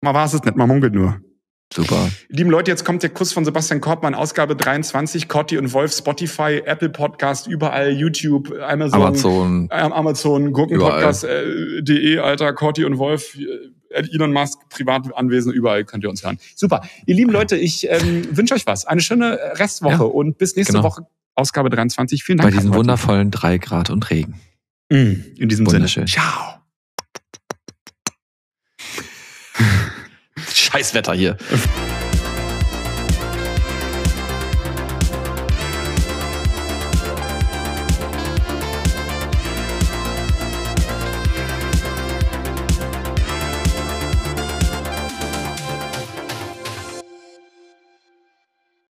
[0.00, 1.20] Mal war es nicht, man munkelt nur.
[1.72, 2.08] Super.
[2.28, 6.62] Lieben Leute, jetzt kommt der Kuss von Sebastian Kortmann, Ausgabe 23, Cotti und Wolf, Spotify,
[6.64, 13.36] Apple Podcast, überall, YouTube, Amazon, Amazon, Amazon Gurkenpodcast.de, äh, Alter, Cotti und Wolf,
[13.94, 16.38] Elon Musk, Privatanwesen, überall könnt ihr uns hören.
[16.54, 16.82] Super.
[17.06, 18.86] Ihr lieben Leute, ich ähm, wünsche euch was.
[18.86, 20.84] Eine schöne Restwoche ja, und bis nächste genau.
[20.84, 22.22] Woche, Ausgabe 23.
[22.24, 22.50] Vielen Dank.
[22.50, 24.40] Bei diesen wundervollen drei Grad und Regen.
[24.90, 25.86] Mm, in diesem Sinne.
[25.86, 26.60] Ciao.
[30.52, 31.36] Scheiß Wetter hier.